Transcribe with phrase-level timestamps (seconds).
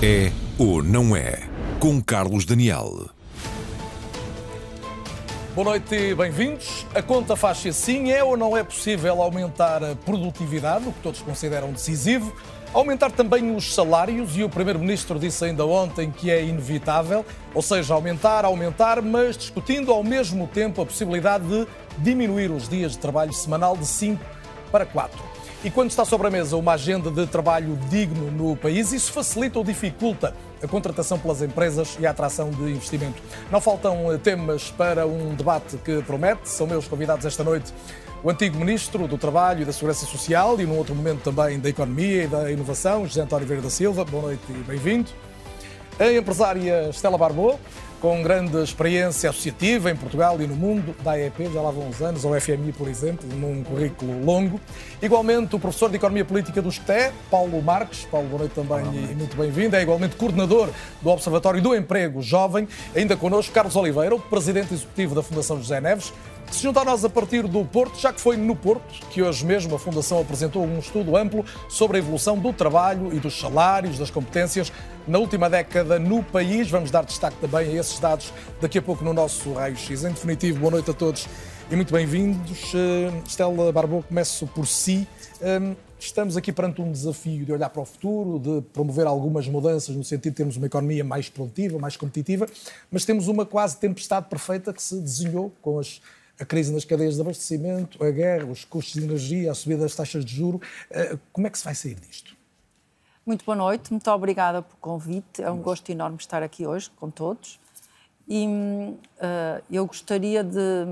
[0.00, 1.40] É ou não é?
[1.80, 3.10] Com Carlos Daniel.
[5.56, 6.86] Boa noite e bem-vindos.
[6.94, 11.20] A conta faz-se assim: é ou não é possível aumentar a produtividade, o que todos
[11.20, 12.32] consideram decisivo,
[12.72, 17.92] aumentar também os salários, e o Primeiro-Ministro disse ainda ontem que é inevitável, ou seja,
[17.92, 21.66] aumentar, aumentar, mas discutindo ao mesmo tempo a possibilidade de
[21.98, 24.24] diminuir os dias de trabalho semanal de 5
[24.70, 25.37] para 4.
[25.64, 29.58] E quando está sobre a mesa uma agenda de trabalho digno no país, isso facilita
[29.58, 33.20] ou dificulta a contratação pelas empresas e a atração de investimento.
[33.50, 36.48] Não faltam eh, temas para um debate que promete.
[36.48, 37.72] São meus convidados esta noite
[38.22, 41.68] o antigo Ministro do Trabalho e da Segurança Social e, num outro momento, também da
[41.68, 44.04] Economia e da Inovação, José António Vieira da Silva.
[44.04, 45.10] Boa noite e bem-vindo.
[45.98, 47.58] A empresária Estela Barbô,
[48.00, 52.00] com grande experiência associativa em Portugal e no mundo, da AEP, já lá vão uns
[52.00, 54.60] anos, ou FMI, por exemplo, num currículo longo.
[55.02, 58.06] Igualmente, o professor de Economia Política do STE, Paulo Marques.
[58.10, 59.74] Paulo, boa noite também e muito bem-vindo.
[59.76, 60.68] É igualmente coordenador
[61.02, 62.68] do Observatório do Emprego Jovem.
[62.94, 66.12] Ainda connosco, Carlos Oliveira, o presidente executivo da Fundação José Neves
[66.50, 69.44] se junta a nós a partir do Porto, já que foi no Porto que hoje
[69.44, 73.98] mesmo a Fundação apresentou um estudo amplo sobre a evolução do trabalho e dos salários,
[73.98, 74.72] das competências
[75.06, 76.70] na última década no país.
[76.70, 80.04] Vamos dar destaque também a esses dados daqui a pouco no nosso raio-x.
[80.04, 81.28] Em definitivo, boa noite a todos
[81.70, 82.72] e muito bem-vindos.
[82.74, 85.06] Eh, Estela Barbô, começo por si.
[85.40, 89.94] Eh, estamos aqui perante um desafio de olhar para o futuro, de promover algumas mudanças
[89.94, 92.46] no sentido de termos uma economia mais produtiva, mais competitiva,
[92.90, 96.00] mas temos uma quase tempestade perfeita que se desenhou com as
[96.40, 99.94] a crise nas cadeias de abastecimento, a guerra, os custos de energia, a subida das
[99.94, 100.60] taxas de juro.
[100.90, 102.36] Eh, como é que se vai sair disto?
[103.26, 105.42] Muito boa noite, muito obrigada pelo convite.
[105.42, 107.60] É um gosto enorme estar aqui hoje com todos.
[108.26, 110.86] E uh, eu gostaria de,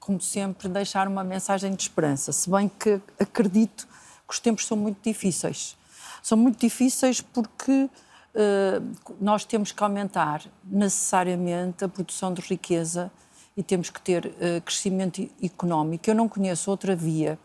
[0.00, 3.86] como sempre, deixar uma mensagem de esperança, se bem que acredito
[4.26, 5.76] que os tempos são muito difíceis.
[6.22, 13.10] São muito difíceis porque uh, nós temos que aumentar necessariamente a produção de riqueza
[13.56, 16.08] e temos que ter uh, crescimento económico.
[16.08, 17.38] Eu não conheço outra via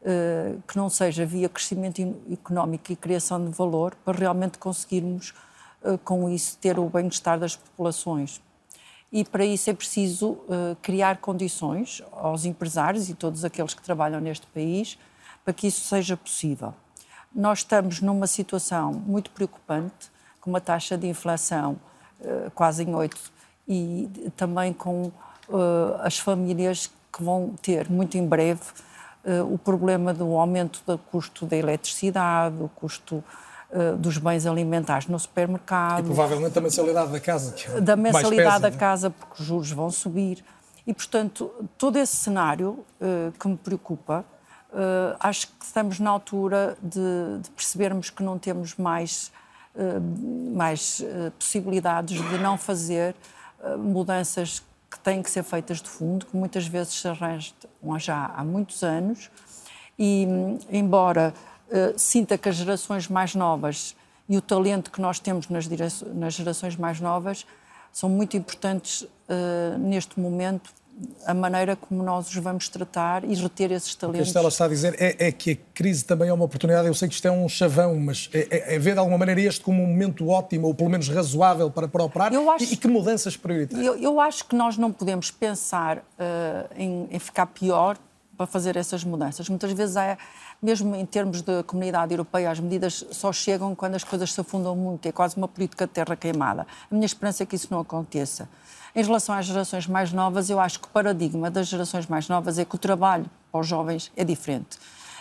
[0.00, 5.34] uh, que não seja via crescimento económico e criação de valor para realmente conseguirmos,
[5.82, 8.40] uh, com isso, ter o bem-estar das populações.
[9.12, 10.36] E para isso é preciso
[10.82, 14.98] criar condições aos empresários e todos aqueles que trabalham neste país
[15.44, 16.74] para que isso seja possível.
[17.32, 20.10] Nós estamos numa situação muito preocupante,
[20.40, 21.78] com uma taxa de inflação
[22.52, 23.16] quase em 8
[23.68, 25.12] e também com
[25.48, 28.62] uh, as famílias que vão ter muito em breve
[29.24, 33.24] uh, o problema do aumento do custo da eletricidade, o custo
[33.70, 36.00] uh, dos bens alimentares no supermercado.
[36.00, 37.52] E provavelmente da mensalidade da casa.
[37.52, 38.76] Que é da mensalidade da né?
[38.76, 40.44] casa, porque os juros vão subir.
[40.86, 42.84] E, portanto, todo esse cenário
[43.40, 44.24] que me preocupa,
[45.18, 49.32] acho que estamos na altura de, de percebermos que não temos mais,
[50.54, 51.04] mais
[51.36, 53.16] possibilidades de não fazer
[53.76, 54.62] mudanças
[55.06, 57.54] têm que ser feitas de fundo, que muitas vezes se arranjam
[57.96, 59.30] já há muitos anos,
[59.96, 60.26] e
[60.68, 61.32] embora
[61.68, 63.94] uh, sinta que as gerações mais novas
[64.28, 65.68] e o talento que nós temos nas,
[66.12, 67.46] nas gerações mais novas
[67.92, 70.72] são muito importantes uh, neste momento
[71.26, 74.20] a maneira como nós os vamos tratar e reter esses talentos.
[74.20, 76.44] O que a Estela está a dizer é, é, que a crise também é uma
[76.44, 76.86] oportunidade.
[76.86, 79.40] Eu sei que isto é um chavão, mas é, é, é ver de alguma maneira
[79.42, 82.32] este como um momento ótimo, ou pelo menos razoável para, operar.
[82.34, 83.86] Acho, e, e, que mudanças prioritárias?
[83.86, 86.02] Eu, eu, acho que nós não podemos pensar uh,
[86.76, 87.98] em, em, ficar pior
[88.36, 89.48] para fazer essas mudanças.
[89.48, 90.16] Muitas vezes é,
[90.62, 94.74] mesmo em termos de comunidade europeia, as medidas só chegam quando as coisas se afundam
[94.74, 95.06] muito.
[95.06, 96.66] É quase uma política de terra queimada.
[96.90, 98.48] A minha esperança é que isso não aconteça.
[98.96, 102.58] Em relação às gerações mais novas, eu acho que o paradigma das gerações mais novas
[102.58, 104.78] é que o trabalho para os jovens é diferente.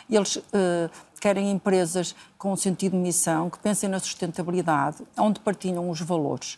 [0.10, 6.00] Eles uh, querem empresas com sentido de missão, que pensem na sustentabilidade, onde partilham os
[6.00, 6.58] valores.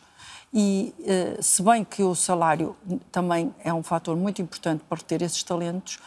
[0.53, 2.75] E, uh, se bem que o salário
[3.11, 5.97] também é um fator muito importante para ter esses talentos,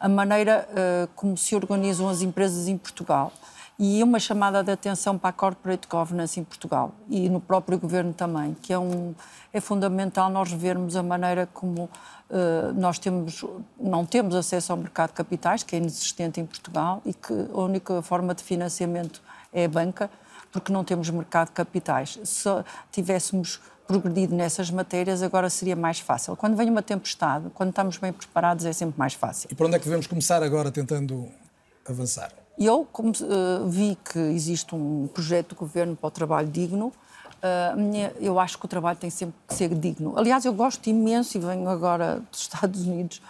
[0.00, 3.32] a maneira uh, como se organizam as empresas em Portugal
[3.78, 8.12] e uma chamada de atenção para a corporate governance em Portugal e no próprio governo
[8.12, 9.14] também, que é, um,
[9.52, 13.44] é fundamental nós revermos a maneira como uh, nós temos,
[13.78, 17.60] não temos acesso ao mercado de capitais, que é inexistente em Portugal e que a
[17.60, 20.10] única forma de financiamento é a banca,
[20.50, 22.18] porque não temos mercado de capitais.
[22.24, 22.48] Se
[22.90, 26.34] tivéssemos progredido nessas matérias, agora seria mais fácil.
[26.34, 29.48] Quando vem uma tempestade, quando estamos bem preparados, é sempre mais fácil.
[29.52, 31.28] E por onde é que devemos começar agora tentando
[31.86, 32.45] avançar?
[32.58, 37.78] Eu, como uh, vi que existe um projeto do governo para o trabalho digno, uh,
[37.78, 40.14] minha, eu acho que o trabalho tem sempre que ser digno.
[40.16, 43.20] Aliás, eu gosto imenso, e venho agora dos Estados Unidos,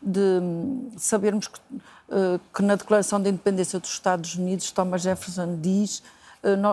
[0.00, 5.58] de um, sabermos que, uh, que, na Declaração da Independência dos Estados Unidos, Thomas Jefferson
[5.60, 6.02] diz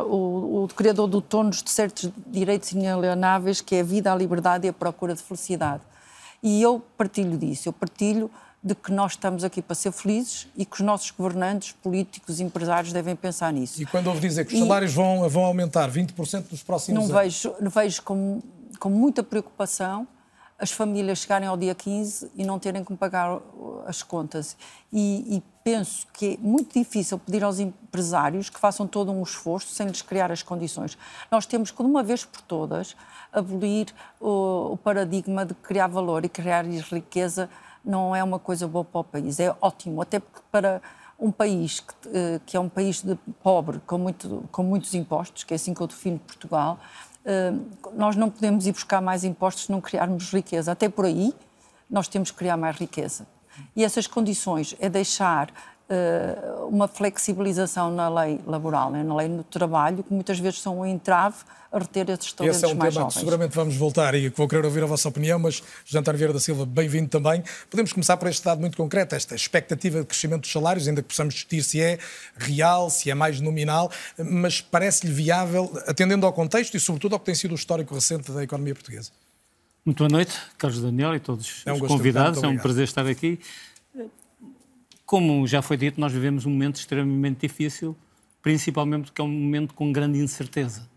[0.08, 4.66] o, o criador do Tonos de certos direitos inalienáveis, que é a vida, a liberdade
[4.66, 5.84] e a procura de felicidade.
[6.42, 10.66] E eu partilho disso, eu partilho de que nós estamos aqui para ser felizes e
[10.66, 13.82] que os nossos governantes, políticos, empresários devem pensar nisso.
[13.82, 17.18] E quando ouve dizer que os salários e vão, vão aumentar 20% nos próximos não
[17.18, 17.42] anos?
[17.42, 18.42] Vejo, vejo com,
[18.78, 20.08] com muita preocupação
[20.60, 23.40] as famílias chegarem ao dia 15 e não terem como pagar
[23.88, 24.58] as contas.
[24.92, 29.74] E, e, penso que é muito difícil pedir aos empresários que façam todo um esforço
[29.74, 30.98] sem lhes criar as condições.
[31.32, 32.96] Nós temos que, de uma vez por todas,
[33.32, 33.88] abolir
[34.20, 37.50] o, o paradigma de criar valor e criar riqueza
[37.90, 40.82] não é uma coisa boa para o país, é ótimo, até porque para
[41.20, 43.04] um país que, eh, que é um país
[43.44, 46.80] pobre, com, muito, com muitos impostos, que é assim que eu defino Portugal,
[47.26, 47.52] eh,
[47.94, 50.72] nós não podemos ir buscar mais impostos se não criarmos riqueza.
[50.72, 51.34] Até por aí,
[51.90, 53.28] nós temos que criar mais riqueza.
[53.76, 55.52] E essas condições é deixar
[56.68, 60.86] uma flexibilização na lei laboral, né, na lei do trabalho, que muitas vezes são um
[60.86, 61.38] entrave
[61.72, 63.14] a reter esses talentos Esse é um mais tema jovens.
[63.14, 66.34] que seguramente vamos voltar e que vou querer ouvir a vossa opinião, mas Jantar Vieira
[66.34, 67.44] da Silva, bem-vindo também.
[67.70, 71.08] Podemos começar por este dado muito concreto, esta expectativa de crescimento dos salários, ainda que
[71.08, 72.00] possamos discutir se é
[72.38, 77.26] real, se é mais nominal, mas parece-lhe viável, atendendo ao contexto e sobretudo ao que
[77.26, 79.12] tem sido o histórico recente da economia portuguesa.
[79.86, 82.44] Muito boa noite, Carlos Daniel e todos é um os convidados.
[82.44, 83.40] É um prazer estar aqui.
[85.10, 87.98] Como já foi dito, nós vivemos um momento extremamente difícil,
[88.44, 90.88] principalmente porque é um momento com grande incerteza.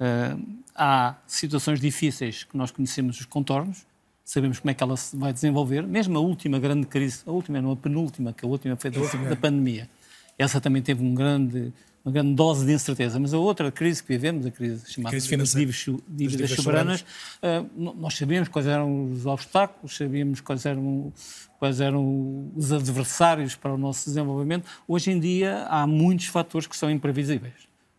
[0.00, 0.42] Uh,
[0.74, 3.86] há situações difíceis que nós conhecemos os contornos,
[4.24, 7.60] sabemos como é que ela se vai desenvolver, mesmo a última grande crise, a última,
[7.60, 9.90] não a penúltima, que a última foi da, da pandemia.
[10.38, 11.70] Essa também teve um grande
[12.04, 13.18] uma grande dose de incerteza.
[13.18, 18.48] Mas a outra crise que vivemos, a crise chamada dívidas, dívidas soberanas, uh, nós sabíamos
[18.48, 21.12] quais eram os obstáculos, sabíamos quais eram,
[21.58, 24.68] quais eram os adversários para o nosso desenvolvimento.
[24.86, 27.54] Hoje em dia há muitos fatores que são imprevisíveis.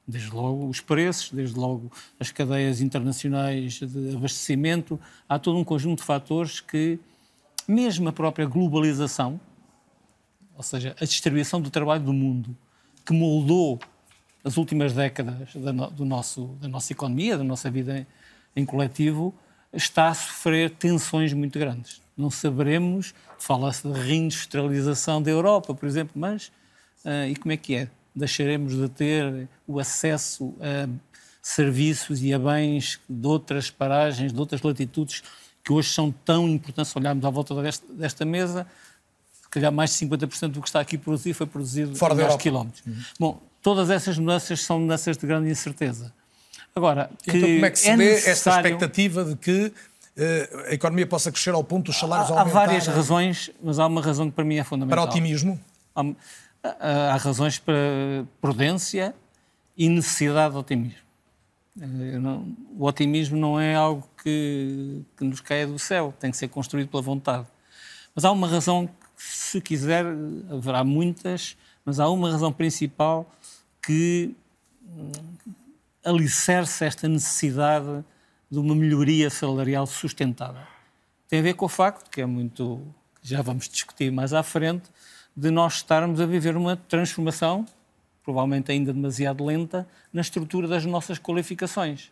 [0.07, 6.01] Desde logo os preços, desde logo as cadeias internacionais de abastecimento, há todo um conjunto
[6.01, 6.99] de fatores que,
[7.67, 9.39] mesmo a própria globalização,
[10.55, 12.55] ou seja, a distribuição do trabalho do mundo,
[13.03, 13.79] que moldou
[14.45, 18.63] as últimas décadas da, no, do nosso, da nossa economia, da nossa vida em, em
[18.63, 19.33] coletivo,
[19.73, 21.99] está a sofrer tensões muito grandes.
[22.15, 26.47] Não saberemos, fala-se de reindustrialização da Europa, por exemplo, mas
[27.03, 27.89] uh, e como é que é?
[28.15, 30.87] Deixaremos de ter o acesso a
[31.41, 35.23] serviços e a bens de outras paragens, de outras latitudes,
[35.63, 36.91] que hoje são tão importantes.
[36.91, 38.65] Se olharmos à volta desta, desta mesa,
[39.41, 42.85] se calhar mais de 50% do que está aqui produzido foi produzido Fora a quilómetros.
[42.85, 43.03] Uhum.
[43.19, 46.13] Bom, todas essas mudanças são mudanças de grande incerteza.
[46.75, 48.31] Agora, então, como é que se é vê necessário...
[48.31, 52.63] esta expectativa de que uh, a economia possa crescer ao ponto dos salários há, aumentarem?
[52.63, 55.03] Há várias razões, mas há uma razão que para mim é fundamental.
[55.03, 55.59] Para otimismo?
[55.95, 56.03] Há,
[57.13, 57.73] há razões para
[58.39, 59.15] prudência
[59.75, 60.99] e necessidade de otimismo.
[61.81, 62.19] Eh,
[62.77, 66.89] o otimismo não é algo que, que nos caia do céu, tem que ser construído
[66.89, 67.47] pela vontade.
[68.13, 70.05] Mas há uma razão que, se quiser,
[70.51, 73.27] haverá muitas, mas há uma razão principal
[73.85, 74.35] que
[74.83, 75.11] hum,
[76.03, 78.03] alicerce esta necessidade
[78.49, 80.61] de uma melhoria salarial sustentável.
[81.27, 82.81] Tem a ver com o facto, que é muito,
[83.21, 84.89] já vamos discutir mais à frente,
[85.35, 87.65] de nós estarmos a viver uma transformação,
[88.23, 92.11] provavelmente ainda demasiado lenta, na estrutura das nossas qualificações.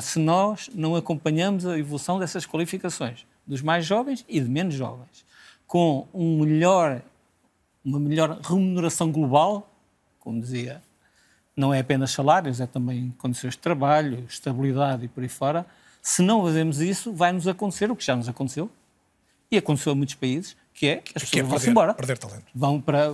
[0.00, 5.24] Se nós não acompanhamos a evolução dessas qualificações, dos mais jovens e de menos jovens,
[5.66, 7.02] com um melhor,
[7.84, 9.70] uma melhor remuneração global,
[10.18, 10.82] como dizia
[11.56, 15.66] não é apenas salários, é também condições de trabalho, estabilidade e por aí fora.
[16.02, 18.70] Se não fazemos isso, vai-nos acontecer o que já nos aconteceu,
[19.50, 21.94] e aconteceu a muitos países, que é as pessoas é vão-se embora.
[21.94, 22.46] Perder talento.
[22.54, 23.08] Vão para.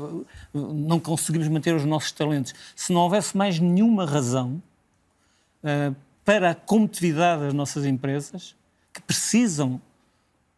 [0.54, 2.54] Não conseguimos manter os nossos talentos.
[2.74, 4.62] Se não houvesse mais nenhuma razão
[5.62, 5.94] uh,
[6.24, 8.56] para a competitividade das nossas empresas,
[8.92, 9.80] que precisam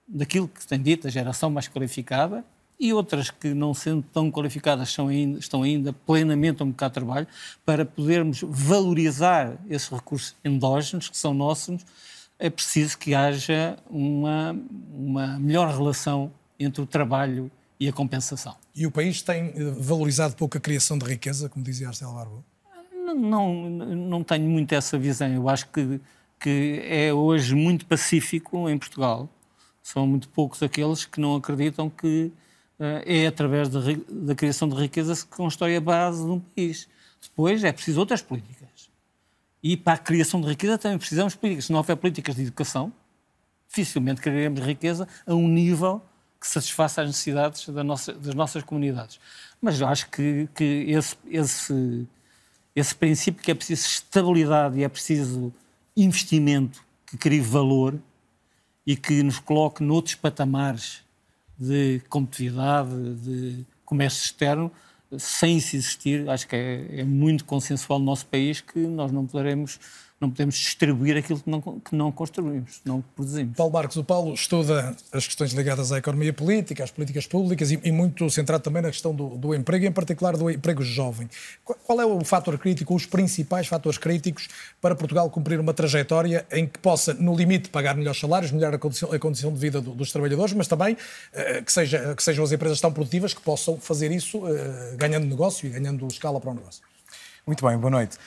[0.07, 2.45] daquilo que tem dito a geração mais qualificada,
[2.83, 6.91] e outras que, não sendo tão qualificadas, são ainda, estão ainda plenamente a um mercado
[6.91, 7.29] de trabalho,
[7.65, 11.87] para podermos valorizar esses recursos endógenos que são nossos,
[12.41, 14.59] é preciso que haja uma,
[14.93, 17.49] uma melhor relação entre o trabalho
[17.79, 18.57] e a compensação.
[18.75, 22.45] E o país tem eh, valorizado pouco a criação de riqueza, como dizia Arcelo Barbo?
[22.91, 25.29] Não, não, não tenho muito essa visão.
[25.29, 26.01] Eu acho que,
[26.41, 29.29] que é hoje muito pacífico em Portugal.
[29.81, 32.33] São muito poucos aqueles que não acreditam que
[33.05, 36.89] é através da, criação de riqueza que constrói a base de um país.
[37.21, 38.91] Depois é preciso outras políticas.
[39.63, 41.67] E para a criação de riqueza também precisamos de políticas.
[41.67, 42.93] Se não houver políticas de educação,
[43.69, 46.03] dificilmente criaremos riqueza a um nível
[46.41, 49.21] que satisfaça as necessidades da nossa, das nossas comunidades.
[49.61, 52.09] Mas eu acho que, que esse, esse,
[52.75, 55.53] esse princípio que é preciso estabilidade e é preciso
[55.97, 57.97] investimento que crie valor
[58.85, 61.05] e que nos coloque noutros patamares
[61.59, 64.71] de competitividade, de comércio externo,
[65.19, 69.27] sem isso existir, acho que é, é muito consensual no nosso país que nós não
[69.27, 69.79] poderemos
[70.23, 73.57] não podemos distribuir aquilo que não, que não construímos, não produzimos.
[73.57, 77.81] Paulo Marcos, o Paulo estuda as questões ligadas à economia política, às políticas públicas e,
[77.83, 81.29] e muito centrado também na questão do, do, emprego, em particular do emprego jovem.
[81.65, 84.49] Qual é o fator crítico, os principais fatores críticos
[84.81, 88.79] para Portugal cumprir uma trajetória em que possa, no limite, pagar melhores salários, melhorar a
[88.79, 92.45] condição, a condição de vida do, dos trabalhadores, mas também uh, que, seja, que, sejam
[92.45, 96.51] as empresas tão produtivas que possam fazer isso uh, ganhando negócio e ganhando escala para
[96.51, 96.92] o negócio?
[97.45, 98.19] Muito bem, boa noite.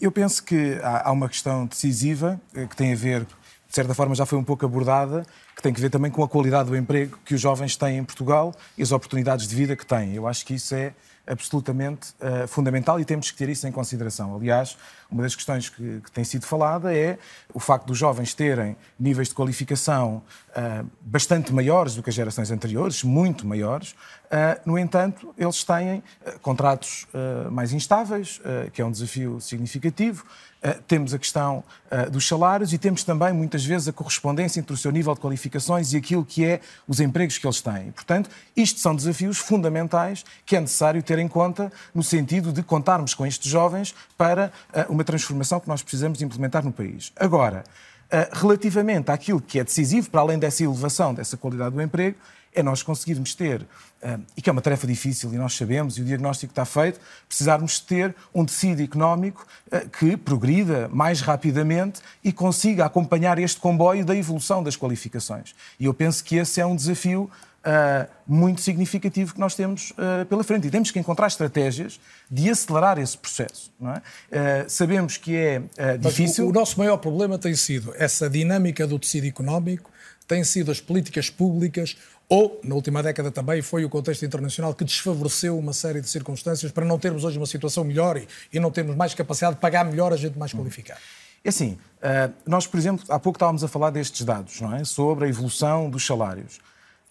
[0.00, 4.16] Eu penso que há uma questão decisiva eh, que tem a ver, de certa forma
[4.16, 7.18] já foi um pouco abordada, que tem a ver também com a qualidade do emprego
[7.24, 10.14] que os jovens têm em Portugal e as oportunidades de vida que têm.
[10.14, 10.92] Eu acho que isso é
[11.24, 14.34] absolutamente uh, fundamental e temos que ter isso em consideração.
[14.34, 14.76] Aliás,
[15.12, 17.18] uma das questões que, que, tem sido falada é
[17.52, 22.50] o facto dos jovens terem níveis de qualificação uh, bastante maiores do que as gerações
[22.50, 23.90] anteriores, muito maiores.
[23.90, 26.02] Uh, no entanto, eles têm
[26.40, 27.06] contratos
[27.50, 28.40] mais instáveis,
[28.72, 30.24] que é um desafio significativo.
[30.86, 31.64] Temos a questão
[32.10, 35.92] dos salários e temos também, muitas vezes, a correspondência entre o seu nível de qualificações
[35.92, 37.90] e aquilo que é os empregos que eles têm.
[37.90, 43.14] Portanto, isto são desafios fundamentais que é necessário ter em conta no sentido de contarmos
[43.14, 47.12] com estes jovens para uh, uma transformação que nós precisamos implementar no país.
[47.16, 47.64] Agora,
[48.32, 52.16] relativamente àquilo que é decisivo, para além dessa elevação dessa qualidade do emprego,
[52.54, 53.66] é nós conseguirmos ter,
[54.02, 57.00] eh, e que é uma tarefa difícil e nós sabemos, e o diagnóstico está feito,
[57.26, 64.04] precisarmos ter um tecido económico eh, que progrida mais rapidamente e consiga acompanhar este comboio
[64.04, 65.54] da evolução das qualificações.
[65.80, 67.30] E eu penso que esse é um desafio
[67.64, 70.66] Uh, muito significativo que nós temos uh, pela frente.
[70.66, 73.72] E temos que encontrar estratégias de acelerar esse processo.
[73.80, 74.64] É?
[74.64, 75.62] Uh, sabemos que é
[75.96, 76.46] difícil.
[76.46, 79.88] O, o, nosso maior problema tem sido essa dinâmica do tecido económico,
[80.26, 81.96] tem sido as políticas públicas,
[82.28, 86.72] ou, na última década também, foi o contexto internacional que desfavoreceu uma série de circunstâncias
[86.72, 89.84] para não termos hoje uma situação melhor e, e não termos mais capacidade de pagar
[89.84, 90.98] melhor a gente mais qualificada.
[91.44, 91.76] É assim,
[92.46, 94.84] nós, por exemplo, há pouco estávamos a falar destes dados, não é?
[94.84, 96.58] Sobre a evolução dos salários.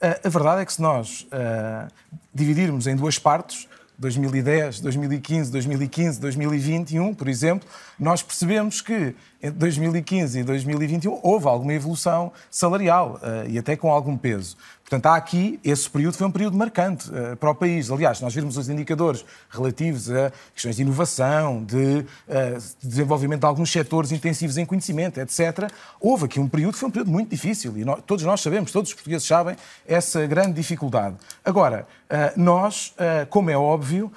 [0.01, 1.87] A verdade é que se nós eh,
[2.33, 3.67] dividirmos em duas partes,
[3.99, 11.73] 2010, 2015, 2015, 2021, por exemplo, nós percebemos que entre 2015 e 2021 houve alguma
[11.73, 14.57] evolução salarial e até com algum peso.
[14.91, 17.89] Portanto, há aqui, esse período foi um período marcante uh, para o país.
[17.89, 23.45] Aliás, nós virmos os indicadores relativos a questões de inovação, de, uh, de, desenvolvimento de
[23.45, 27.29] alguns setores intensivos em conhecimento, etc., houve aqui um período que foi um período muito
[27.29, 29.55] difícil e nós, todos nós sabemos, todos os portugueses sabem
[29.87, 31.15] essa grande dificuldade.
[31.45, 32.93] Agora, uh, nós,
[33.29, 34.11] como é óbvio,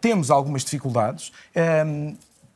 [0.00, 1.30] temos algumas dificuldades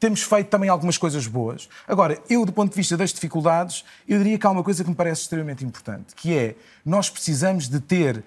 [0.01, 1.69] temos feito também algumas coisas boas.
[1.87, 4.89] Agora, eu, do ponto de vista das dificuldades, eu diria que há uma coisa que
[4.89, 8.23] me parece extremamente importante, que é nós precisamos de ter uh,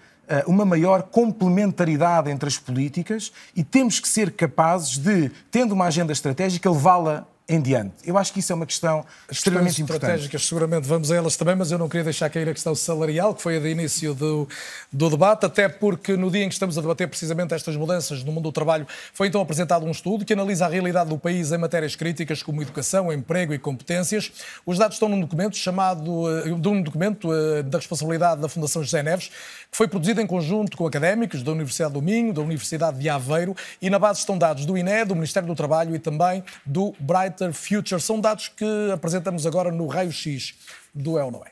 [0.46, 6.14] uma maior complementaridade entre as políticas e temos que ser capazes de, tendo uma agenda
[6.14, 7.96] estratégica, levá-la em diante.
[8.06, 10.04] Eu acho que isso é uma questão extremamente importante.
[10.04, 13.36] estratégicas, seguramente vamos a elas também, mas eu não queria deixar cair a questão salarial,
[13.36, 14.48] que foi a de início do,
[14.92, 18.32] do debate, até porque no dia em que estamos a debater precisamente estas mudanças no
[18.32, 21.58] mundo do trabalho, foi então apresentado um estudo que analisa a realidade do país em
[21.58, 24.32] matérias críticas como educação, emprego e competências.
[24.66, 28.82] Os dados estão num documento chamado, eh, de um documento eh, da responsabilidade da Fundação
[28.82, 32.98] José Neves, que foi produzido em conjunto com académicos da Universidade do Minho, da Universidade
[33.00, 36.42] de Aveiro, e na base estão dados do INE, do Ministério do Trabalho e também
[36.66, 38.00] do Bright Brighter Future.
[38.00, 40.54] São dados que apresentamos agora no raio-x
[40.94, 41.52] do É ou Não É.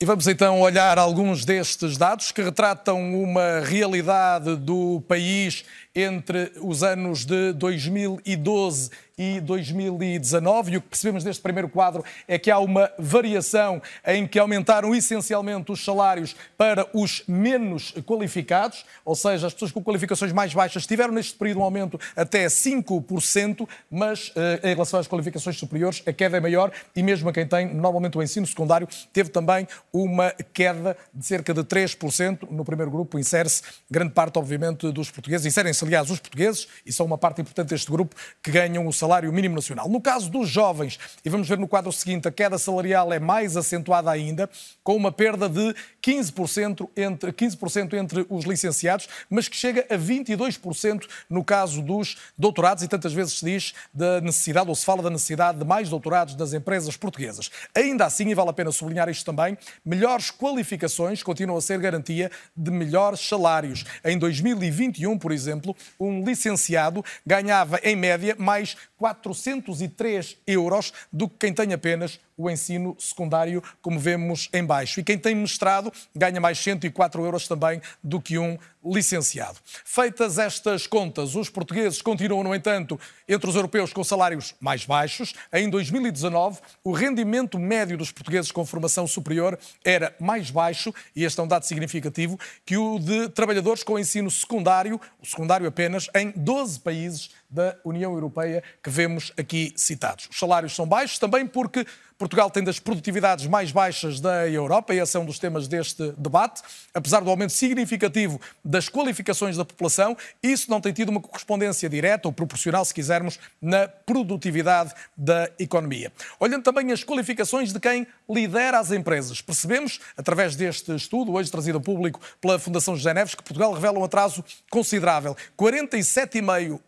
[0.00, 5.64] E vamos então olhar alguns destes dados que retratam uma realidade do país
[6.00, 10.72] entre os anos de 2012 e 2019.
[10.72, 14.94] E o que percebemos deste primeiro quadro é que há uma variação em que aumentaram
[14.94, 20.86] essencialmente os salários para os menos qualificados, ou seja, as pessoas com qualificações mais baixas
[20.86, 26.12] tiveram neste período um aumento até 5%, mas eh, em relação às qualificações superiores a
[26.12, 30.30] queda é maior e mesmo a quem tem normalmente o ensino secundário teve também uma
[30.52, 32.48] queda de cerca de 3%.
[32.50, 37.04] No primeiro grupo insere-se grande parte, obviamente, dos portugueses, inserem-se aliás, os portugueses, e são
[37.04, 39.88] uma parte importante deste grupo, que ganham o salário mínimo nacional.
[39.88, 43.56] No caso dos jovens, e vamos ver no quadro seguinte, a queda salarial é mais
[43.56, 44.48] acentuada ainda,
[44.84, 47.58] com uma perda de 15% entre, 15
[47.94, 53.38] entre os licenciados, mas que chega a 22% no caso dos doutorados, e tantas vezes
[53.38, 57.50] se diz da necessidade, ou se fala da necessidade de mais doutorados das empresas portuguesas.
[57.74, 62.30] Ainda assim, e vale a pena sublinhar isto também, melhores qualificações continuam a ser garantia
[62.56, 63.84] de melhores salários.
[64.04, 65.67] Em 2021, por exemplo,
[65.98, 72.96] um licenciado ganhava, em média, mais 403 euros do que quem tem apenas o ensino
[72.98, 75.00] secundário, como vemos em baixo.
[75.00, 79.58] E quem tem mestrado ganha mais 104 euros também do que um licenciado.
[79.84, 85.34] Feitas estas contas, os portugueses continuam, no entanto, entre os europeus com salários mais baixos.
[85.52, 91.40] Em 2019, o rendimento médio dos portugueses com formação superior era mais baixo, e este
[91.40, 96.32] é um dado significativo, que o de trabalhadores com ensino secundário, o secundário apenas, em
[96.36, 100.28] 12 países da União Europeia que vemos aqui citados.
[100.30, 101.86] Os salários são baixos também porque
[102.18, 106.12] Portugal tem das produtividades mais baixas da Europa, e esse é um dos temas deste
[106.18, 106.62] debate.
[106.92, 112.26] Apesar do aumento significativo das qualificações da população, isso não tem tido uma correspondência direta
[112.26, 116.12] ou proporcional, se quisermos, na produtividade da economia.
[116.40, 121.78] Olhando também as qualificações de quem lidera as empresas, percebemos, através deste estudo, hoje trazido
[121.78, 125.36] a público pela Fundação José Neves, que Portugal revela um atraso considerável.
[125.56, 126.80] 47,5%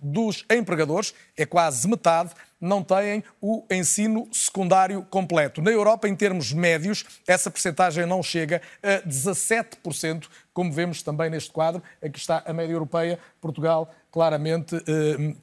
[0.00, 5.62] dos empregadores, é quase metade, não têm o ensino secundário completo.
[5.62, 11.52] Na Europa, em termos médios, essa percentagem não chega a 17%, como vemos também neste
[11.52, 11.82] quadro.
[12.02, 15.34] Aqui está a média europeia, Portugal claramente eh,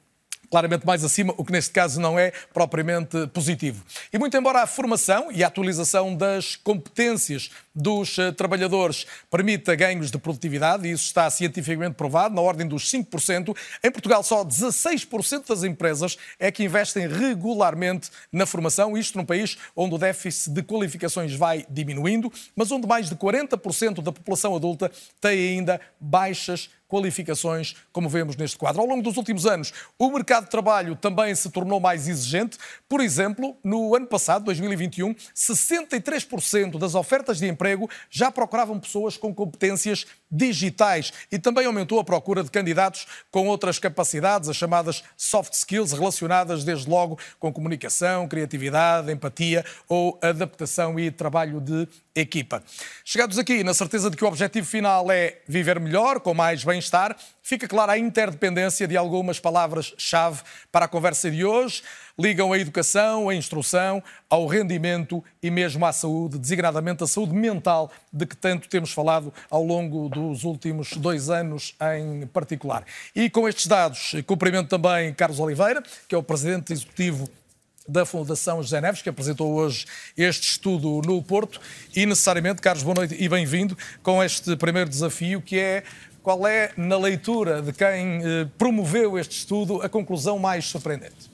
[0.50, 3.84] claramente mais acima, o que neste caso não é propriamente positivo.
[4.12, 10.10] E muito embora a formação e a atualização das competências dos uh, trabalhadores permita ganhos
[10.10, 15.48] de produtividade, e isso está cientificamente provado, na ordem dos 5%, em Portugal só 16%
[15.48, 20.62] das empresas é que investem regularmente na formação, isto num país onde o déficit de
[20.62, 27.76] qualificações vai diminuindo, mas onde mais de 40% da população adulta tem ainda baixas qualificações,
[27.92, 28.80] como vemos neste quadro.
[28.80, 32.58] Ao longo dos últimos anos, o mercado de trabalho também se tornou mais exigente.
[32.88, 39.34] Por exemplo, no ano passado, 2021, 63% das ofertas de emprego já procuravam pessoas com
[39.34, 45.52] competências digitais e também aumentou a procura de candidatos com outras capacidades, as chamadas soft
[45.52, 52.62] skills, relacionadas desde logo com comunicação, criatividade, empatia ou adaptação e trabalho de equipa.
[53.04, 57.16] Chegados aqui, na certeza de que o objetivo final é viver melhor, com mais bem-estar,
[57.42, 61.82] fica clara a interdependência de algumas palavras-chave para a conversa de hoje.
[62.18, 67.90] Ligam a educação, a instrução, ao rendimento e mesmo à saúde, designadamente a saúde mental,
[68.12, 72.84] de que tanto temos falado ao longo dos últimos dois anos em particular.
[73.14, 77.28] E com estes dados, cumprimento também Carlos Oliveira, que é o presidente executivo
[77.88, 79.86] da Fundação José Neves, que apresentou hoje
[80.16, 81.60] este estudo no Porto.
[81.94, 85.84] E necessariamente, Carlos, boa noite e bem-vindo com este primeiro desafio, que é
[86.26, 91.30] qual é, na leitura de quem eh, promoveu este estudo, a conclusão mais surpreendente?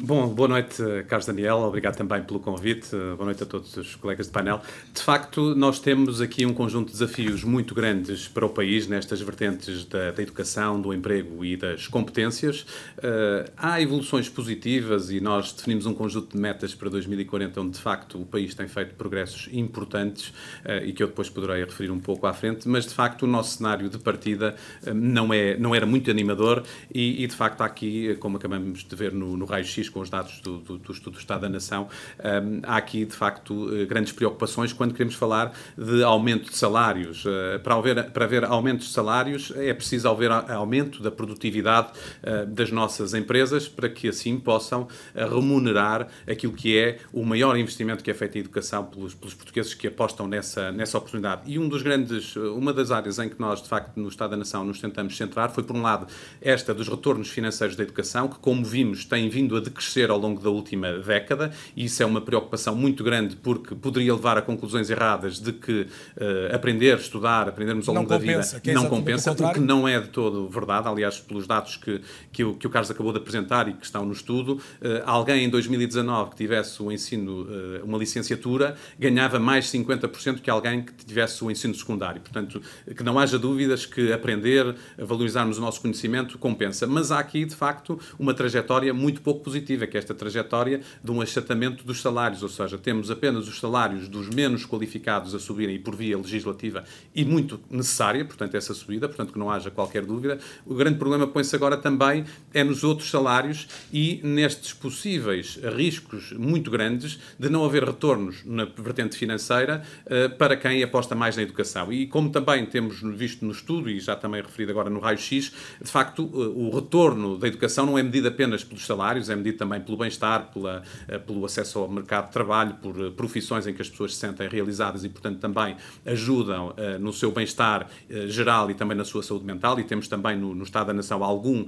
[0.00, 1.58] Bom, boa noite, Carlos Daniel.
[1.58, 2.90] Obrigado também pelo convite.
[3.16, 4.62] Boa noite a todos os colegas de painel.
[4.94, 9.20] De facto, nós temos aqui um conjunto de desafios muito grandes para o país nestas
[9.20, 12.62] vertentes da, da educação, do emprego e das competências.
[12.98, 17.80] Uh, há evoluções positivas e nós definimos um conjunto de metas para 2040 onde, de
[17.80, 20.28] facto, o país tem feito progressos importantes
[20.64, 23.26] uh, e que eu depois poderei referir um pouco à frente, mas, de facto, o
[23.26, 24.54] nosso cenário de partida
[24.86, 26.62] uh, não, é, não era muito animador
[26.94, 30.10] e, e, de facto, há aqui, como acabamos de ver no, no raio-x, com os
[30.10, 33.84] dados do, do, do Estudo do Estado da Nação, um, há aqui, de facto, eh,
[33.84, 37.24] grandes preocupações quando queremos falar de aumento de salários.
[37.24, 41.88] Uh, para, haver, para haver aumentos de salários, é preciso haver aumento da produtividade
[42.22, 48.02] uh, das nossas empresas para que assim possam remunerar aquilo que é o maior investimento
[48.02, 51.42] que é feito em educação pelos, pelos portugueses que apostam nessa, nessa oportunidade.
[51.46, 54.36] E um dos grandes, uma das áreas em que nós, de facto, no Estado da
[54.36, 56.06] Nação nos tentamos centrar foi, por um lado,
[56.40, 60.40] esta dos retornos financeiros da educação, que, como vimos, tem vindo a decrescer ao longo
[60.40, 64.90] da última década, e isso é uma preocupação muito grande porque poderia levar a conclusões
[64.90, 69.52] erradas de que uh, aprender, estudar, aprendermos ao longo da vida é não compensa, o
[69.52, 70.88] que não é de todo verdade.
[70.88, 72.00] Aliás, pelos dados que,
[72.32, 75.44] que, o, que o Carlos acabou de apresentar e que estão no estudo, uh, alguém
[75.44, 80.92] em 2019 que tivesse o ensino, uh, uma licenciatura, ganhava mais 50% que alguém que
[81.04, 82.20] tivesse o ensino secundário.
[82.20, 82.60] Portanto,
[82.96, 86.86] que não haja dúvidas que aprender, valorizarmos o nosso conhecimento compensa.
[86.86, 90.80] Mas há aqui, de facto, uma trajetória muito pouco positiva positiva, que é esta trajetória
[91.02, 95.38] de um achatamento dos salários, ou seja, temos apenas os salários dos menos qualificados a
[95.38, 99.70] subirem e por via legislativa e muito necessária, portanto, essa subida, portanto, que não haja
[99.70, 100.38] qualquer dúvida.
[100.64, 106.70] O grande problema põe-se agora também é nos outros salários e nestes possíveis riscos muito
[106.70, 111.92] grandes de não haver retornos na vertente financeira uh, para quem aposta mais na educação.
[111.92, 115.90] E como também temos visto no estudo, e já também referido agora no raio-x, de
[115.90, 119.80] facto, uh, o retorno da educação não é medido apenas pelos salários, é medido também
[119.80, 124.14] pelo bem-estar, uh, pelo acesso ao mercado de trabalho, por profissões em que as pessoas
[124.14, 127.88] se sentem realizadas e, portanto, também ajudam no seu bem-estar
[128.26, 129.78] geral e também na sua saúde mental.
[129.80, 131.66] E temos também no, no Estado da Nação algum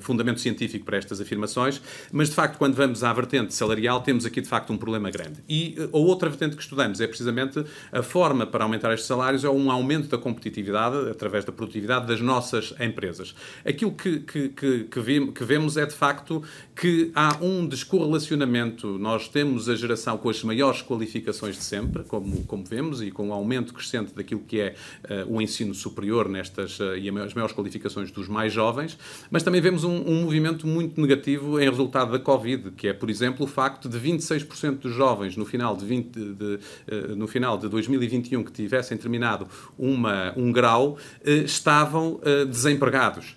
[0.00, 1.80] fundamento científico para estas afirmações.
[2.12, 5.42] Mas, de facto, quando vamos à vertente salarial, temos aqui, de facto, um problema grande.
[5.48, 9.50] E a outra vertente que estudamos é precisamente a forma para aumentar estes salários é
[9.50, 13.34] um aumento da competitividade através da produtividade das nossas empresas.
[13.64, 16.42] Aquilo que, que, que, que vemos é, de facto,
[16.74, 18.98] que há um descorrelacionamento.
[18.98, 23.24] Nós temos a geração com as maiores qualificações de sempre, como, como vemos, e com
[23.24, 27.34] o um aumento crescente daquilo que é uh, o ensino superior nestas uh, e as
[27.34, 28.98] maiores qualificações dos mais jovens,
[29.30, 33.08] mas também vemos um, um movimento muito negativo em resultado da Covid, que é, por
[33.08, 37.56] exemplo, o facto de 26% dos jovens no final de, 20, de, uh, no final
[37.56, 39.46] de 2021 que tivessem terminado
[39.78, 43.36] uma, um grau estavam desempregados.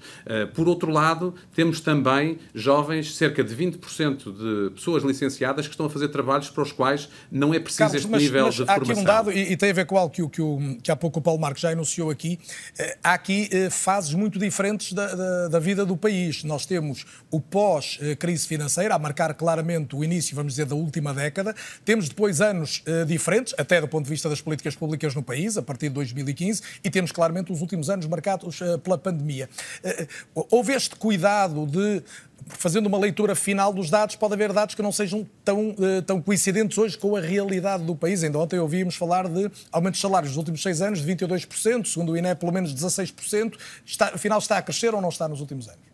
[0.53, 5.89] por outro lado, temos também jovens cerca de 20% de pessoas licenciadas que estão a
[5.89, 8.65] fazer trabalhos para os quais não é preciso Carlos, este mas, nível mas de há
[8.65, 8.93] formação.
[8.93, 10.41] Aqui um dado, e, e, tem a ver com algo que, que,
[10.81, 12.39] que há pouco o Paulo Marques já enunciou aqui,
[12.77, 16.43] eh, há aqui eh, fases muito diferentes da, da, da, vida do país.
[16.43, 21.55] Nós temos o pós-crise financeira, a marcar claramente o início, vamos dizer, da última década.
[21.83, 25.57] Temos depois anos eh, diferentes, até do ponto de vista das políticas públicas no país,
[25.57, 29.49] a partir de 2015, e temos claramente os últimos anos marcados pela pandemia.
[30.33, 32.03] Houve este cuidado de
[32.47, 36.21] fazendo uma leitura final dos dados, pode haver dados que não sejam tão, uh, tão
[36.21, 38.23] coincidentes hoje com a realidade do país.
[38.23, 42.11] Ainda ontem ouvíamos falar de aumentos de salários nos últimos seis anos de 22%, segundo
[42.11, 43.53] o INE, pelo menos 16%.
[43.85, 45.86] Está, afinal, está a crescer ou não está nos últimos anos?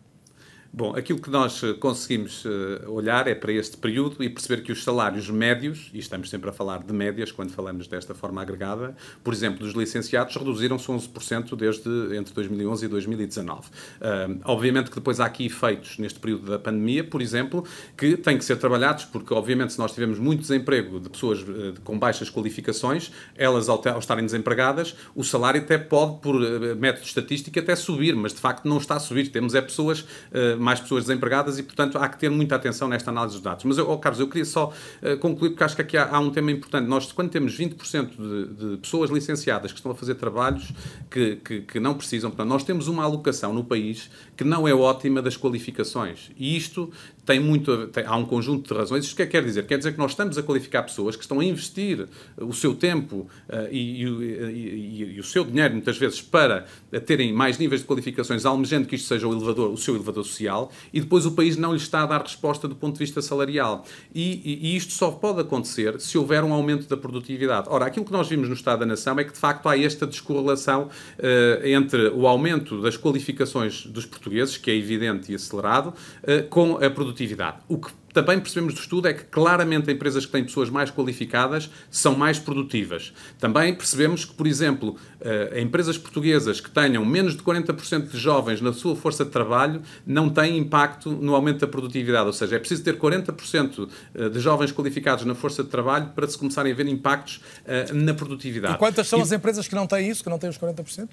[0.76, 4.72] Bom, aquilo que nós eh, conseguimos eh, olhar é para este período e perceber que
[4.72, 8.96] os salários médios, e estamos sempre a falar de médias quando falamos desta forma agregada,
[9.22, 13.60] por exemplo, dos licenciados, reduziram-se 11% desde entre 2011 e 2019.
[13.60, 17.64] Uh, obviamente que depois há aqui efeitos neste período da pandemia, por exemplo,
[17.96, 21.44] que têm que ser trabalhados, porque obviamente se nós tivermos muito desemprego de pessoas
[21.84, 26.34] com baixas qualificações, elas ao, ao, estarem desempregadas, o salário até pode, por
[26.74, 29.28] método estatístico, até subir, mas de facto não está a subir.
[29.28, 30.04] Temos é pessoas
[30.64, 33.64] mais pessoas desempregadas e, portanto, há que ter muita atenção nesta análise dos dados.
[33.64, 34.72] Mas, oh, Carlos, eu queria só
[35.02, 36.88] uh, concluir, porque acho que aqui há, há, um tema importante.
[36.88, 40.72] Nós, quando temos 20% de, de, pessoas licenciadas que estão a fazer trabalhos
[41.10, 44.74] que, que, que não precisam, portanto, nós temos uma alocação no país que não é
[44.74, 46.30] ótima das qualificações.
[46.36, 46.90] E isto
[47.24, 47.88] tem muito.
[47.88, 49.04] Tem, há um conjunto de razões.
[49.04, 49.66] Isto que que quer dizer?
[49.66, 52.06] Quer dizer que nós estamos a qualificar pessoas que estão a investir
[52.36, 56.66] o seu tempo uh, e, e, e, e, o seu dinheiro, muitas vezes, para
[57.06, 60.70] terem mais níveis de qualificações, almejando que isto seja o elevador, o seu elevador social,
[60.92, 63.84] e depois o país não lhe está a dar resposta do ponto de vista salarial.
[64.14, 67.68] E, isto só pode acontecer se houver um aumento da produtividade.
[67.70, 70.06] Ora, aquilo que nós vimos no Estado da Nação é que, de facto, há esta
[70.06, 76.48] descorrelação uh, entre o aumento das qualificações dos portugueses, que é evidente e acelerado, uh,
[76.48, 77.58] com a produtividade produtividade.
[77.68, 81.70] O que também percebemos do estudo é que claramente empresas que têm pessoas mais qualificadas
[81.90, 83.12] são mais produtivas.
[83.40, 88.60] Também percebemos que, por exemplo, uh, empresas portuguesas que tenham menos de 40% de jovens
[88.60, 92.26] na sua força de trabalho não têm impacto no aumento da produtividade.
[92.26, 96.26] Ou seja, é preciso ter 40% eh, de jovens qualificados na força de trabalho para
[96.28, 98.74] se começarem a ver impactos uh, na produtividade.
[98.74, 99.22] E quantas são e...
[99.22, 101.08] as empresas que não têm isso, que não têm os 40%?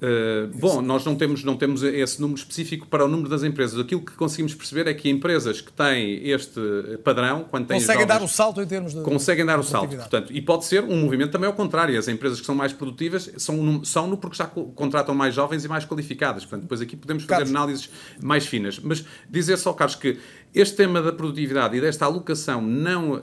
[0.00, 3.78] Uh, bom, nós não temos, não temos esse número específico para o número das empresas.
[3.80, 6.60] Aquilo que conseguimos perceber é que empresas que têm este
[7.02, 9.96] padrão, quando têm conseguem jovens, dar o salto em termos de conseguem dar o salto.
[9.96, 11.98] Portanto, e pode ser um movimento também ao contrário.
[11.98, 15.64] As empresas que são mais produtivas são no, são no porque já contratam mais jovens
[15.64, 16.44] e mais qualificadas.
[16.44, 17.50] Portanto, depois aqui podemos fazer Carlos.
[17.50, 17.90] análises
[18.22, 18.78] mais finas.
[18.78, 20.16] Mas dizer só, Carlos, que
[20.54, 23.20] este tema da produtividade e desta alocação não uh, uh,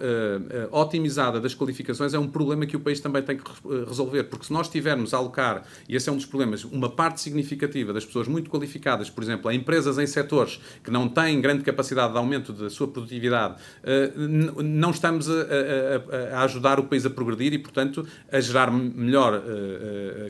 [0.72, 3.44] otimizada das qualificações é um problema que o país também tem que
[3.88, 7.22] resolver, porque se nós tivermos a alocar, e esse é um dos problemas, uma parte
[7.22, 11.64] significativa das pessoas muito qualificadas, por exemplo, a empresas em setores que não têm grande
[11.64, 17.06] capacidade de aumento da sua produtividade, uh, não estamos a, a, a, ajudar o país
[17.06, 19.42] a progredir e, portanto, a gerar melhor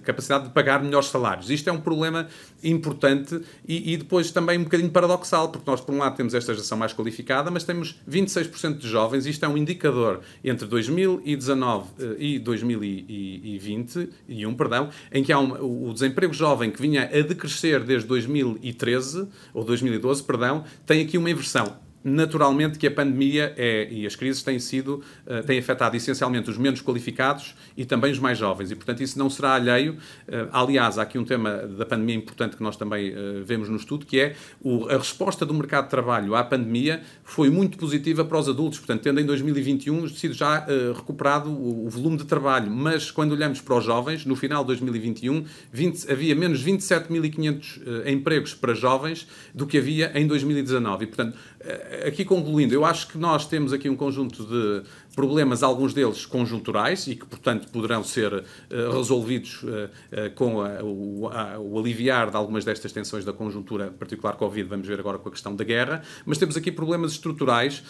[0.03, 1.49] capacidade de pagar melhores salários.
[1.49, 2.27] Isto é um problema
[2.63, 6.53] importante e, e, depois também um bocadinho paradoxal, porque nós, por um lado, temos esta
[6.53, 12.39] geração mais qualificada, mas temos 26% de jovens, isto é um indicador entre 2019 e
[12.39, 19.28] 2021, perdão, em que há um, o desemprego jovem que vinha a decrescer desde 2013,
[19.54, 24.43] ou 2012, perdão, tem aqui uma inversão naturalmente que a pandemia é, e as crises
[24.43, 28.69] têm sido, uh, têm afetado essencialmente os menos qualificados e também os mais jovens.
[28.69, 29.93] E, portanto, isso não será alheio.
[29.93, 33.75] Uh, aliás, há aqui um tema da pandemia importante que nós também uh, vemos no
[33.75, 38.23] estudo, que é o, a resposta do mercado de trabalho à pandemia foi muito positiva
[38.23, 38.77] para os adultos.
[38.77, 40.63] Portanto, tendo em 2021 sido já
[40.95, 42.69] recuperado o, o, volume de trabalho.
[42.69, 48.53] Mas, quando olhamos para os jovens, no final de 2021, 20, havia menos 27.500 empregos
[48.53, 51.03] para jovens do que havia em 2019.
[51.03, 51.37] E, portanto,
[52.06, 54.84] aqui concluindo, eu acho que nós temos aqui um conjunto de
[55.15, 58.43] problemas, alguns deles conjunturais e que, portanto, poderão ser uh,
[58.91, 63.88] resolvidos uh, uh, com a, o, a, o, aliviar de algumas destas tensões da conjuntura,
[63.97, 67.82] particular Covid, vamos ver agora com a questão da guerra, mas temos aqui problemas estruturais,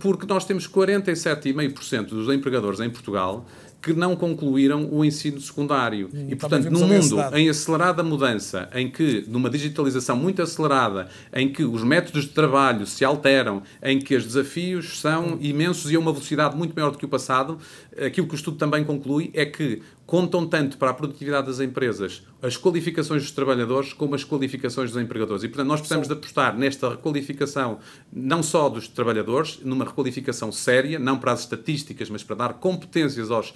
[0.00, 3.46] porque nós temos 47,5% dos empregadores em Portugal
[3.82, 6.08] que não concluíram o ensino secundário.
[6.14, 11.52] Hum, e, portanto, num mundo em acelerada mudança, em que, numa digitalização muito acelerada, em
[11.52, 15.98] que os métodos de trabalho se alteram, em que os desafios são imensos e a
[15.98, 17.58] uma velocidade muito maior do que o passado,
[18.00, 22.22] aquilo que o estudo também conclui é que contam tanto para a produtividade das empresas
[22.42, 25.44] as qualificações dos trabalhadores como as qualificações dos empregadores.
[25.44, 27.78] E, portanto, nós precisamos de apostar nesta requalificação
[28.12, 33.30] não só dos trabalhadores, numa requalificação séria, não para as estatísticas, mas para dar competências
[33.30, 33.54] aos, uh,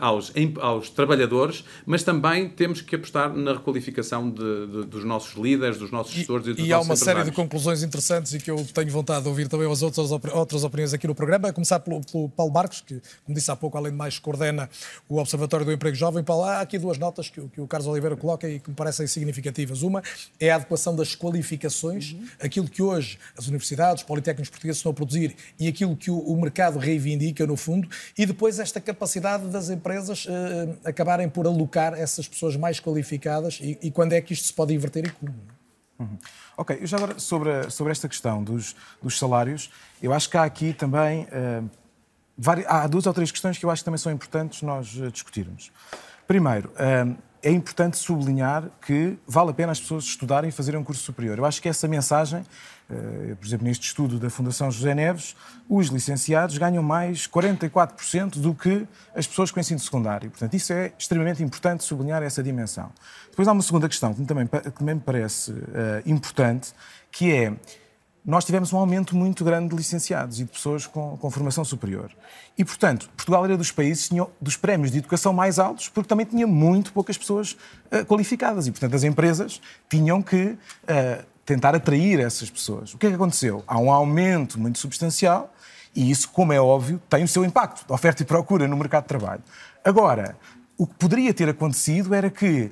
[0.00, 5.76] aos, aos trabalhadores, mas também temos que apostar na requalificação de, de, dos nossos líderes,
[5.76, 8.50] dos nossos gestores e, e dos E há uma série de conclusões interessantes e que
[8.50, 11.80] eu tenho vontade de ouvir também as outras, outras opiniões aqui no programa, a começar
[11.80, 14.70] pelo, pelo Paulo Marcos, que, como disse há pouco, além de mais, coordena
[15.06, 16.24] o Observatório do Emprego Jovem.
[16.24, 19.06] Paulo, há aqui duas notas que, que o Carlos Oliveira coloca e que me parecem
[19.06, 19.82] significativas.
[19.82, 20.02] Uma
[20.38, 22.26] é a adequação das qualificações, uhum.
[22.40, 26.18] aquilo que hoje as universidades, os politécnicos portugueses estão a produzir e aquilo que o,
[26.18, 31.94] o mercado reivindica, no fundo, e depois esta capacidade das empresas uh, acabarem por alocar
[31.94, 35.34] essas pessoas mais qualificadas e, e, quando é que isto se pode inverter e como.
[35.98, 36.18] Uhum.
[36.56, 39.70] Ok, eu já agora sobre, sobre esta questão dos, dos salários,
[40.02, 41.24] eu acho que há aqui também.
[41.24, 41.68] Uh,
[42.66, 45.70] há duas ou três questões que eu acho que também são importantes nós discutirmos.
[46.26, 46.72] Primeiro,
[47.42, 51.38] é importante sublinhar que vale a pena as pessoas estudarem e fazerem um curso superior.
[51.38, 52.44] Eu acho que essa mensagem,
[52.88, 55.34] eh, por exemplo, neste estudo da Fundação José Neves,
[55.68, 60.30] os licenciados ganham mais 44% do que as pessoas com ensino secundário.
[60.30, 62.92] Portanto, isso é extremamente importante sublinhar essa dimensão.
[63.28, 65.64] Depois há uma segunda questão que também, que também me parece uh,
[66.06, 66.72] importante,
[67.10, 67.52] que é
[68.24, 72.10] nós tivemos um aumento muito grande de licenciados e de pessoas com, com, formação superior.
[72.56, 76.24] E, portanto, Portugal era dos países tinha, dos prémios de educação mais altos porque também
[76.24, 77.56] tinha muito poucas pessoas
[77.90, 78.66] uh, qualificadas.
[78.68, 82.94] E, portanto, as empresas tinham que uh, tentar atrair essas pessoas.
[82.94, 83.64] O que é que aconteceu?
[83.66, 85.52] Há um aumento muito substancial
[85.94, 89.08] e isso, como é óbvio, tem o seu impacto oferta e procura no mercado de
[89.08, 89.42] trabalho.
[89.84, 90.36] Agora,
[90.78, 92.70] o que poderia ter acontecido era que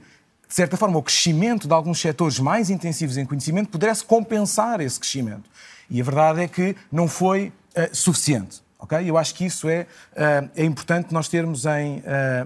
[0.51, 4.99] de certa forma, o crescimento de alguns setores mais intensivos em conhecimento pudesse compensar esse
[4.99, 5.49] crescimento.
[5.89, 8.61] E a verdade é que não foi uh, suficiente.
[8.81, 9.09] Okay?
[9.09, 12.03] Eu acho que isso é, uh, é importante nós termos em, uh,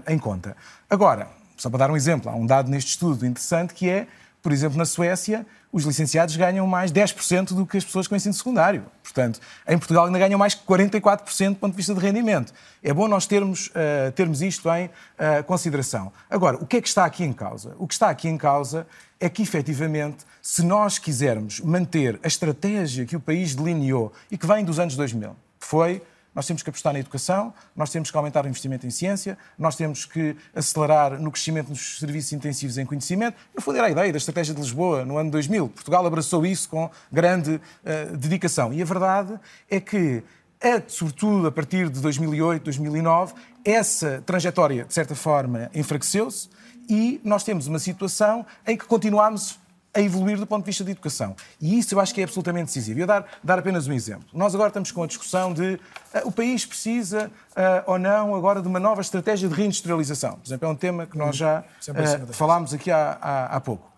[0.07, 0.55] em conta.
[0.87, 4.07] Agora, só para dar um exemplo, há um dado neste estudo interessante que é,
[4.45, 8.31] por exemplo, na Suécia, os licenciados ganham mais 10% do que as pessoas com ensino
[8.31, 8.85] secundário.
[9.01, 12.53] Portanto, em Portugal ainda ganham mais 44% do ponto de vista de rendimento.
[12.83, 16.13] É bom nós termos, uh, termos isto em uh, consideração.
[16.29, 17.75] Agora, o que é que está aqui em causa?
[17.79, 18.85] O que está aqui em causa
[19.19, 24.45] é que, efetivamente, se nós quisermos manter a estratégia que o país delineou e que
[24.45, 26.03] vem dos anos 2000, que foi
[26.35, 29.75] nós temos que apostar na educação, nós temos que aumentar o investimento em ciência, nós
[29.77, 33.37] temos que acelerar no crescimento dos serviços intensivos em conhecimento.
[33.55, 35.69] No fundo, era a ideia da Estratégia de Lisboa no ano 2000.
[35.69, 38.73] Portugal abraçou isso com grande uh, dedicação.
[38.73, 40.21] E a verdade é que,
[40.59, 46.49] é, sobretudo a partir de 2008, 2009, essa trajetória, de certa forma, enfraqueceu-se
[46.89, 49.57] e nós temos uma situação em que continuamos
[49.95, 51.35] a evoluir do ponto de vista da educação.
[51.59, 52.99] E isso eu acho que é absolutamente decisivo.
[52.99, 54.25] Eu dar, dar apenas um exemplo.
[54.33, 55.79] Nós agora estamos com a discussão de uh,
[56.25, 60.33] o país precisa uh, ou não agora de uma nova estratégia de reindustrialização.
[60.33, 63.89] Por exemplo, é um tema que nós já uh, falámos aqui há, há, há, pouco.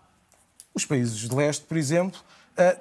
[0.72, 2.20] Os países de leste, por exemplo,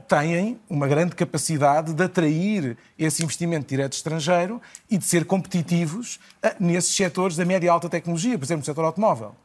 [0.07, 6.19] têm uma grande capacidade de atrair esse investimento direto estrangeiro e de ser competitivos
[6.59, 9.35] nesses setores da média e alta tecnologia, por exemplo, no setor automóvel.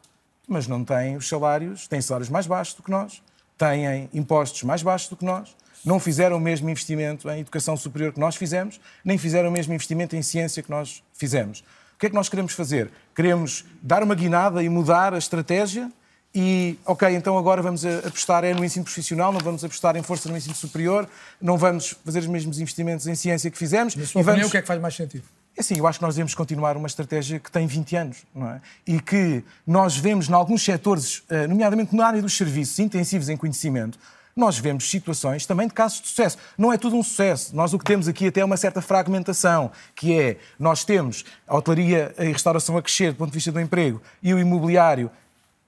[0.46, 3.22] Mas não têm os salários, têm salários mais baixos do que nós
[3.62, 8.12] têm impostos mais baixos do que nós, não fizeram o mesmo investimento em educação superior
[8.12, 11.60] que nós fizemos, nem fizeram o mesmo investimento em ciência que nós fizemos.
[11.94, 12.90] O que é que nós queremos fazer?
[13.14, 15.90] Queremos dar uma guinada e mudar a estratégia
[16.34, 20.28] e, ok, então agora vamos apostar é no ensino profissional, não vamos apostar em força
[20.28, 21.08] no ensino superior,
[21.40, 23.94] não vamos fazer os mesmos investimentos em ciência que fizemos.
[23.94, 24.46] Na sua e vamos...
[24.46, 25.24] o que é que faz mais sentido?
[25.56, 28.48] É assim, eu acho que nós devemos continuar uma estratégia que tem 20 anos, não
[28.48, 28.60] é?
[28.86, 33.36] E que nós vemos em alguns setores, eh, nomeadamente na área dos serviços intensivos em
[33.36, 33.98] conhecimento,
[34.34, 36.38] nós vemos situações também de casos de sucesso.
[36.56, 37.54] Não é tudo um sucesso.
[37.54, 41.54] Nós o que temos aqui até é uma certa fragmentação, que é, nós temos a
[41.54, 45.10] hotelaria e restauração a crescer do ponto de vista do emprego e o imobiliário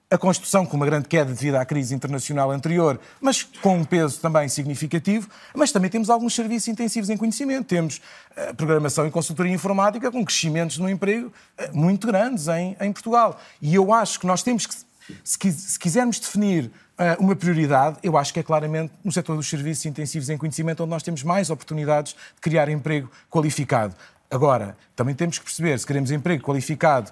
[0.09, 4.19] a construção com uma grande queda devido à crise internacional anterior, mas com um peso
[4.19, 7.65] também significativo, mas também temos alguns serviços intensivos em conhecimento.
[7.65, 11.27] Temos uh, programação e consultoria informática com crescimentos no emprego
[11.59, 13.39] uh, muito grandes em, em, Portugal.
[13.61, 14.75] E eu acho que nós temos que,
[15.23, 19.49] se, se quisermos definir uh, uma prioridade, eu acho que é claramente no setor dos
[19.49, 23.95] serviços intensivos em conhecimento onde nós temos mais oportunidades de criar emprego qualificado.
[24.29, 27.11] Agora, também temos que perceber se queremos emprego qualificado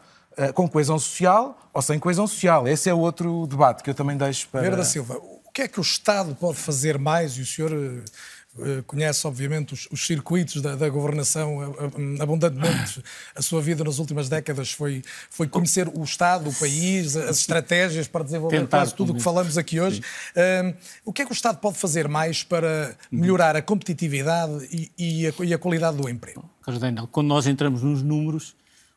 [0.54, 2.68] com coesão social ou sem coesão social.
[2.68, 4.62] Esse é outro debate que eu também deixo para.
[4.62, 7.34] Vera da Silva, o que é que o Estado pode fazer mais?
[7.38, 11.76] E o senhor uh, conhece, obviamente, os, os circuitos da, da, governação
[12.20, 13.04] abundantemente.
[13.36, 18.08] A sua vida nas últimas décadas foi, foi conhecer o Estado, o país, as estratégias
[18.08, 20.02] para desenvolver Tentar, quase tudo o que falamos aqui hoje.
[20.36, 24.92] Uh, o que é que o Estado pode fazer mais para melhorar a competitividade e,
[24.98, 26.50] e, a, e a qualidade do emprego?
[26.62, 28.56] Carlos Daniel, quando nós entramos nos números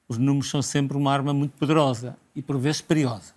[0.08, 3.34] os números são sempre uma arma muito poderosa e por vezes perigosa.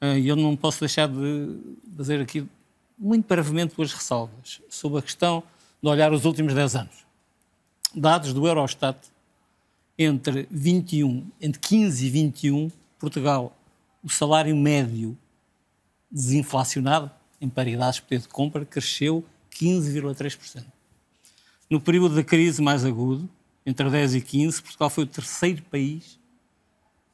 [0.00, 1.58] Ah, e eu não posso deixar de
[1.96, 2.46] fazer aqui
[2.98, 5.42] muito brevemente duas ressalvas sobre a questão
[5.82, 7.04] de olhar os últimos 10 anos.
[7.94, 8.98] Dados do Eurostat,
[9.98, 13.56] entre 21, entre 15 e 21, Portugal,
[14.02, 15.16] o salário médio
[16.10, 17.10] desinflacionado,
[17.40, 20.64] em paridade de poder de compra, cresceu 15,3%.
[21.68, 23.28] No período da crise mais agudo,
[23.66, 26.18] entre 10 e 15, Portugal foi o terceiro país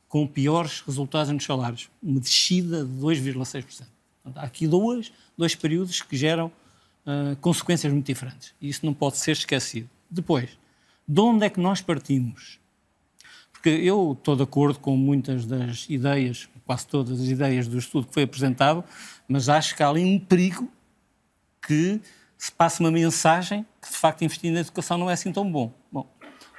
[0.09, 3.87] com piores resultados nos salários, uma descida de 2,6%.
[4.35, 6.49] Há aqui dois, dois períodos que geram
[7.07, 8.53] uh, consequências muito diferentes.
[8.61, 9.89] E isso não pode ser esquecido.
[10.11, 10.59] Depois,
[11.07, 12.59] de onde é que nós partimos?
[13.53, 18.07] Porque eu estou de acordo com muitas das ideias, quase todas as ideias do estudo
[18.07, 18.85] que foi apresentado,
[19.29, 20.71] mas acho que há ali um perigo
[21.67, 22.01] que
[22.39, 25.73] se passe uma mensagem que, de facto, investir na educação não é assim tão bom.
[25.93, 26.09] Bom,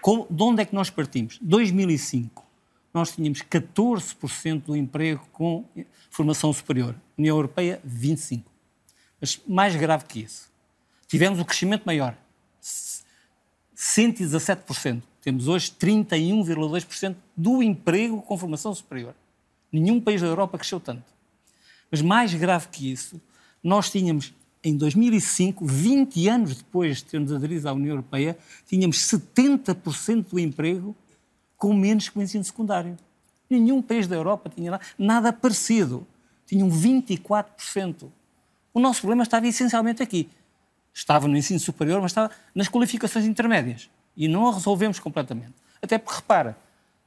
[0.02, 1.38] com, de onde é que nós partimos?
[1.42, 2.46] 2005,
[2.94, 5.66] nós tínhamos 14% do emprego com
[6.10, 6.96] formação superior.
[7.18, 8.44] União Europeia, 25%.
[9.20, 10.52] Mas mais grave que isso,
[11.08, 12.18] tivemos o um crescimento maior,
[13.76, 15.04] 117%.
[15.22, 19.14] Temos hoje 31,2% do emprego com formação superior.
[19.72, 21.14] Nenhum país da Europa cresceu tanto.
[21.92, 23.22] Mas mais grave que isso,
[23.64, 30.30] nós tínhamos em 2005, 20 anos depois de termos aderido à União Europeia, tínhamos 70%
[30.30, 30.95] do emprego
[31.58, 32.97] com menos que o ensino secundário.
[33.50, 36.08] Nenhum país da Europa tinha nada, parecido.
[36.45, 38.10] Tinham 24%.
[38.74, 40.30] O nosso problema estava essencialmente aqui.
[40.93, 43.89] Estava no ensino superior, mas estava nas qualificações intermédias.
[44.15, 45.54] E não a resolvemos completamente.
[45.82, 46.58] Até porque, repara,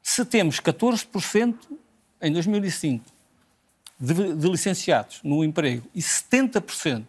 [0.03, 1.55] se temos 14%
[2.21, 3.05] em 2005
[3.99, 7.05] de, de licenciados no emprego e 70%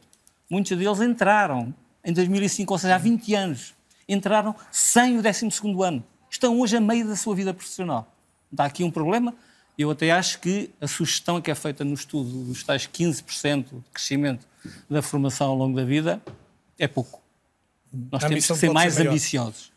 [0.49, 3.73] Muitos deles entraram em 2005, ou seja, há 20 anos.
[4.08, 5.49] Entraram sem o 12
[5.84, 6.03] ano.
[6.29, 8.13] Estão hoje a meio da sua vida profissional.
[8.51, 9.34] Está aqui um problema.
[9.77, 13.89] Eu até acho que a sugestão que é feita no estudo dos tais 15% de
[13.91, 14.47] crescimento
[14.89, 16.21] da formação ao longo da vida
[16.77, 17.21] é pouco.
[18.12, 19.71] Nós a temos que ser mais ambiciosos.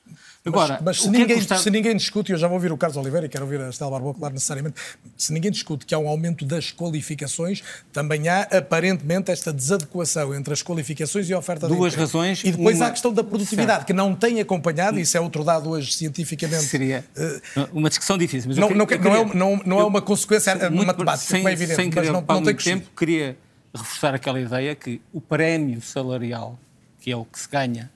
[0.48, 1.58] Agora, mas, mas se, ninguém, é custa...
[1.58, 3.90] se, ninguém, discute, eu já vou ouvir o Carlos Oliveira e quero ouvir a Estela
[3.90, 4.76] Barboa, claro, necessariamente,
[5.16, 10.52] se ninguém discute que há um aumento das qualificações, também há aparentemente esta desadequação entre
[10.52, 12.42] as qualificações e a oferta Duas de razões.
[12.44, 12.86] E depois uma...
[12.86, 13.86] há a questão da produtividade, certo.
[13.86, 16.64] que não tem acompanhado, isso é outro dado hoje cientificamente.
[16.64, 18.48] Seria uh, uma discussão difícil.
[18.48, 21.48] Mas não, não, queria, não, é, não, não é uma consequência muito, matemática, sem, como
[21.48, 23.36] é evidente, sem mas não, não tem tempo, queria
[23.74, 26.58] reforçar aquela ideia que o prémio salarial,
[27.00, 27.90] que é o que se ganha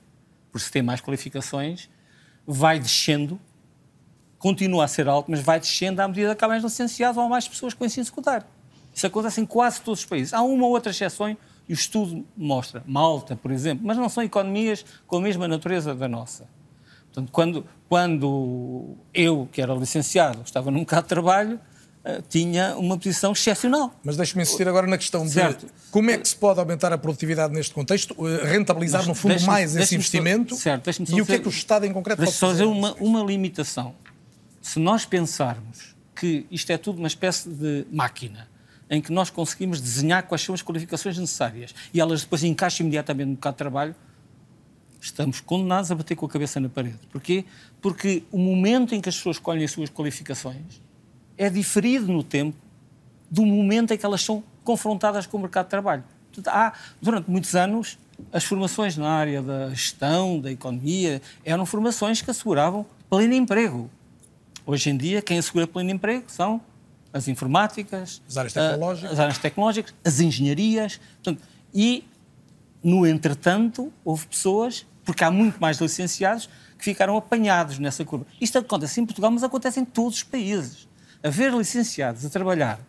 [0.51, 1.89] por se ter mais qualificações,
[2.45, 3.39] vai descendo,
[4.37, 7.29] continua a ser alto, mas vai descendo à medida que há mais licenciados ou há
[7.29, 8.45] mais pessoas com ensino secundário.
[8.93, 10.33] Isso acontece em quase todos os países.
[10.33, 11.37] Há uma ou outra exceção e
[11.69, 12.83] o estudo mostra.
[12.85, 16.47] Malta, por exemplo, mas não são economias com a mesma natureza da nossa.
[17.05, 21.59] Portanto, quando, quando eu, que era licenciado, estava num mercado de trabalho,
[22.27, 23.97] tinha uma posição excepcional.
[24.03, 25.65] Mas deixe-me insistir agora na questão certo.
[25.65, 29.15] de como é que se pode aumentar a produtividade neste contexto, uh, rentabilizar, Mas, no
[29.15, 32.31] fundo, mais esse investimento certo, e o que é que o Estado em concreto pode
[32.31, 32.39] fazer?
[32.39, 33.95] só dizer uma, uma limitação.
[34.61, 38.47] Se nós pensarmos que isto é tudo uma espécie de máquina,
[38.89, 43.27] em que nós conseguimos desenhar quais são as qualificações necessárias e elas depois encaixam imediatamente
[43.27, 43.95] no mercado de trabalho,
[45.01, 46.99] estamos condenados a bater com a cabeça na parede.
[47.11, 47.45] Porquê?
[47.81, 50.81] Porque o momento em que as pessoas escolhem as suas qualificações
[51.37, 52.57] é diferido no tempo
[53.29, 56.03] do momento em que elas são confrontadas com o mercado de trabalho.
[56.31, 57.97] Portanto, há, durante muitos anos,
[58.31, 63.89] as formações na área da gestão, da economia, eram formações que asseguravam pleno emprego.
[64.65, 66.61] Hoje em dia, quem assegura pleno emprego são
[67.11, 70.99] as informáticas, as áreas tecnológicas, as, áreas tecnológicas, as engenharias.
[71.23, 72.05] Portanto, e
[72.83, 78.27] No entretanto, houve pessoas, porque há muito mais licenciados, que ficaram apanhados nessa curva.
[78.41, 80.87] Isto acontece em Portugal, mas acontece em todos os países.
[81.23, 82.79] Haver licenciados a trabalhar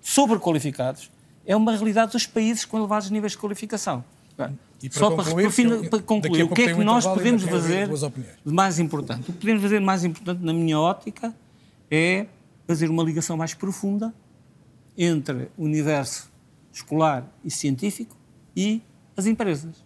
[0.00, 1.10] sobrequalificados
[1.46, 4.04] é uma realidade dos países com elevados níveis de qualificação.
[4.82, 8.52] E para Só concluir, para, para concluir o que é que nós podemos fazer de
[8.52, 9.30] mais importante?
[9.30, 11.32] O que podemos fazer de mais importante, na minha ótica,
[11.90, 12.26] é
[12.66, 14.12] fazer uma ligação mais profunda
[14.98, 16.30] entre o universo
[16.72, 18.16] escolar e científico
[18.56, 18.82] e
[19.16, 19.84] as empresas.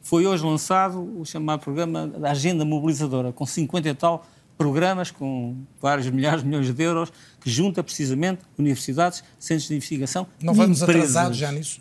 [0.00, 4.26] Foi hoje lançado o chamado programa da Agenda Mobilizadora, com 50 e tal
[4.56, 10.26] programas, com vários milhares de milhões de euros, que junta precisamente universidades, centros de investigação
[10.42, 11.16] Não vamos empresas.
[11.16, 11.80] atrasados já nisso?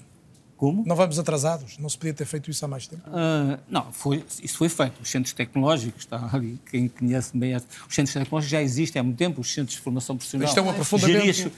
[0.57, 0.83] Como?
[0.85, 1.77] Não vamos atrasados?
[1.77, 3.03] Não se podia ter feito isso há mais tempo?
[3.09, 5.01] Uh, não, foi, isso foi feito.
[5.01, 7.63] Os centros tecnológicos, está ali, quem conhece bem, os
[7.93, 10.47] centros tecnológicos já existem há muito tempo, os centros de formação profissional.
[10.47, 11.51] Isto é um aprofundamento.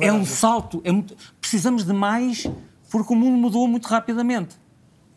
[0.00, 0.82] É um salto.
[0.84, 2.46] É muito, precisamos de mais,
[2.90, 4.56] porque o mundo mudou muito rapidamente.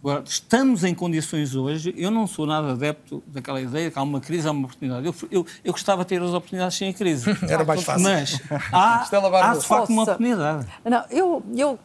[0.01, 4.21] Agora, estamos em condições hoje, eu não sou nada adepto daquela ideia que há uma
[4.21, 5.05] crise, há uma oportunidade.
[5.05, 7.29] Eu, eu, eu gostava de ter as oportunidades sem a crise.
[7.49, 8.03] Era mais fácil.
[8.03, 8.41] Mas
[8.71, 10.67] há, há de facto uma oportunidade.
[10.85, 11.79] Não, eu, eu,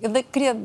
[0.00, 0.56] eu queria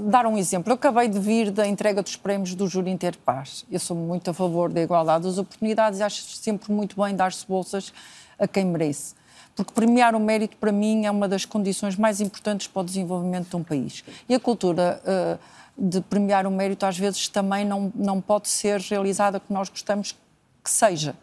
[0.00, 0.70] dar um exemplo.
[0.72, 3.66] Eu acabei de vir da entrega dos prémios do Júri Interpaz.
[3.70, 7.46] Eu sou muito a favor da igualdade das oportunidades e acho sempre muito bem dar-se
[7.46, 7.92] bolsas
[8.38, 9.14] a quem merece.
[9.54, 13.48] Porque premiar o mérito, para mim, é uma das condições mais importantes para o desenvolvimento
[13.48, 14.04] de um país.
[14.28, 18.80] E a cultura uh, de premiar o mérito, às vezes, também não, não pode ser
[18.80, 20.16] realizada como nós gostamos
[20.62, 21.14] que seja.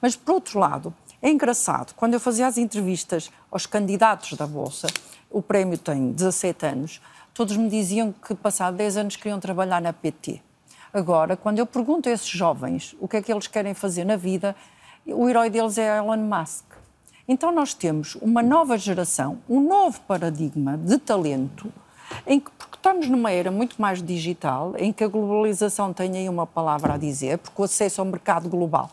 [0.00, 4.86] Mas, por outro lado, é engraçado, quando eu fazia as entrevistas aos candidatos da Bolsa,
[5.30, 7.00] o prémio tem 17 anos,
[7.34, 10.40] todos me diziam que, passado 10 anos, queriam trabalhar na PT.
[10.92, 14.16] Agora, quando eu pergunto a esses jovens o que é que eles querem fazer na
[14.16, 14.56] vida,
[15.06, 16.64] o herói deles é Elon Musk.
[17.26, 21.70] Então, nós temos uma nova geração, um novo paradigma de talento,
[22.26, 26.46] em que, estamos numa era muito mais digital, em que a globalização tem aí uma
[26.46, 28.90] palavra a dizer, porque o acesso ao mercado global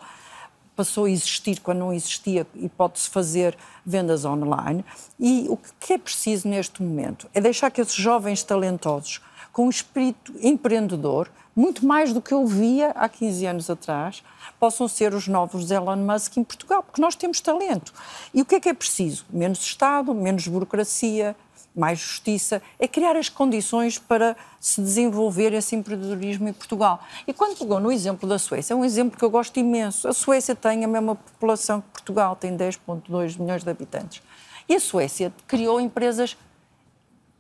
[0.75, 4.83] passou a existir quando não existia e pode-se fazer vendas online.
[5.17, 9.21] E o que é preciso neste momento é deixar que esses jovens talentosos,
[9.53, 14.21] com um espírito empreendedor, muito mais do que eu via há 15 anos atrás,
[14.59, 17.93] possam ser os novos Elon Musk em Portugal, porque nós temos talento.
[18.33, 19.25] E o que é que é preciso?
[19.29, 21.33] Menos Estado, menos burocracia,
[21.75, 27.03] mais justiça, é criar as condições para se desenvolver esse empreendedorismo em Portugal.
[27.27, 30.07] E quando pegou no exemplo da Suécia, é um exemplo que eu gosto imenso.
[30.07, 34.23] A Suécia tem a mesma população que Portugal, tem 10,2 milhões de habitantes.
[34.69, 36.37] E a Suécia criou empresas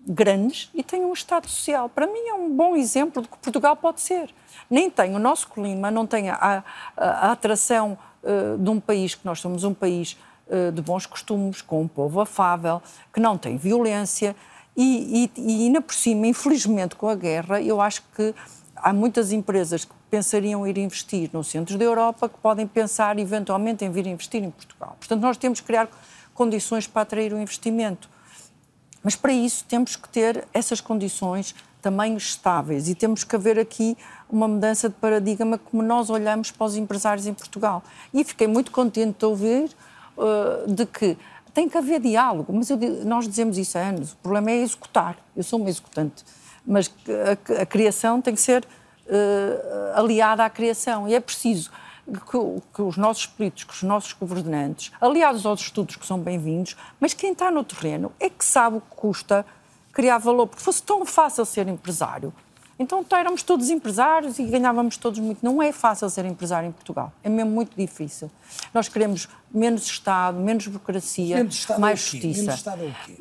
[0.07, 1.89] grandes e tem um Estado social.
[1.89, 4.29] Para mim é um bom exemplo do que Portugal pode ser.
[4.69, 6.63] Nem tem o nosso clima, não tem a,
[6.95, 10.15] a, a atração uh, de um país, que nós somos um país
[10.73, 12.81] de bons costumes, com um povo afável,
[13.13, 14.35] que não tem violência.
[14.77, 18.33] E, e, e ainda por cima, infelizmente, com a guerra, eu acho que
[18.75, 23.83] há muitas empresas que pensariam ir investir no centro da Europa que podem pensar eventualmente
[23.83, 24.95] em vir investir em Portugal.
[24.99, 25.89] Portanto, nós temos que criar
[26.33, 28.09] condições para atrair o investimento.
[29.01, 33.95] Mas para isso temos que ter essas condições também estáveis e temos que haver aqui
[34.27, 37.83] uma mudança de paradigma como nós olhamos para os empresários em Portugal.
[38.13, 39.69] E fiquei muito contente de ouvir
[40.17, 41.17] uh, de que
[41.53, 45.15] tem que haver diálogo, mas eu, nós dizemos isso há anos, o problema é executar.
[45.35, 46.23] Eu sou uma executante,
[46.65, 46.93] mas
[47.57, 51.71] a, a criação tem que ser uh, aliada à criação e é preciso
[52.05, 52.37] que,
[52.73, 57.31] que, os nossos políticos, os nossos governantes, aliados aos estudos que são bem-vindos, mas quem
[57.31, 59.45] está no terreno é que sabe o que custa
[59.93, 62.33] criar valor, porque fosse tão fácil ser empresário,
[62.77, 65.43] então, então éramos todos empresários e ganhávamos todos muito.
[65.43, 67.11] Não é fácil ser empresário em Portugal.
[67.23, 68.29] É mesmo muito difícil.
[68.73, 72.41] Nós queremos menos Estado, menos burocracia, menos mais justiça.
[72.41, 73.15] Menos Estado é o quê?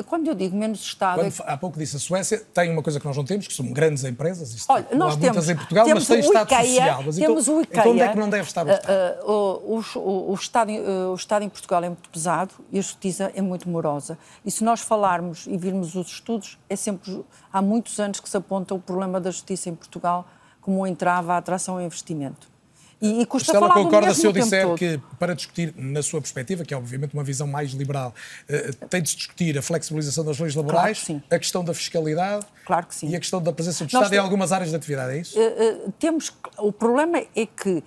[0.00, 1.20] Uh, quando eu digo menos Estado.
[1.20, 1.52] Quando, é...
[1.52, 4.04] Há pouco disse a Suécia, tem uma coisa que nós não temos, que são grandes
[4.04, 4.54] empresas.
[4.54, 7.02] Isto, Olha, nós temos, muitas em Portugal, mas tem Estado IKEA, social.
[7.06, 9.24] Mas temos então, o IKEA, então onde é que não deve estar o Estado?
[9.24, 13.32] Uh, uh, o, o, Estado o Estado em Portugal é muito pesado e a justiça
[13.34, 14.18] é muito morosa.
[14.44, 17.24] E se nós falarmos e virmos os estudos, é sempre.
[17.52, 20.26] Há muitos anos que se aponta o problema da justiça em Portugal
[20.60, 22.57] como um entrave à atração ao investimento.
[23.00, 24.76] E, e custa Estela falar concorda se eu disser todo.
[24.76, 28.12] que, para discutir, na sua perspectiva, que é obviamente uma visão mais liberal,
[28.48, 31.72] uh, tem de se discutir a flexibilização das leis laborais, claro que a questão da
[31.72, 35.12] fiscalidade claro que e a questão da presença do Estado em algumas áreas de atividade,
[35.12, 35.38] é isso?
[35.38, 37.82] Uh, uh, temos, o problema é que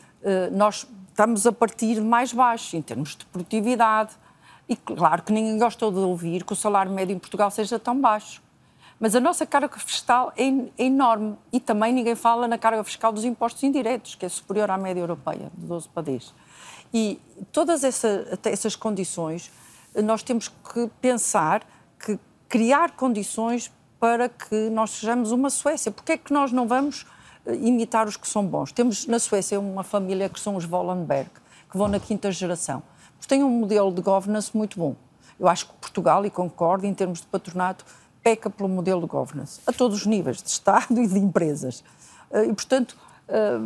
[0.51, 4.11] nós estamos a partir de mais baixo em termos de produtividade.
[4.69, 7.99] E claro que ninguém gosta de ouvir que o salário médio em Portugal seja tão
[7.99, 8.41] baixo.
[9.01, 13.11] Mas a nossa carga fiscal é, é, enorme e também ninguém fala na carga fiscal
[13.11, 16.31] dos impostos indiretos, que é superior à média europeia, de 12 para 10.
[16.93, 17.19] E
[17.51, 19.51] todas essa, essas condições,
[20.03, 21.65] nós temos que pensar
[21.97, 25.91] que criar condições para que nós sejamos uma Suécia.
[25.91, 27.07] Porque é que nós não vamos
[27.47, 28.71] eh, imitar os que são bons?
[28.71, 31.31] Temos na Suécia uma família que são os Wallenberg,
[31.71, 32.83] que vão na quinta geração.
[33.17, 34.95] Porque têm um modelo de governance muito bom.
[35.39, 37.83] Eu acho que Portugal, e concordo, em termos de patronato,
[38.23, 41.83] peca pelo modelo de governance, a todos os níveis, de Estado e de empresas.
[42.31, 42.95] Eh, e, portanto,
[43.27, 43.59] eh,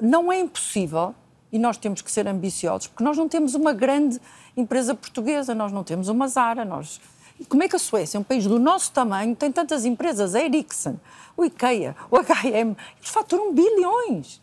[0.00, 1.14] não é impossível,
[1.52, 4.20] e nós temos que ser ambiciosos, porque nós não temos uma grande
[4.56, 7.00] empresa portuguesa, nós não temos uma Zara, nós...
[7.48, 10.36] Como é que a Suécia, um país do nosso tamanho, tem tantas empresas?
[10.36, 10.96] A Ericsson,
[11.36, 14.40] o IKEA, o H&M, eles faturam bilhões.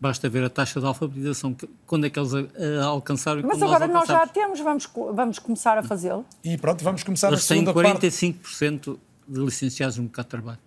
[0.00, 4.06] Basta ver a taxa de alfabetização, quando é que eles a, alcançaram Mas agora nós,
[4.06, 6.26] nós, já temos, vamos, vamos começar a fazê-lo.
[6.42, 8.04] E pronto, vamos começar eles a segunda parte.
[8.04, 10.58] Eles têm 45% de licenciados no mercado de trabalho.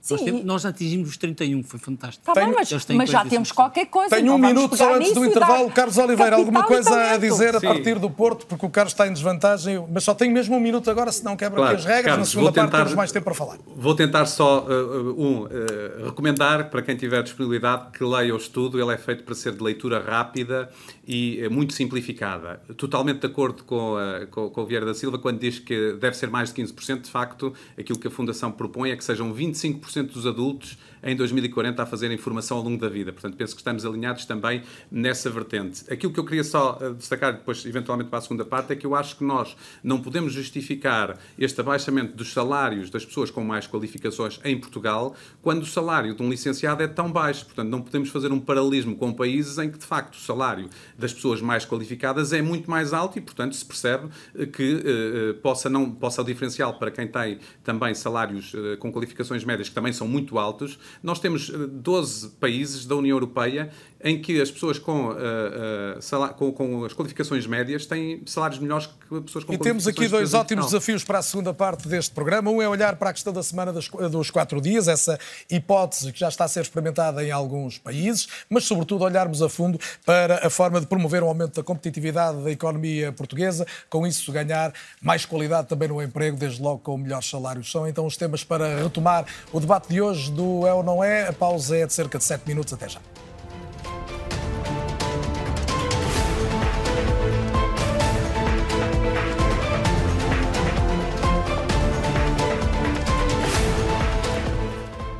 [0.00, 0.14] Sim.
[0.14, 2.24] Nós, temos, nós atingimos os 31, foi fantástico.
[2.24, 4.08] Tá bem, mas, mas já temos qualquer coisa.
[4.08, 5.70] Tenho então um minuto só antes do intervalo.
[5.70, 9.12] Carlos Oliveira, alguma coisa a dizer a partir do Porto, porque o Carlos está em
[9.12, 11.76] desvantagem, mas só tenho mesmo um minuto agora, senão quebra claro.
[11.76, 12.04] aqui as regras.
[12.06, 13.58] Carlos, Na segunda parte temos mais tempo para falar.
[13.76, 18.80] Vou tentar só, uh, um, uh, recomendar para quem tiver disponibilidade que leia o estudo.
[18.80, 20.70] Ele é feito para ser de leitura rápida
[21.06, 22.62] e uh, muito simplificada.
[22.74, 23.96] Totalmente de acordo com,
[24.30, 27.02] com, com o Vieira da Silva quando diz que deve ser mais de 15%.
[27.02, 31.82] De facto, aquilo que a Fundação propõe é que sejam 25% dos adultos em 2040
[31.82, 33.12] a fazer informação ao longo da vida.
[33.12, 35.84] Portanto, penso que estamos alinhados também nessa vertente.
[35.92, 38.86] Aquilo que eu queria só eh, destacar, depois, eventualmente, para a segunda parte, é que
[38.86, 43.66] eu acho que nós não podemos justificar este abaixamento dos salários das pessoas com mais
[43.66, 47.46] qualificações em Portugal quando o salário de um licenciado é tão baixo.
[47.46, 51.12] Portanto, não podemos fazer um paralelismo com países em que, de facto, o salário das
[51.12, 55.68] pessoas mais qualificadas é muito mais alto e, portanto, se percebe eh, que uh, possa,
[55.68, 59.92] não, possa o diferencial para quem tem também salários uh, com qualificações médias que também
[59.92, 63.70] são muito altos, nós temos 12 eh, países da União Europeia
[64.02, 68.86] em que as pessoas com, uh, uh, com, com, as qualificações médias têm salários melhores
[68.86, 72.50] que pessoas com E temos aqui dois ótimos desafios para a segunda parte deste programa.
[72.50, 75.18] Um é olhar para a questão da semana dos quatro dias, essa
[75.50, 79.78] hipótese que já está a ser experimentada em alguns países, mas sobretudo olharmos a fundo
[80.04, 84.72] para a forma de promover um aumento da competitividade da economia portuguesa, com isso ganhar
[85.02, 87.70] mais qualidade também no emprego, desde logo com melhores salários.
[87.70, 91.28] São então os temas para retomar o debate de hoje do É ou Não É.
[91.28, 92.72] A pausa é de cerca de 7 minutos.
[92.72, 93.00] Até já.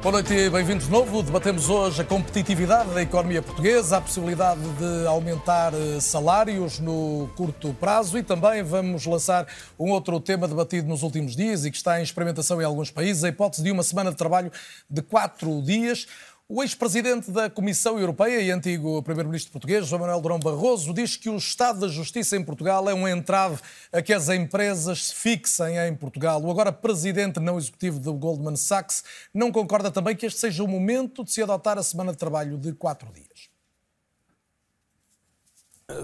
[0.02, 1.22] Boa noite e bem-vindos de novo.
[1.22, 7.74] Debatemos hoje a competitividade da economia portuguesa, a possibilidade de aumentar eh, salários no curto
[7.74, 9.46] prazo e também vamos lançar
[9.78, 13.24] um outro tema debatido nos últimos dias e que está em experimentação em alguns países,
[13.24, 14.50] a hipótese de uma semana de trabalho
[14.88, 16.06] de quatro dias.
[16.52, 21.30] O ex-presidente da Comissão Europeia e antigo primeiro-ministro português, João Manuel Durão Barroso, diz que
[21.30, 23.60] o estado da justiça em Portugal é um entrave
[23.92, 26.42] a que as empresas se fixem em Portugal.
[26.42, 30.66] O agora presidente não executivo do Goldman Sachs não concorda também que este seja o
[30.66, 33.48] momento de se adotar a semana de trabalho de quatro dias.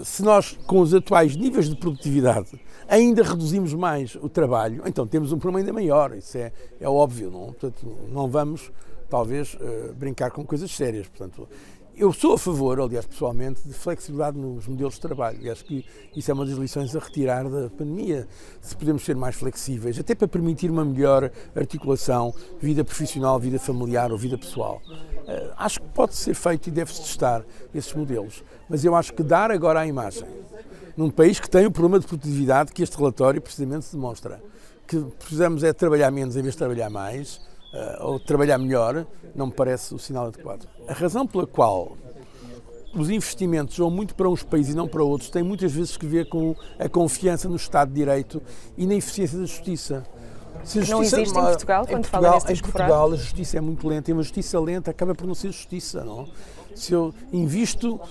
[0.05, 5.33] Se nós, com os atuais níveis de produtividade, ainda reduzimos mais o trabalho, então temos
[5.33, 6.15] um problema ainda maior.
[6.15, 7.47] Isso é, é óbvio, não?
[7.47, 8.71] Portanto, não vamos
[9.09, 11.07] talvez uh, brincar com coisas sérias.
[11.07, 11.47] Portanto,
[11.99, 15.39] eu sou a favor, aliás, pessoalmente, de flexibilidade nos modelos de trabalho.
[15.41, 15.83] E acho que
[16.15, 18.27] isso é uma das lições a retirar da pandemia.
[18.61, 22.31] Se podemos ser mais flexíveis, até para permitir uma melhor articulação,
[22.61, 24.79] vida profissional, vida familiar ou vida pessoal.
[24.87, 27.43] Uh, acho que pode ser feito e deve-se testar
[27.73, 28.43] esses modelos.
[28.69, 30.27] Mas eu acho que dar agora a imagem,
[30.95, 34.39] num país que tem o problema de produtividade que este relatório precisamente demonstra,
[34.87, 37.41] que precisamos é trabalhar menos em vez de trabalhar mais,
[37.99, 39.05] ou trabalhar melhor,
[39.35, 40.67] não me parece o sinal adequado.
[40.87, 41.97] A razão pela qual
[42.93, 46.05] os investimentos vão muito para uns países e não para outros tem muitas vezes que
[46.05, 48.41] ver com a confiança no Estado de Direito
[48.77, 50.03] e na eficiência da justiça.
[50.63, 53.87] Se justiça, não existe em Portugal, quando Portugal, fala Em Portugal a justiça é muito
[53.87, 56.27] lenta e uma justiça lenta acaba por não ser justiça, não?
[56.75, 58.01] Se eu invisto uh,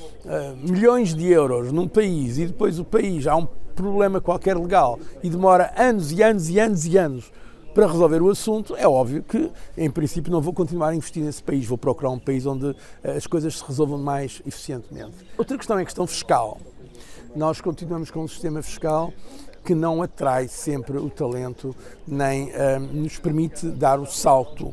[0.56, 5.28] milhões de euros num país e depois o país há um problema qualquer legal e
[5.28, 7.32] demora anos e anos e anos e anos
[7.76, 11.42] para resolver o assunto, é óbvio que, em princípio, não vou continuar a investir nesse
[11.42, 12.74] país, vou procurar um país onde
[13.04, 15.12] eh, as coisas se resolvam mais eficientemente.
[15.36, 16.58] Outra questão é a questão fiscal.
[17.34, 19.12] Nós continuamos com um sistema fiscal
[19.62, 21.76] que não atrai sempre o talento,
[22.08, 24.72] nem uh, nos permite dar o salto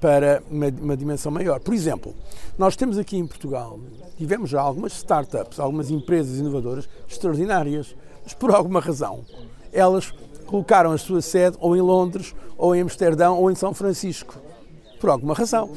[0.00, 1.58] para uma, uma, dimensão maior.
[1.58, 2.14] Por exemplo,
[2.56, 3.80] nós temos aqui em Portugal,
[4.16, 9.24] tivemos já algumas startups, algumas empresas inovadoras extraordinárias, mas por alguma razão
[9.72, 10.12] elas
[10.46, 14.36] colocaram a sua sede ou em Londres, ou em Amsterdão, ou em São Francisco.
[15.00, 15.70] Por alguma razão.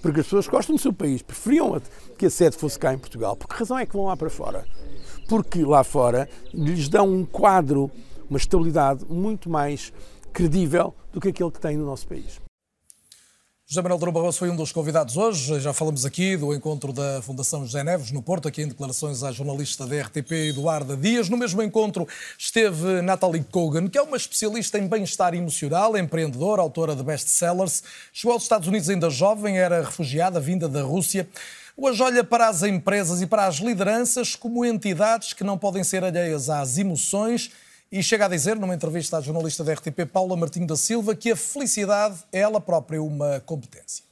[0.00, 1.80] Porque as pessoas gostam do seu país, preferiam
[2.16, 3.34] que a sede fosse cá em Portugal.
[3.34, 4.64] Por que razão é que vão lá para fora?
[5.28, 7.90] Porque lá fora lhes dão um quadro,
[8.28, 9.92] uma estabilidade muito mais
[10.32, 12.43] credível do que aquele que tem no nosso país.
[13.74, 15.58] José Manuel Durão Barroso foi um dos convidados hoje.
[15.58, 19.32] Já falamos aqui do encontro da Fundação José Neves, no Porto, aqui em declarações à
[19.32, 21.28] jornalista da RTP, Eduarda Dias.
[21.28, 22.06] No mesmo encontro
[22.38, 27.82] esteve Natalie Kogan, que é uma especialista em bem-estar emocional, empreendedora, autora de best-sellers.
[28.12, 31.28] Chegou aos Estados Unidos ainda jovem, era refugiada, vinda da Rússia.
[31.76, 36.04] Hoje olha para as empresas e para as lideranças como entidades que não podem ser
[36.04, 37.50] alheias às emoções
[37.90, 41.30] e chega a dizer, numa entrevista à jornalista da RTP, Paula Martinho da Silva, que
[41.30, 44.04] a felicidade é ela própria uma competência.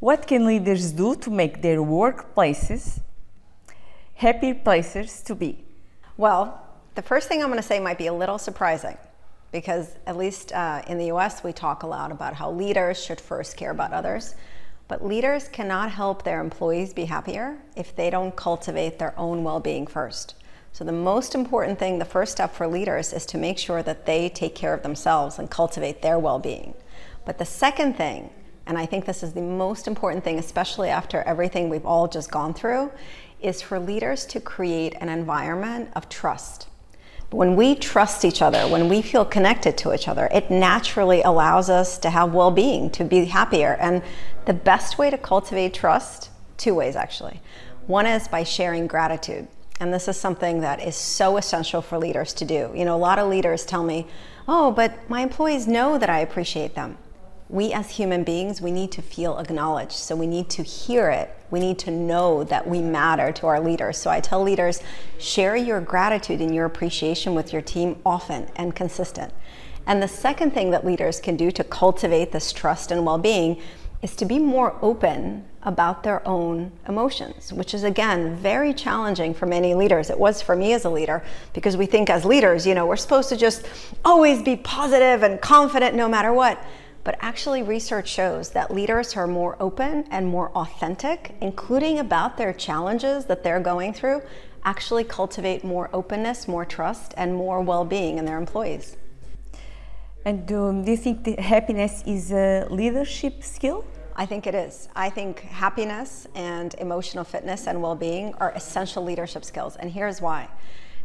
[0.00, 3.00] What can leaders do to make their workplaces
[4.14, 5.64] happy places to be?
[6.16, 6.60] Well,
[6.94, 8.96] the first thing I'm going to say might be a little surprising
[9.50, 13.20] because, at least uh, in the US, we talk a lot about how leaders should
[13.20, 14.36] first care about others.
[14.88, 19.60] But leaders cannot help their employees be happier if they don't cultivate their own well
[19.60, 20.34] being first.
[20.72, 24.06] So, the most important thing, the first step for leaders, is to make sure that
[24.06, 26.74] they take care of themselves and cultivate their well being.
[27.24, 28.30] But the second thing,
[28.66, 32.30] and I think this is the most important thing, especially after everything we've all just
[32.30, 32.92] gone through,
[33.40, 36.68] is for leaders to create an environment of trust.
[37.30, 41.68] When we trust each other, when we feel connected to each other, it naturally allows
[41.68, 43.76] us to have well being, to be happier.
[43.80, 44.02] And
[44.46, 47.42] the best way to cultivate trust, two ways actually.
[47.86, 49.48] One is by sharing gratitude.
[49.80, 52.72] And this is something that is so essential for leaders to do.
[52.74, 54.06] You know, a lot of leaders tell me,
[54.48, 56.98] oh, but my employees know that I appreciate them.
[57.48, 59.92] We as human beings, we need to feel acknowledged.
[59.92, 61.34] So we need to hear it.
[61.50, 63.96] We need to know that we matter to our leaders.
[63.96, 64.82] So I tell leaders,
[65.18, 69.32] share your gratitude and your appreciation with your team often and consistent.
[69.86, 73.58] And the second thing that leaders can do to cultivate this trust and well being
[74.02, 79.46] is to be more open about their own emotions, which is again very challenging for
[79.46, 80.08] many leaders.
[80.08, 81.22] It was for me as a leader
[81.52, 83.66] because we think as leaders, you know, we're supposed to just
[84.04, 86.62] always be positive and confident no matter what.
[87.02, 92.36] But actually, research shows that leaders who are more open and more authentic, including about
[92.36, 94.22] their challenges that they're going through,
[94.64, 98.96] actually cultivate more openness, more trust, and more well being in their employees.
[100.28, 103.82] And um, do you think happiness is a leadership skill?
[104.14, 104.90] I think it is.
[104.94, 109.76] I think happiness and emotional fitness and well being are essential leadership skills.
[109.76, 110.50] And here's why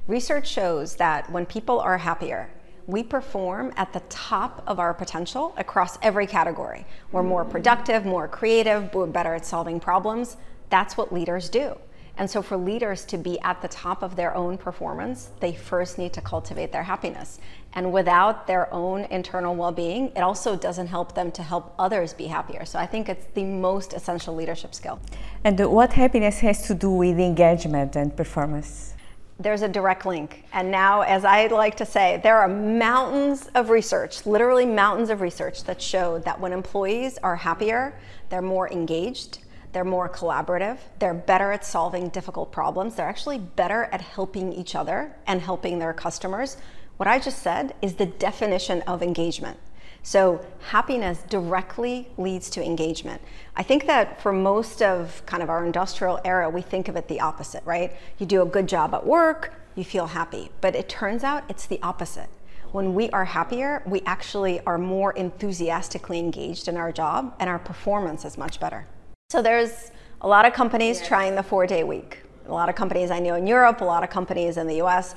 [0.07, 2.49] research shows that when people are happier,
[2.85, 6.85] we perform at the top of our potential across every category.
[7.13, 10.35] We're more productive, more creative, we're better at solving problems.
[10.69, 11.77] That's what leaders do.
[12.17, 15.97] And so, for leaders to be at the top of their own performance, they first
[15.97, 17.39] need to cultivate their happiness.
[17.75, 22.13] And without their own internal well being, it also doesn't help them to help others
[22.13, 22.65] be happier.
[22.65, 24.99] So, I think it's the most essential leadership skill.
[25.43, 28.93] And what happiness has to do with engagement and performance?
[29.39, 30.45] There's a direct link.
[30.53, 35.21] And now, as I like to say, there are mountains of research, literally mountains of
[35.21, 37.99] research, that show that when employees are happier,
[38.29, 39.39] they're more engaged,
[39.73, 40.77] they're more collaborative.
[40.99, 42.93] They're better at solving difficult problems.
[42.95, 46.57] They're actually better at helping each other and helping their customers.
[46.97, 49.57] What I just said is the definition of engagement.
[50.03, 53.21] So happiness directly leads to engagement.
[53.55, 57.07] I think that for most of kind of our industrial era, we think of it
[57.07, 57.93] the opposite, right?
[58.19, 60.51] You do a good job at work, you feel happy.
[60.59, 62.29] But it turns out it's the opposite.
[62.73, 67.59] When we are happier, we actually are more enthusiastically engaged in our job and our
[67.59, 68.85] performance is much better.
[69.29, 69.91] So there's
[70.21, 71.07] a lot of companies yeah.
[71.07, 72.19] trying the four day week.
[72.47, 75.15] A lot of companies I know in Europe, a lot of companies in the US.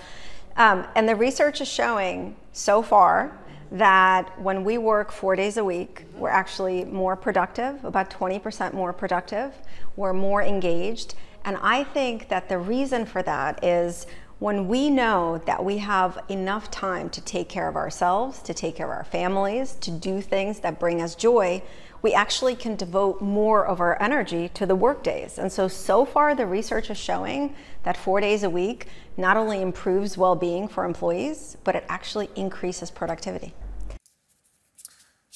[0.56, 3.38] Um, and the research is showing so far
[3.72, 8.92] that when we work four days a week, we're actually more productive, about 20% more
[8.92, 9.52] productive.
[9.96, 11.14] We're more engaged.
[11.44, 14.06] And I think that the reason for that is
[14.38, 18.76] when we know that we have enough time to take care of ourselves, to take
[18.76, 21.62] care of our families, to do things that bring us joy,
[22.02, 25.38] we actually can devote more of our energy to the work days.
[25.38, 27.54] And so, so far, the research is showing
[27.86, 32.28] that four days a week not only improves well being for employees, but it actually
[32.36, 33.54] increases productivity.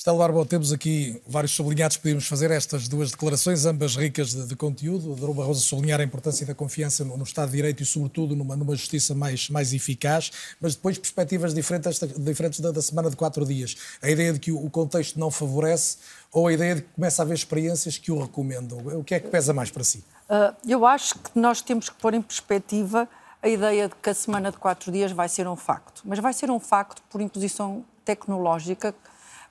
[0.01, 4.57] Estela Barbo, temos aqui vários sublinhados podíamos fazer estas duas declarações, ambas ricas de, de
[4.57, 5.14] conteúdo.
[5.14, 5.34] Dr.
[5.34, 8.74] Barroso sublinhar a importância da confiança no, no, Estado de Direito e, sobretudo, numa, numa
[8.74, 13.76] justiça mais, mais eficaz, mas depois perspectivas diferentes, diferentes da, da semana de quatro dias.
[14.01, 15.98] A ideia de que o, o contexto não favorece
[16.32, 18.78] ou a ideia de que começa a haver experiências que o recomendam?
[18.78, 20.03] O que é que pesa mais para si?
[20.31, 23.09] Uh, eu acho que nós temos que pôr em perspectiva
[23.43, 26.03] a ideia de que a semana de quatro dias vai ser um facto.
[26.05, 28.95] Mas vai ser um facto por imposição tecnológica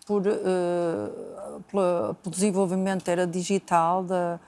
[0.06, 4.40] por, uh, pelo desenvolvimento da era digital da,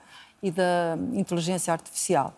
[0.42, 2.32] e da inteligência artificial.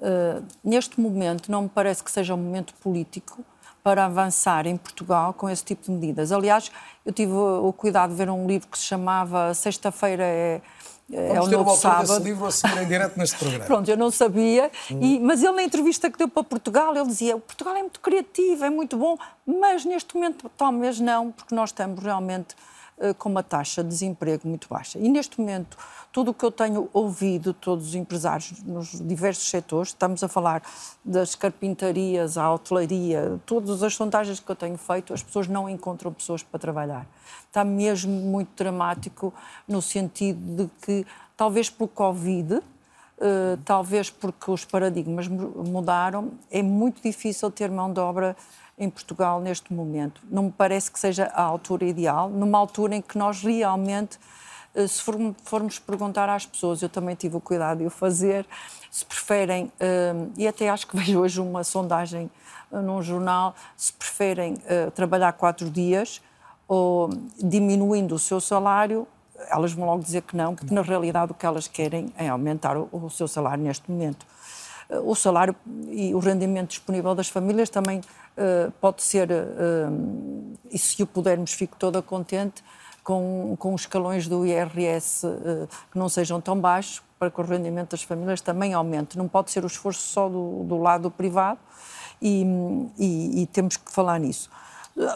[0.00, 3.44] Uh, neste momento, não me parece que seja um momento político
[3.82, 6.32] para avançar em Portugal com esse tipo de medidas.
[6.32, 6.72] Aliás,
[7.04, 10.60] eu tive o cuidado de ver um livro que se chamava Sexta-feira é
[11.08, 12.08] Vamos é o novo sábado.
[12.08, 13.64] Desse livro a seguir em direto neste programa.
[13.64, 17.38] Pronto, eu não sabia, e, mas ele na entrevista que deu para Portugal, ele dizia,
[17.38, 22.02] Portugal é muito criativo, é muito bom, mas neste momento talvez não, porque nós estamos
[22.02, 22.56] realmente
[23.18, 24.98] com uma taxa de desemprego muito baixa.
[24.98, 25.76] E neste momento
[26.10, 30.62] tudo o que eu tenho ouvido todos os empresários nos diversos setores, estamos a falar
[31.04, 36.10] das carpintarias, à hotelaria, todas as sondagens que eu tenho feito, as pessoas não encontram
[36.12, 37.06] pessoas para trabalhar.
[37.46, 39.32] Está mesmo muito dramático
[39.68, 42.62] no sentido de que, talvez pelo Covid,
[43.18, 48.36] Uh, talvez porque os paradigmas mudaram, é muito difícil ter mão de obra
[48.78, 50.20] em Portugal neste momento.
[50.30, 54.18] Não me parece que seja a altura ideal, numa altura em que nós realmente
[54.76, 55.02] eh, se
[55.42, 58.46] formos perguntar às pessoas, eu também tive o cuidado de o fazer,
[58.90, 62.30] se preferem, eh, e até acho que vejo hoje uma sondagem
[62.70, 64.58] eh, num jornal, se preferem
[64.94, 66.20] trabalhar quatro dias
[66.68, 67.08] ou
[67.38, 69.06] diminuindo o seu salário,
[69.50, 72.76] elas vão logo dizer que não, porque na realidade o que elas querem é aumentar
[72.76, 74.26] o, seu salário neste momento.
[75.04, 75.54] O salário
[75.90, 78.00] e o rendimento disponível das famílias também
[78.80, 79.28] pode ser,
[80.70, 82.62] e se o pudermos, fico toda contente,
[83.06, 87.90] com, com escalões do IRS eh, que não sejam tão baixos, para que o rendimento
[87.90, 89.16] das famílias também aumente.
[89.16, 91.60] Não pode ser o esforço só do, do lado privado
[92.20, 92.44] e,
[92.98, 94.50] e, e, temos que falar nisso.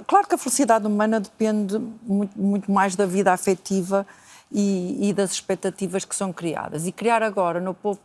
[0.06, 4.06] Claro que a felicidade humana depende muito, muito mais da vida afetiva
[4.52, 6.86] e, e das expectativas que são criadas.
[6.86, 7.98] E criar agora no povo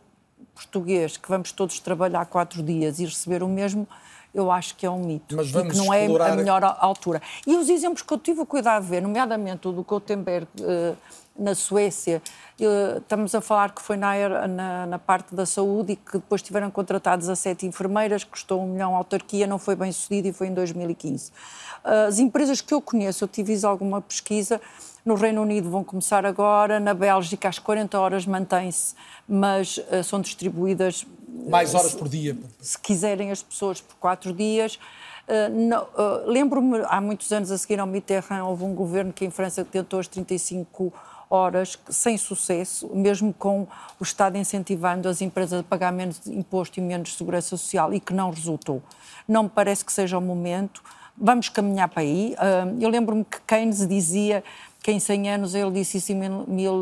[0.52, 3.86] português que vamos todos trabalhar quatro dias e receber o mesmo
[4.36, 6.32] eu acho que é um mito Mas vamos e que não é explorar...
[6.32, 7.22] a melhor altura.
[7.46, 10.94] E os exemplos que eu tive o cuidado de ver, nomeadamente o do Gutenberg uh,
[11.38, 12.20] na Suécia,
[12.60, 16.42] uh, estamos a falar que foi na, na, na, parte da saúde e que depois
[16.42, 20.32] tiveram contratados a sete enfermeiras, custou um milhão a autarquia, não foi bem sucedido e
[20.34, 21.30] foi em 2015.
[21.30, 24.60] Uh, as empresas que eu conheço, eu tive alguma pesquisa,
[25.06, 28.96] no Reino Unido vão começar agora, na Bélgica às 40 horas mantém-se,
[29.26, 31.06] mas uh, são distribuídas
[31.48, 32.36] mais horas por dia.
[32.60, 34.80] Se quiserem as pessoas por quatro dias.
[35.28, 39.30] Uh, uh, Lembro-me, há muitos anos a seguir ao Mitterrand, houve um governo que em
[39.30, 40.92] França tentou as 35
[41.30, 43.66] horas sem sucesso, mesmo com
[44.00, 48.12] o Estado incentivando as empresas a pagar menos imposto e menos segurança social e que
[48.12, 48.82] não resultou.
[49.26, 50.82] Não me parece que seja o momento.
[51.16, 52.34] Vamos caminhar para aí.
[52.34, 54.44] Uh, eu lembro-me que Keynes dizia
[54.86, 56.74] que em 100 anos, ele disse isso em mil, mil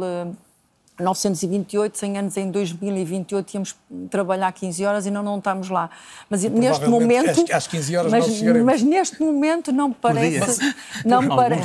[1.00, 3.74] 1928, 100 anos em 2028, íamos
[4.10, 5.88] trabalhar 15 horas e não, não estamos lá.
[6.28, 7.50] Mas neste momento.
[7.50, 10.60] Às 15 horas mas, mas neste momento não me parece.
[11.02, 11.56] Não me, pare...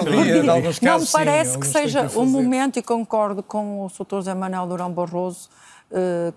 [0.81, 4.05] não me parece sim, que seja o momento, e concordo com o Sr.
[4.09, 5.78] José Manuel Durão Barroso eh,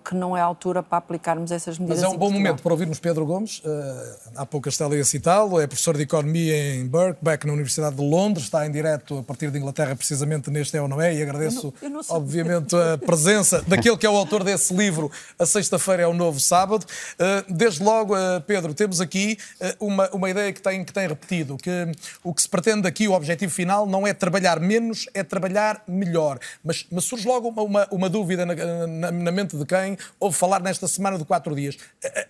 [0.04, 2.02] que não é a altura para aplicarmos essas medidas.
[2.02, 5.60] Mas é um bom momento para ouvirmos Pedro Gomes, uh, há pouco estava a citá-lo,
[5.60, 9.50] é professor de Economia em Birkbeck, na Universidade de Londres, está em direto a partir
[9.50, 12.74] de Inglaterra, precisamente neste É ou Não É, e agradeço, eu não, eu não obviamente,
[12.74, 16.86] a presença daquele que é o autor desse livro, A Sexta-feira é o Novo Sábado.
[17.14, 18.14] Uh, desde logo,
[18.46, 19.36] Pedro, temos aqui
[19.78, 21.70] uma, uma ideia que tem, que tem repetido, que
[22.24, 26.38] o que se pretende aqui, o objetivo final, não é trabalhar menos, é trabalhar melhor.
[26.64, 30.36] Mas, mas surge logo uma, uma, uma dúvida na, na, na mente de quem ouve
[30.36, 31.76] falar nesta semana de quatro dias.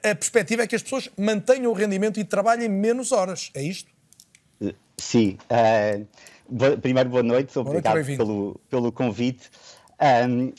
[0.03, 3.51] A, a perspectiva é que as pessoas mantenham o rendimento e trabalhem menos horas.
[3.55, 3.91] É isto?
[4.97, 5.39] Sim.
[5.51, 7.59] Uh, primeiro, boa noite.
[7.59, 9.51] Obrigado boa noite, pelo, pelo convite.
[10.03, 10.53] Um,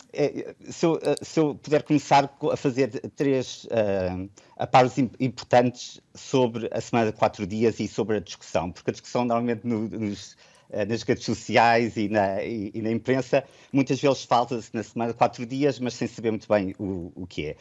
[0.72, 7.12] se, eu, se, eu, puder começar a fazer três uh, aparos importantes sobre a semana
[7.12, 10.53] de quatro dias e sobre a discussão, porque a discussão normalmente no, nos eh,
[10.88, 15.46] nas redes sociais e na, e, e na imprensa, muitas vezes fala-se na semana quatro
[15.46, 17.56] dias, mas sem saber muito bem o, o que é.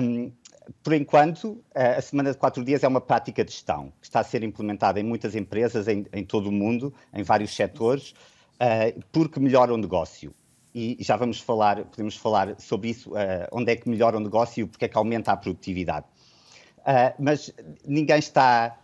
[0.00, 0.32] Um,
[0.82, 4.20] por enquanto, eh, a semana de quatro dias é uma prática de gestão que está
[4.20, 9.02] a ser implementada em muitas empresas em, em todo o mundo, em vários setores, uh,
[9.10, 10.34] porque melhora o negócio.
[10.72, 14.62] E já vamos falar, podemos falar sobre isso, uh, onde é que melhora o negócio
[14.62, 16.06] e porque é que aumenta a produtividade.
[16.78, 17.52] Uh, mas
[17.84, 18.78] ninguém está,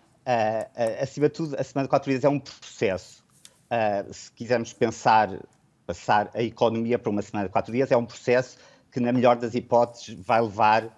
[1.01, 3.24] acima de tudo, a semana de quatro dias é um processo
[3.71, 5.41] uh, se quisermos pensar,
[5.87, 8.59] passar a economia para uma semana de quatro dias, é um processo
[8.91, 10.91] que, na melhor das hipóteses, vai levar, uh,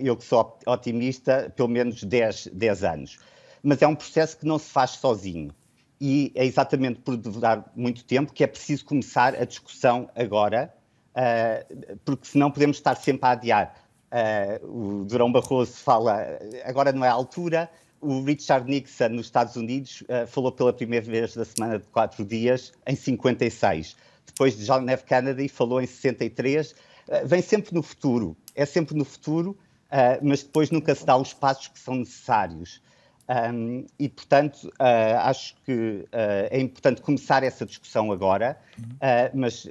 [0.00, 3.18] eu que sou otimista, pelo menos 10, 10 anos.
[3.62, 5.54] Mas é um processo que não se faz sozinho.
[6.00, 10.74] E é exatamente por demorar muito tempo que é preciso começar a discussão agora,
[11.16, 13.74] uh, porque senão podemos estar sempre a adiar.
[14.12, 17.70] Uh, o Durão Barroso fala, agora não é a altura,
[18.02, 22.24] o Richard Nixon, nos Estados Unidos, uh, falou pela primeira vez da semana de quatro
[22.24, 23.96] dias em 56.
[24.26, 25.04] Depois de John F.
[25.04, 26.72] Kennedy falou em 63.
[26.72, 26.74] Uh,
[27.08, 28.36] eh, vem sempre no futuro.
[28.54, 32.82] É sempre no futuro, uh, mas depois nunca se dá os passos que são necessários.
[33.28, 39.66] Um, e, portanto, uh, acho que uh, é importante começar essa discussão agora, uh, mas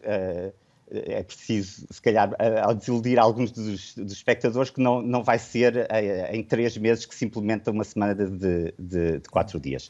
[0.91, 5.87] é preciso, se calhar, ao desiludir alguns dos, dos, espectadores, que não, não vai ser
[6.31, 9.89] em três meses que se implementa uma semana de, de, de, quatro dias.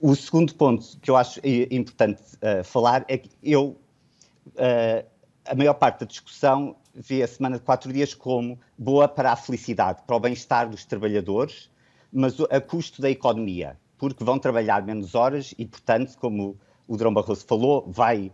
[0.00, 2.22] O segundo ponto que eu acho importante
[2.64, 3.76] falar é que eu,
[5.44, 9.36] a maior parte da discussão vê a semana de quatro dias como boa para a
[9.36, 11.70] felicidade, para o bem-estar dos trabalhadores,
[12.12, 17.12] mas a custo da economia, porque vão trabalhar menos horas e, portanto, como o Drão
[17.12, 18.32] Barroso falou, vai,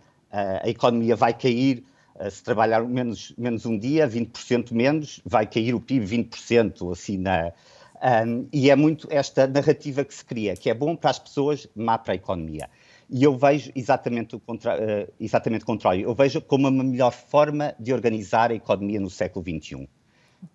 [0.62, 1.84] a economia vai cair
[2.30, 7.52] se trabalhar menos, menos um dia, 20% menos, vai cair o PIB 20%, assim, na,
[8.04, 11.66] um, e é muito esta narrativa que se cria, que é bom para as pessoas,
[11.74, 12.68] má para a economia.
[13.08, 16.02] E eu vejo exatamente o, contra, uh, exatamente o contrário.
[16.02, 19.88] Eu vejo como uma melhor forma de organizar a economia no século XXI.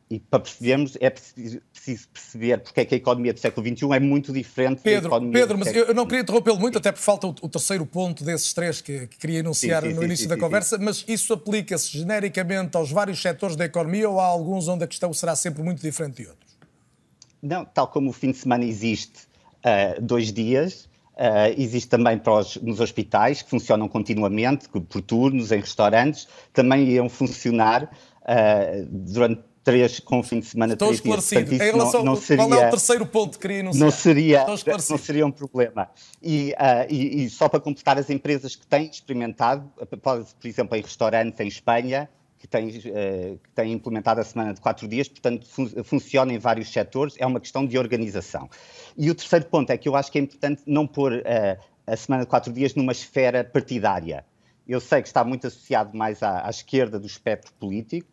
[0.10, 3.86] E para percebermos, é preciso, preciso, perceber porque é que a economia do século XXI
[3.94, 7.06] é muito diferente Pedro, da economia Pedro, mas eu não queria interrompê-lo muito, até porque
[7.06, 10.06] falta o, o, terceiro ponto desses três que, que queria enunciar sim, sim, no sim,
[10.06, 14.68] início da conversa, mas isso aplica-se genericamente aos vários setores da economia ou há alguns
[14.68, 16.58] onde a questão será sempre muito diferente de outros?
[17.42, 19.28] Não, tal como o fim de semana existe
[19.64, 25.60] uh, dois dias, Uh, existe também os, nos hospitais, que funcionam continuamente, por turnos, em
[25.60, 31.44] restaurantes, também iam funcionar uh, durante três, com o fim de semana Estou três esclarecido.
[31.44, 31.50] Dias.
[31.50, 33.86] Portanto, em relação não, não seria, qual é o terceiro ponto que queria enunciar?
[33.86, 34.46] Não seria,
[34.90, 35.90] não seria um problema.
[36.22, 40.82] E, uh, e, e, só para completar, as empresas que têm experimentado, por exemplo, em
[40.82, 42.10] restaurantes em Espanha,
[42.40, 42.72] que tem, uh,
[43.38, 47.26] que tem implementado a semana de quatro dias, portanto, fun funciona em vários setores, é
[47.26, 48.50] uma questão de organização.
[48.98, 51.96] E o terceiro ponto é que eu acho que é importante não pôr uh, a
[51.96, 54.26] semana de quatro dias numa esfera partidária.
[54.68, 58.08] Eu sei que está muito associado mais à, à esquerda do espectro político,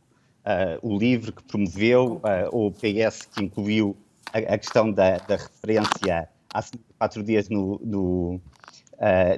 [0.83, 2.21] o LIVRE que promoveu,
[2.53, 3.97] ou o PS que incluiu
[4.33, 6.29] a, a questão da, da, referência
[6.73, 8.41] de quatro dias no, no,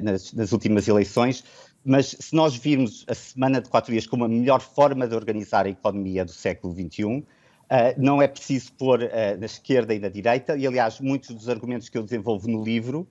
[0.02, 1.44] nas, nas últimas eleições,
[1.84, 5.66] mas se nós virmos a semana de quatro dias como a melhor forma de organizar
[5.66, 7.24] a economia do século XXI,
[7.70, 9.00] eh, não é preciso pôr
[9.38, 13.08] na esquerda e na direita, e aliás, muitos dos argumentos que eu desenvolvo no livro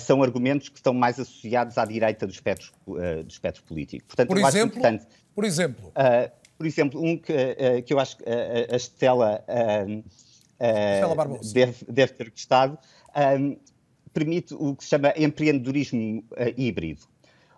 [0.00, 4.06] são argumentos que estão mais associados à direita do espectro, do espectro político.
[4.06, 4.80] Portanto, por, exemplo,
[5.34, 5.92] por exemplo?
[6.56, 8.24] Por exemplo, um que, que eu acho que
[8.70, 9.44] a Estela,
[11.52, 12.78] deve, deve, ter gostado,
[14.12, 16.24] permite o que se chama empreendedorismo
[16.56, 17.02] híbrido.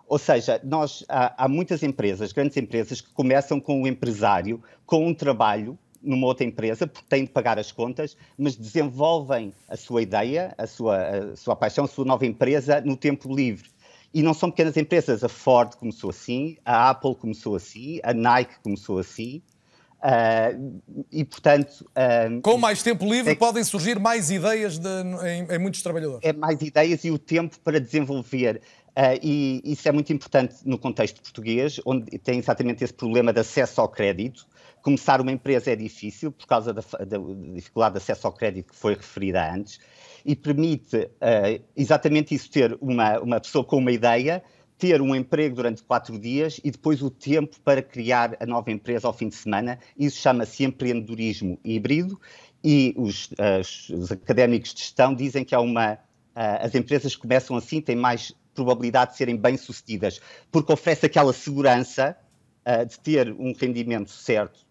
[0.09, 5.05] Ou seja, nós, há, há, muitas empresas, grandes empresas, que começam com o empresário com
[5.05, 10.01] um trabalho numa outra empresa, porque têm de pagar as contas, mas desenvolvem a sua
[10.01, 13.69] ideia, a sua, a sua paixão, a sua nova empresa no tempo livre.
[14.13, 15.23] E não são pequenas empresas.
[15.23, 19.41] A Ford começou assim, a Apple começou assim, a Nike começou assim.
[19.99, 20.81] Uh,
[21.11, 21.85] e, portanto.
[21.89, 24.87] Uh, Com mais tempo livre, é, podem surgir mais ideias de,
[25.27, 26.21] em, em, muitos trabalhadores.
[26.23, 28.61] É mais ideias e o tempo para desenvolver
[28.99, 33.39] Uh, e isso é muito importante no contexto português, onde tem exatamente esse problema de
[33.39, 34.45] acesso ao crédito.
[34.81, 37.17] Começar uma empresa é difícil por causa da, da
[37.53, 39.79] dificuldade de acesso ao crédito que foi referida antes,
[40.25, 44.43] e permite uh, exatamente isso: ter uma, uma pessoa com uma ideia,
[44.77, 49.07] ter um emprego durante quatro dias e depois o tempo para criar a nova empresa
[49.07, 49.79] ao fim de semana.
[49.97, 52.19] Isso chama-se empreendedorismo híbrido,
[52.63, 55.97] e os, uh, os académicos de gestão dizem que há uma.
[56.35, 60.19] as empresas começam assim, têm mais probabilidade de serem bem-sucedidas,
[60.51, 62.17] porque oferece aquela segurança
[62.67, 64.68] uh, de ter um rendimento certo uh,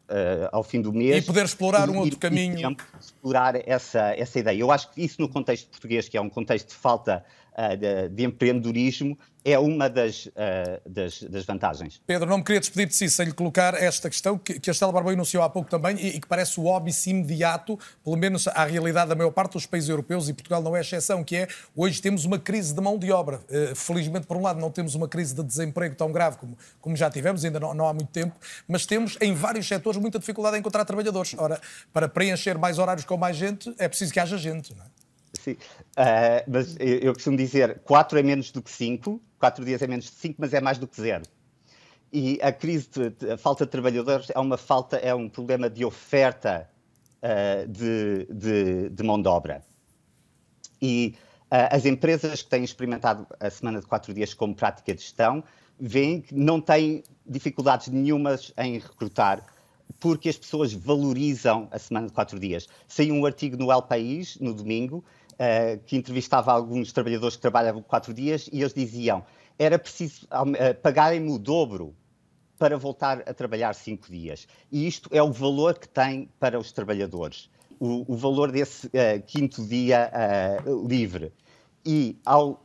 [0.52, 1.24] ao fim do mês.
[1.24, 2.76] E poder explorar e, um outro caminho.
[3.00, 4.58] explorar essa, essa ideia.
[4.58, 8.08] Eu acho que isso no contexto português, que é um contexto de falta uh, de,
[8.08, 10.32] de empreendedorismo, é uma das, uh,
[10.86, 12.00] das, das, vantagens.
[12.06, 14.72] Pedro, não me queria despedir de si sem lhe colocar esta questão que, que a
[14.72, 18.46] Estela Barbou enunciou há pouco também e, e, que parece o óbvio imediato, pelo menos
[18.48, 21.48] à realidade da maior parte dos países europeus e Portugal não é exceção, que é
[21.74, 23.40] hoje temos uma crise de mão de obra.
[23.48, 26.96] Uh, felizmente, por um lado, não temos uma crise de desemprego tão grave como, como
[26.96, 28.36] já tivemos, ainda não, não há muito tempo,
[28.66, 31.34] mas temos em vários setores muita dificuldade em encontrar trabalhadores.
[31.38, 31.60] Ora,
[31.92, 34.74] para preencher mais horários com mais gente, é preciso que haja gente.
[34.74, 34.88] Não é?
[35.38, 39.82] Sim, uh, mas eu, eu costumo dizer 4 é menos do que 5, 4 dias
[39.82, 41.24] é menos de 5, mas é mais do que zero.
[42.12, 45.84] E a crise, de, a falta de trabalhadores é uma falta, é um problema de
[45.84, 46.68] oferta
[47.22, 49.62] uh, de, de, de, mão de obra.
[50.80, 51.14] E
[51.52, 55.44] uh, as empresas que têm experimentado a semana de 4 dias como prática de gestão
[55.78, 59.44] veem que não têm dificuldades nenhumas em recrutar
[59.98, 62.68] porque as pessoas valorizam a semana de quatro dias.
[62.86, 67.82] Saiu um artigo no El País, no domingo, uh, que entrevistava alguns trabalhadores que trabalhavam
[67.82, 69.24] quatro dias e eles diziam
[69.58, 71.94] era preciso uh, pagarem-me o dobro
[72.58, 74.46] para voltar a trabalhar cinco dias.
[74.70, 77.50] E isto é o valor que tem para os trabalhadores.
[77.80, 80.10] o, o valor desse uh, quinto dia
[80.86, 81.32] livre.
[81.86, 82.62] E ao,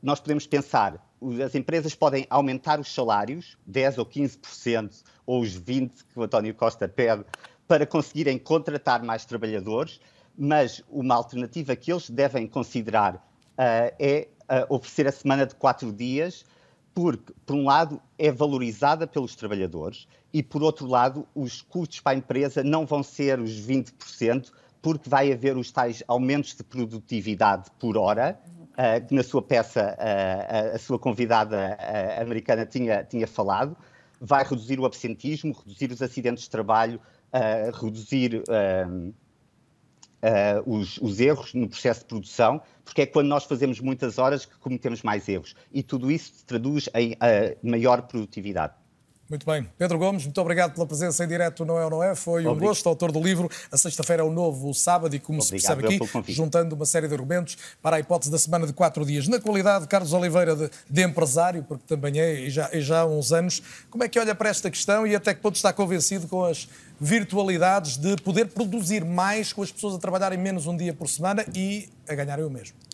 [0.00, 1.05] nós podemos pensar,
[1.44, 6.54] as empresas podem aumentar os salários, 10 ou 15%, ou os 20% que o António
[6.54, 7.24] Costa pede,
[7.66, 10.00] para conseguirem contratar mais trabalhadores,
[10.38, 13.26] mas uma alternativa que eles devem considerar
[13.58, 14.28] é
[14.68, 16.44] oferecer a semana de quatro dias,
[16.94, 22.12] porque, por um lado, é valorizada pelos trabalhadores e, por outro lado, os custos para
[22.12, 24.50] a empresa não vão ser os 20%,
[24.80, 28.55] porque vai haver os tais aumentos de produtividade por hora, uh,
[29.08, 33.76] que na sua peça uh, a sua convidada uh, americana tinha, tinha falado,
[34.20, 37.00] vai reduzir o absentismo, reduzir os acidentes de trabalho,
[37.74, 38.42] reduzir
[40.26, 44.44] uh, os, os, erros no processo de produção, porque é quando nós fazemos muitas horas
[44.44, 45.54] que cometemos mais erros.
[45.72, 47.16] E tudo isso se traduz em uh,
[47.62, 48.74] maior produtividade.
[49.28, 49.68] Muito bem.
[49.76, 52.14] Pedro Gomes, muito obrigado pela presença em direto Não É ou Não É.
[52.14, 53.50] Foi um gosto, autor do livro.
[53.72, 57.08] A sexta-feira é o novo sábado e, como obrigado se percebe aqui, juntando uma série
[57.08, 59.26] de argumentos para a hipótese da semana de quatro dias.
[59.26, 63.06] Na qualidade, Carlos Oliveira, de, de empresário, porque também é, e já, e já há
[63.06, 63.60] uns anos,
[63.90, 66.68] como é que olha para esta questão e até que ponto está convencido com as
[67.00, 71.44] virtualidades de poder produzir mais com as pessoas a trabalharem menos um dia por semana
[71.54, 72.85] e a ganharem o mesmo?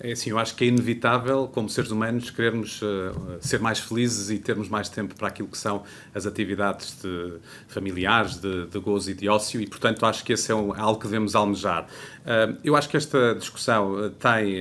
[0.00, 4.30] É assim, eu acho que é inevitável, como seres humanos, querermos uh, ser mais felizes
[4.30, 5.82] e termos mais tempo para aquilo que são
[6.14, 10.52] as atividades de, familiares, de, de gozo e de ócio, e, portanto, acho que esse
[10.52, 11.88] é um, algo que devemos almejar.
[12.28, 14.58] Uh, eu acho que esta discussão uh, tem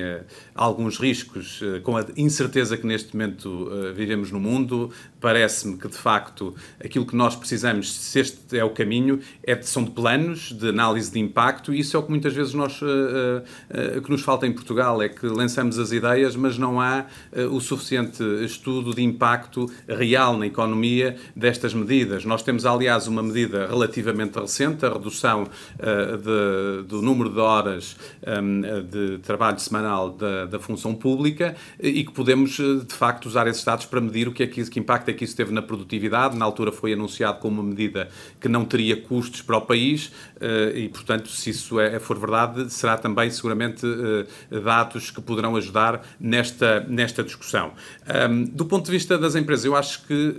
[0.55, 4.89] alguns riscos, com a incerteza que neste momento vivemos no mundo.
[5.19, 9.83] Parece-me que, de facto, aquilo que nós precisamos, se este é o caminho, é, são
[9.83, 12.79] de planos, de análise de impacto, e isso é o que muitas vezes nós,
[14.03, 17.05] que nos falta em Portugal, é que lançamos as ideias, mas não há
[17.51, 22.25] o suficiente estudo de impacto real na economia destas medidas.
[22.25, 25.47] Nós temos, aliás, uma medida relativamente recente, a redução
[25.77, 32.03] de, do número de horas um, ehm, de trabalho semanal da, da, função pública e
[32.03, 34.79] que podemos, eh, de facto, usar esses dados para medir o que, é que, que
[34.79, 36.37] impacto é que isso teve na produtividade.
[36.37, 40.75] Na altura foi anunciado como uma medida que não teria custos para o país uh,
[40.75, 43.85] e, portanto, se isso é, for verdade, será também seguramente
[44.63, 47.71] dados que poderão ajudar nesta, nesta discussão.
[48.29, 50.35] Um, do ponto de vista das empresas, eu acho que,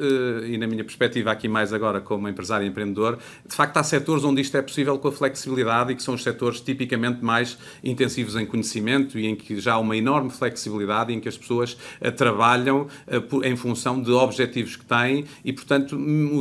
[0.47, 4.25] e na minha perspectiva aqui mais agora como empresário e empreendedor, de facto há setores
[4.25, 8.37] onde isto é possível com a flexibilidade e que são os setores tipicamente mais intensivos
[8.37, 12.13] em conhecimento e em que já há uma enorme flexibilidade em que as pessoas uh,
[12.13, 15.99] trabalham uh, em função de objetivos que têm e, portanto,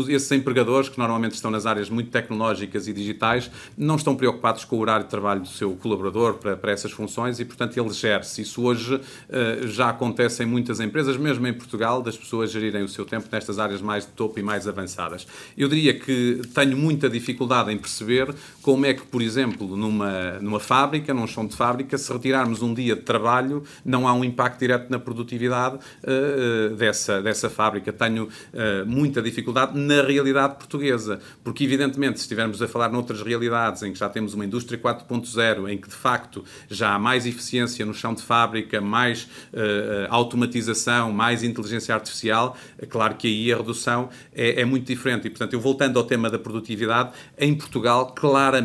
[0.09, 4.77] esses empregadores que normalmente estão nas áreas muito tecnológicas e digitais não estão preocupados com
[4.77, 8.17] o horário de trabalho do seu colaborador para, para essas funções e, portanto, ele gera
[8.37, 12.87] isso hoje uh, já acontece em muitas empresas, mesmo em Portugal, das pessoas gerirem o
[12.87, 15.27] seu tempo nestas áreas mais de topo e mais avançadas.
[15.57, 18.33] Eu diria que tenho muita dificuldade em perceber
[18.67, 22.73] como é que, por exemplo, numa, numa fábrica, num chão de fábrica, se retirarmos um
[22.73, 27.93] dia de trabalho, não há um impacto direto na produtividade uh, dessa, dessa fábrica.
[27.93, 33.83] Tenho uh, muita dificuldade na realidade portuguesa, porque, evidentemente, se estivermos a falar noutras realidades
[33.83, 37.85] em que já temos uma indústria 4.0, em que de facto já há mais eficiência
[37.85, 43.55] no chão de fábrica, mais uh, automatização, mais inteligência artificial, é claro que aí a
[43.55, 45.25] redução é, é muito diferente.
[45.27, 48.56] E, portanto, eu voltando ao tema da produtividade, em Portugal, claramente,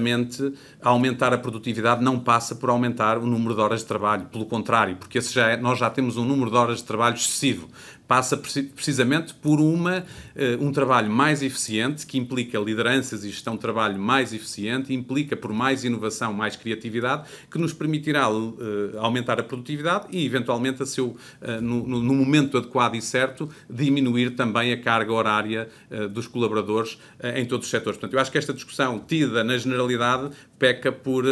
[0.80, 4.97] aumentar a produtividade não passa por aumentar o número de horas de trabalho, pelo contrário,
[4.97, 7.68] porque já é, nós já temos um número de horas de trabalho excessivo
[8.13, 10.05] passa precisamente por uma,
[10.37, 15.35] eh, um trabalho mais eficiente, que implica lideranças e gestão de trabalho mais eficiente, implica
[15.35, 20.85] por mais inovação, mais criatividade, que nos permitirá eh, aumentar a produtividade e, eventualmente, a
[20.85, 25.71] seu, eh, no, no momento adequado e certo, diminuir também a carga horária
[26.11, 26.99] dos colaboradores
[27.37, 27.99] em todos os setores.
[27.99, 31.25] Portanto, eu acho que esta discussão, tida na generalidade, peca por,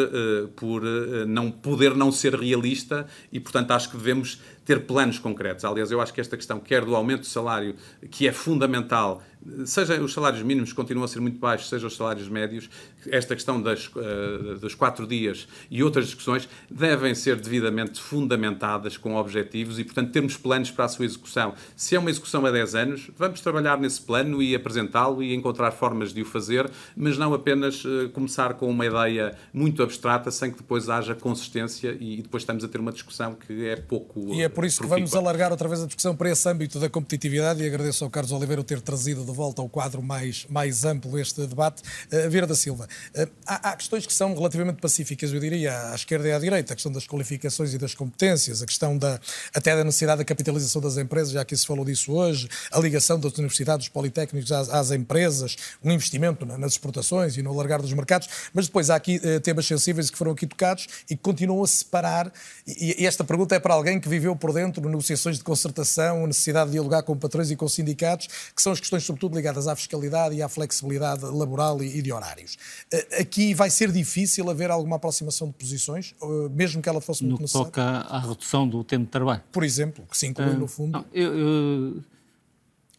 [0.56, 0.82] por
[1.26, 4.38] não poder não ser realista e, portanto, acho que devemos
[4.70, 5.64] ter planos concretos.
[5.64, 7.74] Aliás, eu acho que esta questão, quer do aumento do salário,
[8.08, 9.20] que é fundamental
[9.64, 12.68] seja os salários mínimos que continuam a ser muito baixos, seja os salários médios,
[13.08, 19.16] esta questão das, uh, dos quatro dias e outras discussões devem ser devidamente fundamentadas com
[19.16, 21.54] objetivos e, portanto, termos planos para a sua execução.
[21.74, 25.70] Se é uma execução a 10 anos, vamos trabalhar nesse plano e apresentá-lo e encontrar
[25.70, 30.50] formas de o fazer, mas não apenas uh, começar com uma ideia muito abstrata sem
[30.50, 34.34] que depois haja consistência e, depois estamos a ter uma discussão que é pouco.
[34.34, 36.90] E é por isso que vamos alargar outra vez a discussão para esse âmbito da
[36.90, 40.84] competitividade e agradeço ao Carlos Oliveira o ter trazido de volta ao quadro mais, mais
[40.84, 41.82] amplo deste debate.
[42.12, 45.94] Uh, Vera da Silva, uh, há, há, questões que são relativamente pacíficas, eu diria, à
[45.94, 49.20] esquerda e à direita, a questão das qualificações e das competências, a questão da,
[49.54, 53.18] até da necessidade da capitalização das empresas, já que se falou disso hoje, a ligação
[53.18, 57.92] das universidades, dos politécnicos às, às empresas, um investimento nas exportações e no alargar dos
[57.92, 61.62] mercados, mas depois há aqui uh, temas sensíveis que foram aqui tocados e que continuam
[61.62, 62.32] a separar,
[62.66, 66.26] e, e esta pergunta é para alguém que viveu por dentro negociações de concertação, a
[66.26, 69.76] necessidade de dialogar com patrões e com sindicatos, que são as questões sobretudo ligadas à
[69.76, 72.56] fiscalidade e à flexibilidade laboral e, de horários.
[72.92, 77.22] Uh, aqui vai ser difícil haver alguma aproximação de posições, uh, mesmo que ela fosse
[77.22, 77.66] muito no necessária?
[77.66, 79.42] toca à redução do tempo de trabalho.
[79.52, 80.92] Por exemplo, que se inclui no fundo...
[80.92, 82.02] Não, eu, eu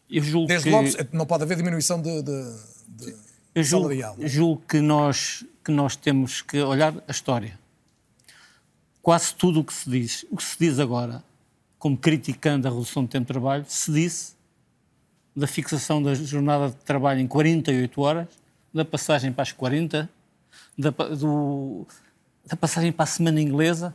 [0.08, 0.70] eu julgo Desde que...
[0.70, 2.56] logo, não pode haver diminuição de, de,
[2.86, 3.16] de
[3.54, 4.14] eu julgo, salarial.
[4.18, 7.58] Eu julgo que nós, que nós temos que olhar a história.
[9.00, 11.24] Quase tudo o que se diz, o que se diz agora,
[11.78, 14.34] como criticando a redução do tempo de trabalho, se disse
[15.34, 18.28] da fixação da jornada de trabalho em 48 horas,
[18.72, 20.08] da passagem para as 40,
[20.78, 21.86] da, do,
[22.46, 23.94] da passagem para a semana inglesa,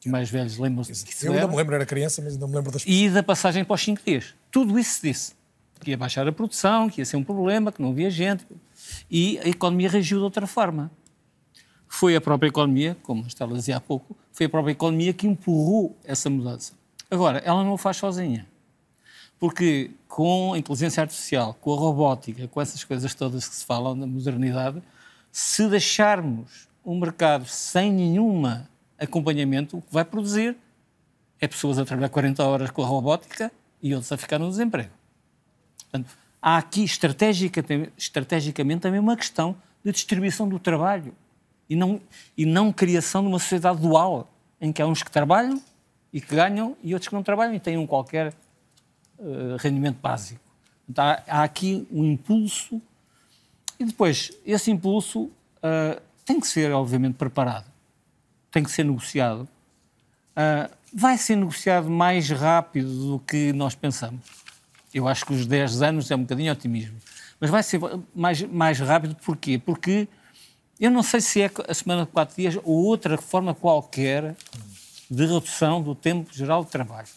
[0.00, 1.26] os mais velhos lembram-se disso.
[1.26, 3.74] Eu ainda me lembro, era criança, mas ainda me lembro das E da passagem para
[3.74, 4.34] os 5 dias.
[4.50, 5.34] Tudo isso se disse
[5.80, 8.46] que ia baixar a produção, que ia ser um problema, que não havia gente.
[9.10, 10.90] E a economia reagiu de outra forma.
[11.88, 15.26] Foi a própria economia, como a Estela dizia há pouco, foi a própria economia que
[15.26, 16.72] empurrou essa mudança.
[17.10, 18.46] Agora, ela não o faz sozinha.
[19.42, 23.98] Porque com a inteligência artificial, com a robótica, com essas coisas todas que se falam
[23.98, 24.80] da modernidade,
[25.32, 30.56] se deixarmos o mercado sem nenhuma acompanhamento, o que vai produzir
[31.40, 33.50] é pessoas a trabalhar 40 horas com a robótica
[33.82, 34.92] e outros a ficar no desemprego.
[35.90, 41.12] Portanto, há aqui estrategicamente também uma questão de distribuição do trabalho
[41.68, 42.00] e não,
[42.38, 45.60] e não criação de uma sociedade dual, em que há uns que trabalham
[46.12, 48.32] e que ganham e outros que não trabalham e têm um qualquer
[49.58, 50.40] rendimento básico.
[50.88, 52.80] Então, há, há, aqui um impulso
[53.78, 57.70] e depois esse impulso uh, tem que ser, obviamente, preparado,
[58.50, 59.48] tem que ser negociado.
[60.36, 64.42] Uh, vai ser negociado mais rápido do que nós pensamos
[64.92, 66.96] eu acho que os 10 anos é um bocadinho otimismo.
[67.40, 67.80] Mas vai ser
[68.14, 69.58] mais, mais rápido, porquê?
[69.58, 70.06] Porque
[70.78, 74.36] eu não sei se é a semana de 4 dias ou outra forma qualquer
[75.10, 77.08] de redução do tempo geral de trabalho.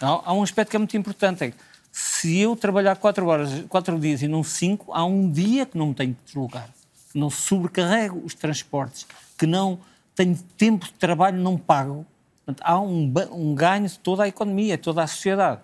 [0.00, 1.56] Há, há um aspecto que é muito importante, é que
[1.92, 5.88] se eu trabalhar 4 horas, 4 dias e não 5, há um dia que não
[5.88, 6.68] me tenho que deslocar,
[7.14, 9.06] não sobrecarrego os transportes,
[9.38, 9.78] que não
[10.14, 12.04] tenho tempo de trabalho não pago.
[12.44, 15.60] Portanto, há um, um ganho de toda a economia, toda a sociedade.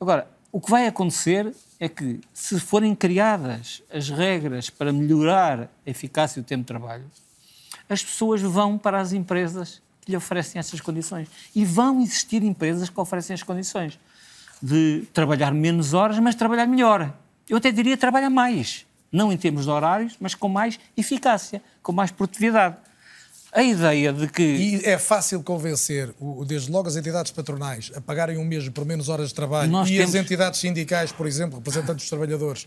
[0.00, 5.90] Agora, o que vai acontecer é que, se forem criadas as regras para melhorar a
[5.90, 7.04] eficácia do tempo de trabalho,
[7.88, 11.28] as pessoas vão para as empresas lhe oferecem essas condições.
[11.54, 13.98] E vão existir empresas que oferecem as condições
[14.62, 17.12] de trabalhar menos horas, mas trabalhar melhor.
[17.48, 18.86] Eu até diria trabalhar mais.
[19.12, 22.76] Não em termos de horários, mas com mais eficácia, com mais produtividade
[23.56, 24.42] a ideia de que.
[24.42, 26.14] E é fácil convencer,
[26.46, 29.88] desde logo as entidades patronais, a pagarem um mês por menos horas de trabalho Nós
[29.88, 30.14] e temos...
[30.14, 32.66] as entidades sindicais, por exemplo, representantes dos trabalhadores,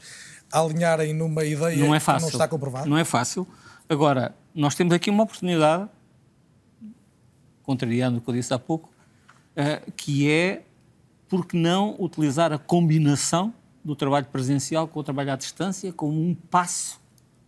[0.51, 2.27] a alinharem numa ideia não é fácil.
[2.27, 2.87] que não está comprovada?
[2.87, 3.47] Não é fácil.
[3.87, 5.87] Agora, nós temos aqui uma oportunidade,
[7.69, 8.89] contrariando o que eu disse há pouco,
[9.55, 10.63] eh, que é,
[11.27, 13.53] por que não utilizar a combinação
[13.85, 16.99] do trabalho presencial com o trabalho à distância como um passo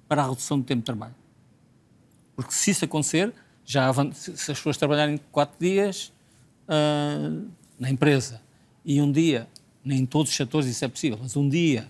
[0.08, 1.16] para a redução do tempo de trabalho.
[2.36, 3.34] Porque se isso acontecer,
[3.66, 6.14] já se as pessoas trabalharem quatro dias
[6.68, 7.48] uh,
[7.80, 8.44] na empresa
[8.86, 9.48] e um dia,
[9.84, 11.88] nem em todos os setores isso é possível, mas um dia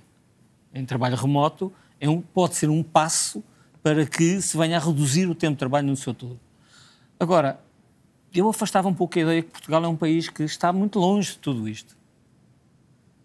[0.73, 1.69] em trabalho remoto
[1.99, 3.43] é um, pode ser um passo
[3.83, 6.39] para que se venha a reduzir o tempo de trabalho no seu todo.
[7.19, 7.59] Agora,
[8.39, 11.31] eu afastava um pouco a ideia que Portugal é um país que está muito longe
[11.31, 11.97] de tudo isto.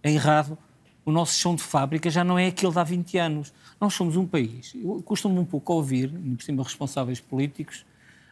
[0.03, 0.59] É errado.
[1.05, 3.55] O nosso chão de fábrica já não é aquele de há 20 anos.
[3.81, 7.87] Nós somos um país, eu costumo um pouco ouvir, por cima responsáveis políticos,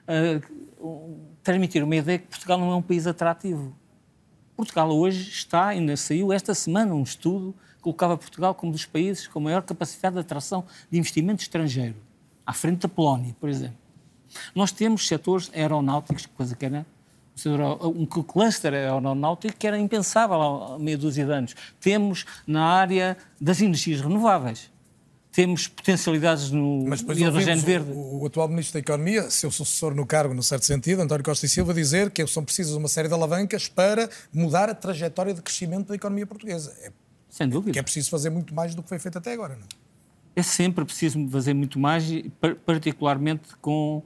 [0.09, 3.77] uh, transmitir uma ideia que Portugal não é um país atrativo.
[4.57, 9.29] Portugal hoje está, ainda saiu esta semana um estudo que colocava Portugal como dos países
[9.29, 11.96] com maior capacidade de atração de investimento estrangeiro,
[12.45, 13.83] à frente da Polónia, por exemplo.
[14.54, 16.86] Nós temos setores aeronáuticos, coisa que era
[17.82, 21.56] um cluster aeronáutico que era impensável há meia dúzia de anos.
[21.80, 24.70] Temos na área das energias renováveis
[25.34, 27.90] temos potencialidades no Mas hidrogênio verde.
[27.90, 31.44] O, o, atual Ministro da Economia, seu sucessor no cargo, no certo sentido, António Costa
[31.44, 35.42] e Silva, dizer que são precisas uma série de alavancas para mudar a trajetória de
[35.42, 36.72] crescimento da economia portuguesa.
[36.82, 36.92] É,
[37.28, 37.72] Sem dúvida.
[37.72, 39.66] Que é preciso fazer muito mais do que foi feito até agora, não
[40.36, 40.42] é?
[40.42, 42.04] sempre preciso fazer muito mais,
[42.64, 44.02] particularmente com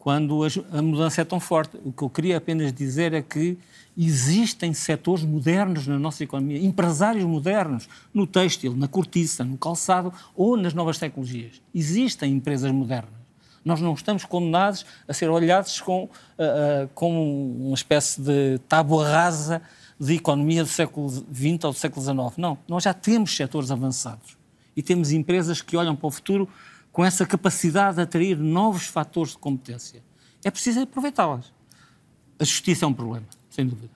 [0.00, 0.40] quando
[0.72, 1.76] a mudança é tão forte.
[1.84, 3.58] O que eu queria apenas dizer é que
[3.96, 10.56] existem setores modernos na nossa economia, empresários modernos, no têxtil, na cortiça, no calçado ou
[10.56, 11.60] nas novas tecnologias.
[11.74, 13.12] Existem empresas modernas.
[13.62, 19.06] Nós não estamos condenados a ser olhados com, uh, uh, com uma espécie de tábua
[19.06, 19.60] rasa
[20.00, 22.38] de economia do século XX ou do século XIX.
[22.38, 24.38] Não, nós já temos setores avançados
[24.74, 26.48] e temos empresas que olham para o futuro
[26.92, 30.02] com essa capacidade de atrair novos fatores de competência.
[30.44, 31.52] É preciso aproveitá-las.
[32.38, 33.92] A justiça é um problema, sem dúvida.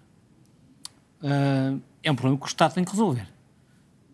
[1.22, 3.26] Uh, é um problema que o Estado tem que resolver.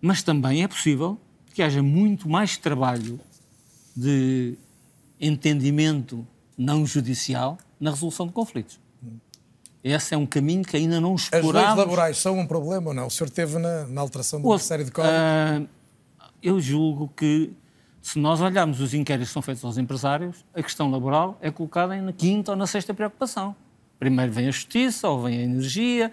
[0.00, 1.18] Mas também é possível
[1.52, 3.20] que haja muito mais trabalho
[3.96, 4.56] de
[5.20, 6.26] entendimento
[6.56, 8.78] não judicial na resolução de conflitos.
[9.82, 11.56] Esse é um caminho que ainda não exploramos.
[11.56, 13.06] As leis laborais são um problema ou não?
[13.06, 15.14] O senhor esteve na, na alteração do Ouça, Ministério de Código?
[15.14, 15.68] Uh,
[16.42, 17.52] eu julgo que,
[18.02, 21.94] se nós olharmos os inquéritos que são feitos aos empresários, a questão laboral é colocada
[22.00, 23.54] na quinta ou na sexta preocupação.
[23.98, 26.10] Primeiro vem a justiça, ou vem a energia,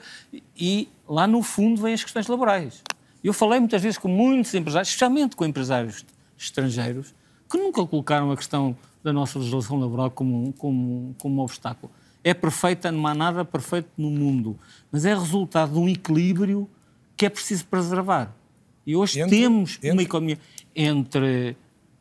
[0.56, 2.84] e lá no fundo vêm as questões laborais.
[3.24, 6.06] Eu falei muitas vezes com muitos empresários, especialmente com empresários
[6.38, 7.16] estrangeiros,
[7.50, 11.92] que nunca colocaram a questão da nossa legislação laboral como, como, como um obstáculo.
[12.24, 14.60] É perfeita, não há nada perfeito no mundo,
[14.92, 16.70] mas é resultado de um equilíbrio
[17.16, 18.36] que é preciso preservar.
[18.86, 19.92] E hoje entre, temos entre...
[19.92, 20.40] uma economia
[20.76, 21.56] entre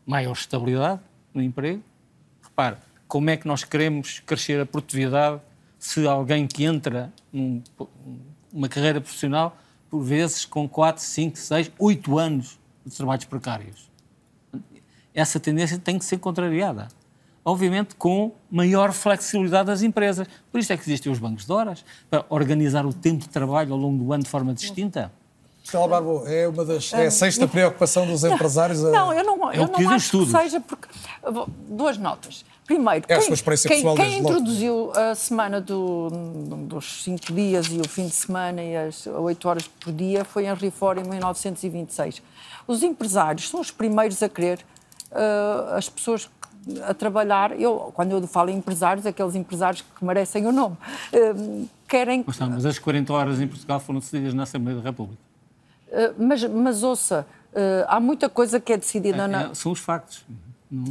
[0.07, 1.01] maior estabilidade
[1.35, 1.83] no emprego.
[2.43, 2.77] Repare,
[3.09, 5.41] como é que nós queremos crescer a produtividade
[5.79, 9.57] se alguém que entra numa carreira profissional,
[9.91, 13.91] por vezes com 4, 5, 6, 8 anos de trabalhos precários?
[15.13, 16.89] Essa tendência tem que ser contrariada.
[17.45, 20.27] Obviamente com maior flexibilidade das empresas.
[20.51, 23.73] Por isso é que existem os bancos de horas, para organizar o tempo de trabalho
[23.73, 25.13] ao longo do ano de forma distinta.
[25.67, 28.81] Estela Barbo, é uma das é a sexta preocupação dos empresários.
[28.83, 30.87] Não, eu não, eu não acho que seja porque
[31.69, 32.45] duas notas.
[32.65, 36.09] Primeiro, é quem, quem, quem introduziu a semana do,
[36.69, 40.47] dos cinco dias e o fim de semana e as oito horas por dia foi
[40.47, 42.23] Henry Ford em 1926.
[42.67, 44.65] Os empresários são os primeiros a querer
[45.11, 46.31] uh, as pessoas
[46.85, 47.61] a trabalhar.
[47.61, 50.77] Eu, quando eu falo em empresários, aqueles empresários que merecem o nome,
[51.13, 52.23] uh, querem.
[52.25, 55.27] Mas, não, mas as 40 horas em Portugal foram decididas na Assembleia da República.
[55.91, 59.43] Eh, mas, mas ouça, uh, há muita coisa que é decidida é, na.
[59.51, 60.25] É, são os factos.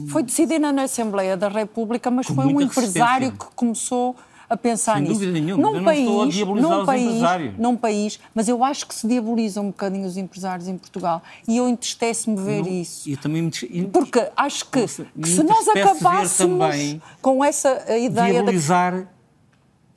[0.07, 4.15] Foi decidida na Assembleia da República, mas Com foi um empresário que começou
[4.49, 5.13] a pensar Sem nisso.
[5.15, 7.57] Dúvida nenhuma, num eu país, não estou a diabolizar num país, os empresários.
[7.57, 11.57] Num país, mas eu acho que se diabolizam um bocadinho os empresários em Portugal e
[11.57, 13.09] eu entristece-me ver não, isso.
[13.09, 13.51] Eu também me...
[13.87, 18.33] Porque acho que, que se nós acabássemos com essa ideia...
[18.33, 19.07] Diabolizar de...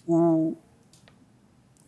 [0.07, 0.57] o...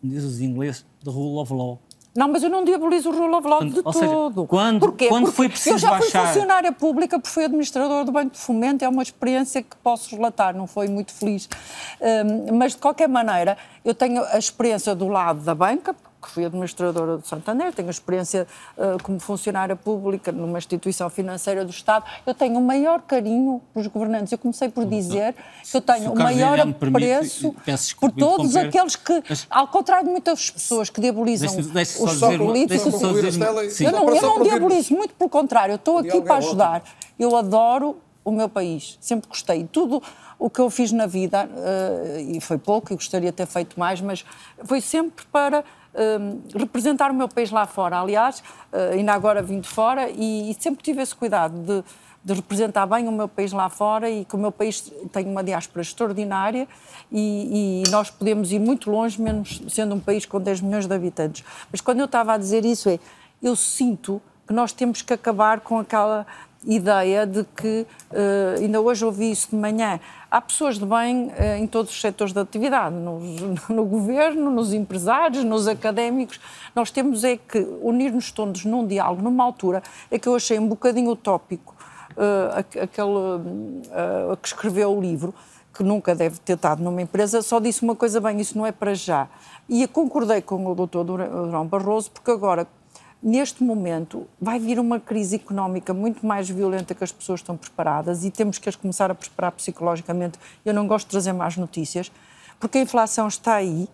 [0.01, 1.79] Como diz os ingleses, the rule of law.
[2.15, 3.93] Não, mas eu não diabolizo o rule of law de Ou todo.
[3.93, 5.09] Seja, quando, Porquê?
[5.09, 6.27] quando Porque foi preciso Eu já fui baixar...
[6.27, 10.55] funcionária pública, porque fui administrador do Banco de Fomento, é uma experiência que posso relatar,
[10.57, 11.49] não foi muito feliz.
[12.01, 16.45] Um, mas, de qualquer maneira, eu tenho a experiência do lado da banca, que fui
[16.45, 22.05] administradora do Santander, tenho experiência uh, como funcionária pública numa instituição financeira do Estado.
[22.27, 24.33] Eu tenho o maior carinho pelos governantes.
[24.33, 27.55] Eu comecei por dizer que eu tenho o maior apreço
[27.99, 29.47] por todos aqueles que, mas...
[29.49, 33.81] ao contrário de muitas pessoas que diabolizam deixe, deixe os políticos.
[33.81, 35.73] Eu não, eu não diabolizo, muito pelo contrário.
[35.73, 36.83] Eu estou aqui para ajudar.
[37.19, 39.67] Eu adoro o meu país, sempre gostei.
[39.71, 40.03] Tudo
[40.39, 43.79] o que eu fiz na vida, uh, e foi pouco, e gostaria de ter feito
[43.79, 44.25] mais, mas
[44.65, 45.65] foi sempre para
[45.95, 48.01] uh, representar o meu país lá fora.
[48.01, 48.41] Aliás,
[48.73, 51.85] uh, ainda agora vim de fora e, e sempre tive esse cuidado de,
[52.25, 55.43] de, representar bem o meu país lá fora e que o meu país tem uma
[55.43, 56.69] diáspora extraordinária
[57.11, 60.95] e, e, nós podemos ir muito longe, mesmo sendo um país com 10 milhões de
[60.95, 61.45] habitantes.
[61.71, 62.99] Mas quando eu estava a dizer isso, é
[63.43, 66.27] eu sinto que nós temos que acabar com aquela
[66.67, 69.99] ideia de que, uh, ainda hoje ouvi isso de manhã,
[70.31, 73.19] há pessoas de bem uh, em todos os setores da atividade, no,
[73.69, 76.41] no, governo, nos empresários, nos académicos.
[76.75, 80.69] Nós temos é que unir-nos todos num diálogo, numa altura, é que eu achei um
[80.69, 81.75] bocadinho utópico
[82.13, 85.35] uh, aquele uh, que escreveu o livro,
[85.73, 88.73] que nunca deve ter estado numa empresa, só disse uma coisa bem, isso não é
[88.73, 89.29] para já.
[89.69, 92.67] E concordei com o doutor Durão Barroso, porque agora
[93.23, 98.25] neste momento vai vir uma crise económica muito mais violenta que as pessoas estão preparadas
[98.25, 100.39] e temos que as começar a preparar psicologicamente.
[100.65, 102.11] Eu não gosto de trazer más notícias,
[102.59, 103.89] porque a inflação está aí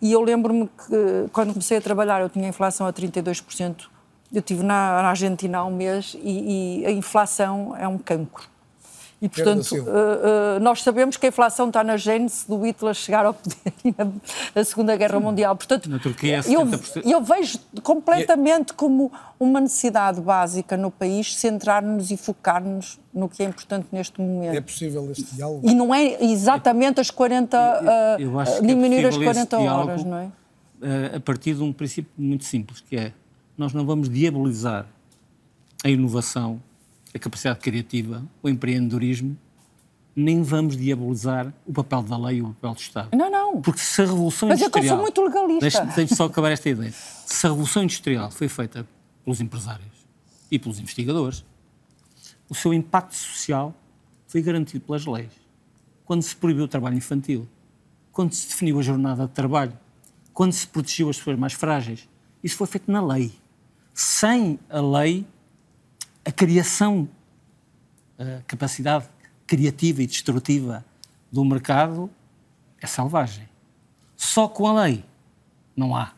[0.00, 3.88] e eu lembro-me que quando comecei a trabalhar eu tinha a inflação a 32%.
[4.32, 8.48] Eu estive na, Argentina há um mês e, e a inflação é um cancro.
[9.22, 13.26] E, portanto, uh, uh, nós sabemos que a inflação está na gênese do Hitler chegar
[13.26, 13.74] ao poder
[14.54, 15.54] na Segunda Guerra Mundial.
[15.54, 17.02] Portanto, na Turquia é 70%.
[17.04, 23.42] Eu, eu vejo completamente como uma necessidade básica no país centrar-nos e focar-nos no que
[23.42, 24.56] é importante neste momento.
[24.56, 25.68] É possível este diálogo?
[25.68, 30.30] E não é exatamente as 40, eu, eu, eu diminuir as 40 horas, não é?
[31.14, 33.12] A partir de um princípio muito simples, que é
[33.58, 34.86] nós não vamos diabolizar
[35.84, 36.62] a inovação
[37.14, 39.36] a capacidade criativa, o empreendedorismo,
[40.14, 43.16] nem vamos diabolizar o papel da lei e o papel do Estado.
[43.16, 43.60] Não, não.
[43.60, 44.82] Porque se a Revolução Mas Industrial...
[44.82, 45.84] Mas eu sou muito legalista.
[45.86, 46.92] Deixe-me só acabar esta ideia.
[46.92, 48.86] Se a Revolução Industrial foi feita
[49.24, 49.88] pelos empresários
[50.50, 51.44] e pelos investigadores,
[52.48, 53.74] o seu impacto social
[54.26, 55.32] foi garantido pelas leis.
[56.04, 57.48] Quando se proibiu o trabalho infantil,
[58.12, 59.72] quando se definiu a jornada de trabalho,
[60.32, 62.08] quando se protegeu as pessoas mais frágeis,
[62.42, 63.32] isso foi feito na lei.
[63.94, 65.24] Sem a lei,
[66.24, 67.08] a criação,
[68.18, 69.08] a capacidade
[69.46, 70.84] criativa e destrutiva
[71.30, 72.10] do mercado
[72.80, 73.48] é selvagem.
[74.16, 75.04] Só com a lei
[75.76, 76.12] não há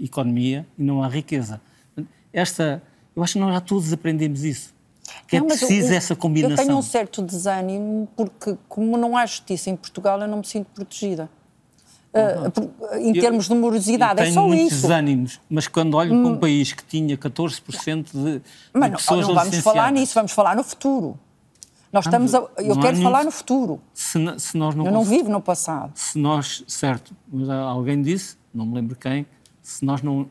[0.00, 1.60] economia e não há riqueza.
[2.32, 2.82] Esta,
[3.14, 4.74] eu acho que nós já todos aprendemos isso.
[5.26, 6.56] Que é não, é preciso eu, essa combinação.
[6.56, 10.46] Eu tenho um certo desânimo porque, como não há justiça em Portugal, eu não me
[10.46, 11.28] sinto protegida.
[12.14, 14.82] Uh, em termos de morosidade, é só muitos isso.
[14.82, 16.38] desânimos, mas quando olho para um hum.
[16.38, 18.42] país que tinha 14% de, de
[18.74, 21.18] mas não, pessoas não vamos falar nisso, vamos falar no futuro.
[21.90, 23.80] Nós estamos a, eu quero falar no futuro.
[23.94, 25.92] Se, se nós não eu não vivo no passado.
[25.94, 29.26] Se nós, certo, mas alguém disse, não me lembro quem,
[29.62, 30.28] se nós não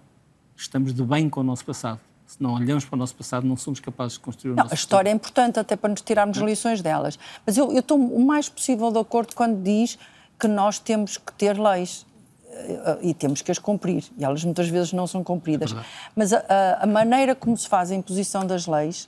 [0.56, 3.58] estamos de bem com o nosso passado, se não olhamos para o nosso passado, não
[3.58, 5.14] somos capazes de construir o não, nosso A história futuro.
[5.14, 7.20] é importante até para nos tirarmos lições delas.
[7.46, 10.00] Mas eu, eu estou o mais possível de acordo quando diz
[10.42, 12.04] que nós temos que ter leis
[12.52, 14.04] eh, e temos que as cumprir.
[14.18, 15.72] E elas muitas vezes não são cumpridas.
[15.72, 15.76] É
[16.16, 16.44] Mas a,
[16.82, 19.08] a, maneira como se faz a imposição das leis,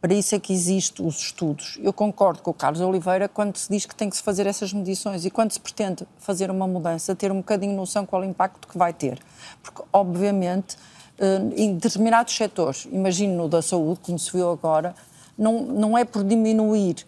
[0.00, 1.78] para isso é que existem os estudos.
[1.82, 4.72] Eu concordo com o Carlos Oliveira quando se diz que tem que se fazer essas
[4.72, 8.30] medições e quando se pretende fazer uma mudança, ter um bocadinho noção qual é o
[8.30, 9.18] impacto que vai ter.
[9.62, 10.78] Porque, obviamente,
[11.18, 14.94] eh, em determinados setores, imagino no da saúde, como se viu agora,
[15.36, 17.04] não, não é por diminuir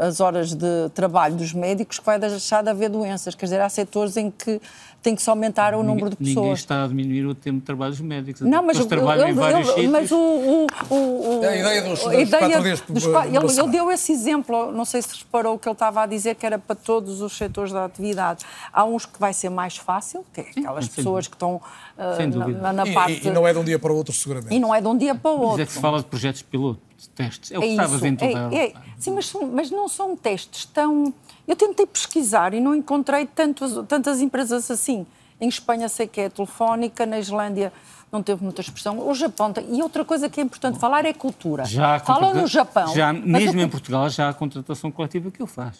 [0.00, 3.34] as horas de trabalho dos médicos que vai deixar de haver doenças.
[3.34, 4.60] Quer dizer, há setores em que
[5.06, 6.36] tem que se aumentar o número de pessoas.
[6.36, 8.40] Ninguém está a diminuir o tempo de trabalho dos médicos.
[8.40, 9.90] Não, mas, trabalham em vários sítios.
[9.92, 13.92] Mas o, o, o, a ideia dos, a ideia quatro dias dos, ele, ele, deu
[13.92, 17.20] esse exemplo, não sei se reparou que ele estava a dizer que era para todos
[17.20, 18.44] os setores da atividade.
[18.72, 22.60] Há uns que vai ser mais fácil, que é aquelas Sim, pessoas que estão uh,
[22.60, 23.24] na, na, parte...
[23.24, 24.52] E, e, não é de um dia para o outro, seguramente.
[24.52, 25.58] E não é de um dia para o outro.
[25.58, 26.80] Mas é que se fala de projetos piloto
[27.14, 27.52] testes.
[27.52, 30.64] É o que é estavas em toda é, é, Sim, mas, mas não são testes
[30.66, 31.12] tão.
[31.46, 35.06] Eu tentei pesquisar e não encontrei tantos, tantas empresas assim.
[35.40, 37.72] Em Espanha sei que é telefónica, na Islândia
[38.10, 39.06] não teve muita expressão.
[39.06, 39.76] O Japão tem...
[39.76, 41.64] E outra coisa que é importante falar é cultura.
[41.64, 42.94] Já Falam no Japão.
[42.94, 45.76] Já, mesmo em Portugal, já há a contratação coletiva que ele faz.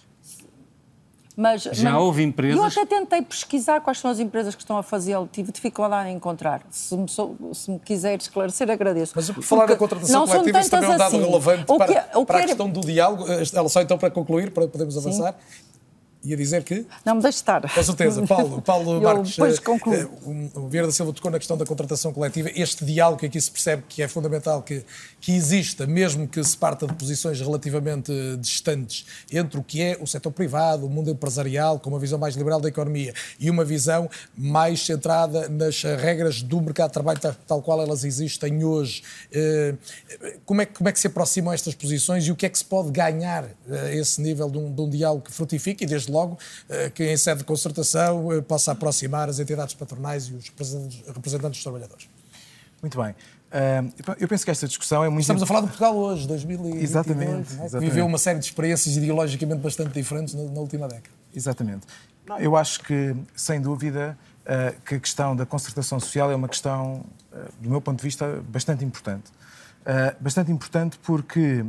[1.36, 2.56] Mas, Já mas, houve empresas.
[2.56, 6.16] Eu até tentei pesquisar quais são as empresas que estão a fazê-lo, tive dificuldade em
[6.16, 6.62] encontrar.
[6.70, 9.12] Se me, se me quiser esclarecer, agradeço.
[9.14, 11.24] Mas por falar da contratação coletiva, isso também é um dado assim.
[11.26, 13.26] relevante o que, para, o que para a questão do diálogo.
[13.28, 15.34] Ela só então para concluir, para podermos avançar.
[15.34, 15.66] Sim.
[16.26, 16.84] Ia dizer que?
[17.04, 17.62] Não me deixe estar.
[17.72, 18.26] Com certeza.
[18.26, 20.10] Paulo, Paulo Marques, depois concluo.
[20.54, 22.50] o Vieira da Silva tocou na questão da contratação coletiva.
[22.52, 24.84] Este diálogo que aqui se percebe que é fundamental que,
[25.20, 30.06] que exista, mesmo que se parta de posições relativamente distantes entre o que é o
[30.06, 34.10] setor privado, o mundo empresarial, com uma visão mais liberal da economia e uma visão
[34.36, 39.04] mais centrada nas regras do mercado de trabalho tal, qual elas existem hoje.
[39.30, 39.74] Eh,
[40.44, 42.64] como é, como é que se aproximam estas posições e o que é que se
[42.64, 46.38] pode ganhar a esse nível de um, de um diálogo que frutifique e desde logo
[46.68, 50.48] eh, que em sede de concertação eh, possa aproximar as entidades patronais e os
[51.06, 52.08] representantes dos trabalhadores.
[52.80, 53.14] Muito bem.
[53.46, 55.22] Uh, eu penso que esta discussão é muito.
[55.22, 57.64] Estamos a falar de Portugal hoje, 2022, exatamente, é?
[57.64, 57.88] exatamente.
[57.88, 61.14] viveu uma série de experiências ideologicamente bastante diferentes na, na última década.
[61.34, 61.86] Exatamente.
[62.26, 64.18] Não, eu acho que, sem dúvida,
[64.84, 67.04] que a questão da concertação social é uma questão,
[67.60, 69.30] do meu ponto de vista, bastante importante.
[70.20, 71.64] bastante importante porque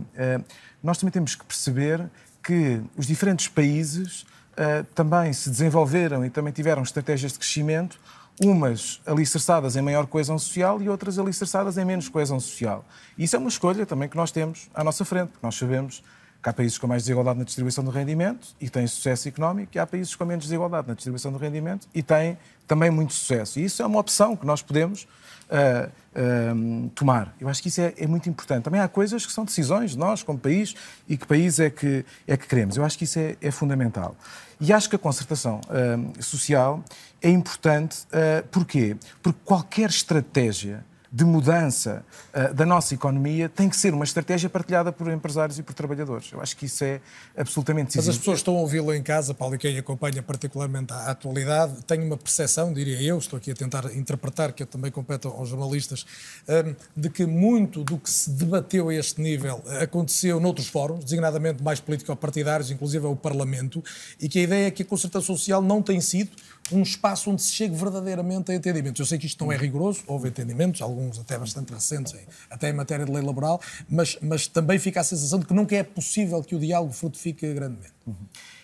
[0.82, 2.10] nós também temos que perceber
[2.48, 4.26] que os diferentes países
[4.58, 8.00] uh, também se desenvolveram e também tiveram estratégias de crescimento,
[8.42, 12.86] umas alicerçadas em maior coesão social e outras alicerçadas em menos coesão social.
[13.18, 16.04] E isso é uma escolha também que nós temos à nossa frente, porque nós sabemos
[16.42, 19.80] que há países com mais desigualdade na distribuição do rendimento e têm sucesso económico, e
[19.80, 23.60] há países com menos desigualdade na distribuição do rendimento e têm também muito sucesso.
[23.60, 25.08] E isso é uma opção que nós podemos
[25.50, 27.36] uh, tomar.
[27.40, 28.64] Eu acho que isso é, é, muito importante.
[28.64, 30.76] Também há coisas que são decisões de nós, como país,
[31.08, 32.78] e que país é que, é que queremos.
[32.78, 34.16] Eu acho que isso é, é fundamental.
[34.60, 36.84] E acho que a concertação uh, social
[37.22, 38.00] é importante.
[38.06, 38.96] Uh, porquê?
[39.22, 44.92] Porque qualquer estratégia de mudança uh, da nossa economia tem que ser uma estratégia partilhada
[44.92, 46.32] por empresários e por trabalhadores.
[46.32, 47.00] Eu acho que isso é
[47.38, 48.08] absolutamente decisivo.
[48.08, 51.84] Mas as pessoas estão a ouvi-lo em casa, Paulo, e quem acompanha particularmente a atualidade,
[51.84, 55.50] tem uma percepção, diria eu, estou aqui a tentar interpretar, que eu também competo aos
[55.50, 56.06] jornalistas,
[56.48, 61.64] um, de que muito do que se debateu a este nível aconteceu noutros fóruns, designadamente
[61.64, 63.84] mais político-partidários, inclusive o Parlamento,
[64.20, 66.32] e que a ideia é que a concertação social não tem sido
[66.72, 69.00] um espaço onde se chegue verdadeiramente a entendimentos.
[69.00, 72.16] Eu sei que isto não é rigoroso, houve entendimentos, alguns até bastante recentes,
[72.50, 75.76] até em matéria de lei laboral, mas, mas também fica a sensação de que nunca
[75.76, 77.94] é possível que o diálogo frutifique grandemente.
[78.06, 78.16] Uhum.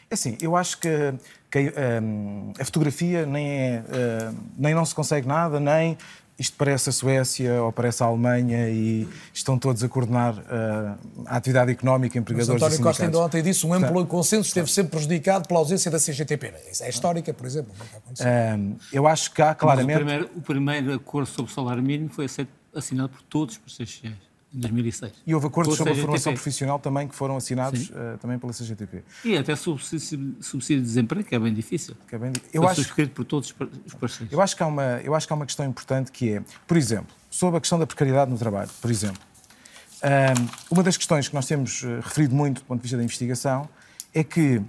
[0.09, 0.89] É assim, eu acho que,
[1.49, 1.73] que
[2.03, 5.97] um, a fotografia nem é, uh, nem não se consegue nada, nem
[6.37, 11.37] isto parece a Suécia ou parece a Alemanha e estão todos a coordenar uh, a
[11.37, 15.47] atividade económica, empregadores Mas António Costa ainda ontem disse um amplo consenso esteve sempre prejudicado
[15.47, 16.53] pela ausência da CGTP.
[16.71, 17.73] Isso é histórica, por exemplo.
[17.73, 19.95] Uh, eu acho que há claramente...
[19.95, 22.25] O primeiro, o primeiro, acordo sobre o salário mínimo foi
[22.75, 25.13] assinado por todos os parceiros sociais em 2006.
[25.25, 29.03] E houve acordos sobre a formação profissional também que foram assinados uh, também pela CGTP.
[29.25, 31.95] E até subsídio, subsídio de desemprego, que é bem difícil.
[32.07, 33.53] Que é bem, eu acho, subscrito por todos
[33.85, 34.31] os parceiros.
[34.31, 36.77] Eu acho, que há uma, eu acho que há uma questão importante que é, por
[36.77, 39.21] exemplo, sobre a questão da precariedade no trabalho, por exemplo.
[40.03, 43.03] Um, uma das questões que nós temos eh, referido muito do ponto de vista da
[43.03, 43.69] investigação
[44.13, 44.61] é que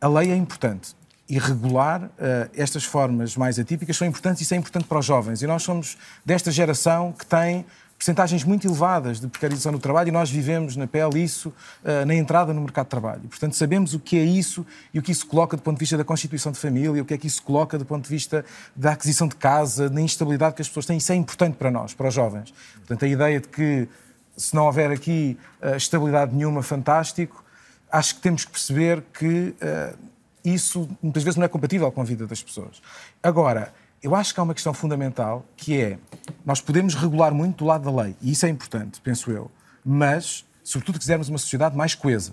[0.00, 0.96] a lei é importante
[1.28, 2.10] e regular uh,
[2.54, 5.42] estas formas mais atípicas são importantes e isso é importante para os jovens.
[5.42, 5.96] E nós somos
[6.26, 7.64] desta geração que tem
[8.00, 11.50] percentagens muito elevadas de precarização no trabalho e nós vivemos na pele isso
[11.84, 13.20] uh, na entrada no mercado de trabalho.
[13.28, 14.64] Portanto, sabemos o que é isso
[14.94, 17.12] e o que isso coloca do ponto de vista da constituição de família, o que
[17.12, 18.42] é que isso coloca do ponto de vista
[18.74, 20.96] da aquisição de casa, da instabilidade que as pessoas têm.
[20.96, 22.54] Isso é importante para nós, para os jovens.
[22.76, 23.86] Portanto, a ideia de que
[24.34, 27.44] se não houver aqui uh, estabilidade nenhuma, fantástico,
[27.92, 29.98] acho que temos que perceber que uh,
[30.42, 32.80] isso muitas vezes não é compatível com a vida das pessoas.
[33.22, 35.98] Agora, eu acho que há uma questão fundamental que é
[36.44, 39.50] nós podemos regular muito do lado da lei, e isso é importante, penso eu,
[39.84, 42.32] mas, sobretudo, quisermos uma sociedade mais coesa.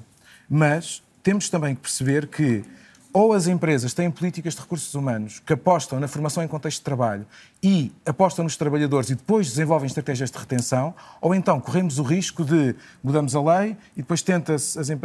[0.49, 2.63] Mas temos também que perceber que
[3.11, 6.83] ou as empresas têm políticas de recursos humanos que apostam na formação em contexto de
[6.83, 7.25] trabalho
[7.61, 12.45] e apostam nos trabalhadores e depois desenvolvem estratégias de retenção, ou então corremos o risco
[12.45, 14.55] de mudamos a lei e depois tenta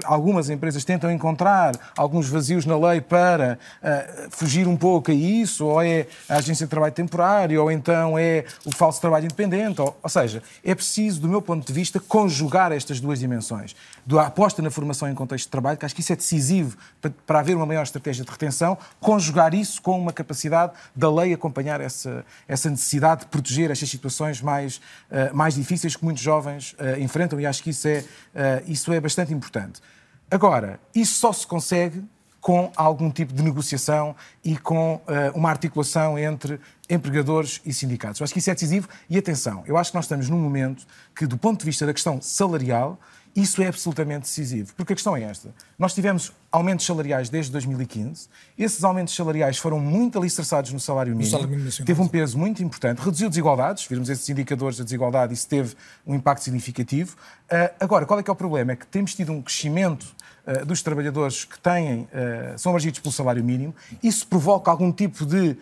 [0.05, 5.66] algumas empresas tentam encontrar alguns vazios na lei para uh, fugir um pouco a isso,
[5.66, 9.97] ou é a agência de trabalho temporário, ou então é o falso trabalho independente, ou,
[10.03, 13.74] ou seja, é preciso, do meu ponto de vista, conjugar estas duas dimensões.
[14.05, 17.12] Da aposta na formação em contexto de trabalho, que acho que isso é decisivo para,
[17.27, 21.81] para haver uma maior estratégia de retenção, conjugar isso com uma capacidade da lei acompanhar
[21.81, 27.01] essa essa necessidade de proteger estas situações mais, uh, mais difíceis que muitos jovens uh,
[27.01, 29.81] enfrentam e acho que isso é, uh, isso é bastante importante.
[30.31, 32.05] Agora, isso só se consegue
[32.41, 35.01] com algum tipo de negociação e com
[35.33, 36.59] uma articulação entre
[36.91, 38.19] empregadores e sindicatos.
[38.19, 40.85] Eu acho que isso é decisivo e atenção, eu acho que nós estamos num momento
[41.15, 42.99] que, do ponto de vista da questão salarial,
[43.35, 45.55] isso é absolutamente decisivo, porque a questão é esta.
[45.79, 48.29] Nós tivemos aumentos salariais desde 2015,
[48.59, 52.63] esses aumentos salariais foram muito alicerçados no salário mínimo, salário mínimo teve um peso muito
[52.63, 55.75] importante, reduziu desigualdades, vimos esses indicadores da desigualdade, isso teve
[56.07, 57.17] um impacto significativo.
[57.51, 58.73] Uh, agora, qual é que é o problema?
[58.73, 60.15] É que temos tido um crescimento
[60.47, 65.25] uh, dos trabalhadores que têm, uh, são abrangidos pelo salário mínimo, isso provoca algum tipo
[65.25, 65.57] de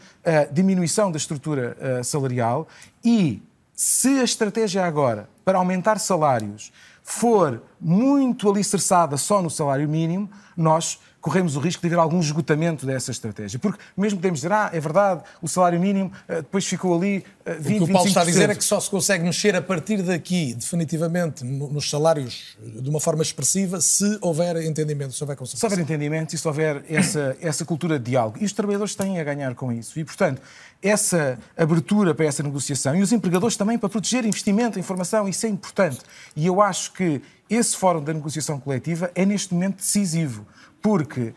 [0.53, 2.67] diminuição da estrutura salarial.
[3.05, 3.43] E
[3.75, 6.73] se a estratégia agora para aumentar salários
[7.11, 12.87] for muito alicerçada só no salário mínimo, nós corremos o risco de haver algum esgotamento
[12.87, 13.59] dessa estratégia.
[13.59, 17.61] Porque mesmo podemos dizer, ah, é verdade, o salário mínimo uh, depois ficou ali uh,
[17.61, 19.63] 20, O que o Paulo está a dizer é que só se consegue mexer a
[19.63, 25.69] partir daqui, definitivamente, nos salários de uma forma expressiva, se houver entendimento, se houver concertação.
[25.69, 28.39] Se houver entendimento e se houver essa, essa cultura de diálogo.
[28.41, 29.99] E os trabalhadores têm a ganhar com isso.
[29.99, 30.41] E, portanto,
[30.83, 35.49] essa abertura para essa negociação e os empregadores também para proteger investimento, informação, isso é
[35.49, 36.01] importante.
[36.35, 37.21] E eu acho que
[37.51, 40.47] esse fórum da negociação coletiva é neste momento decisivo,
[40.81, 41.35] porque uh,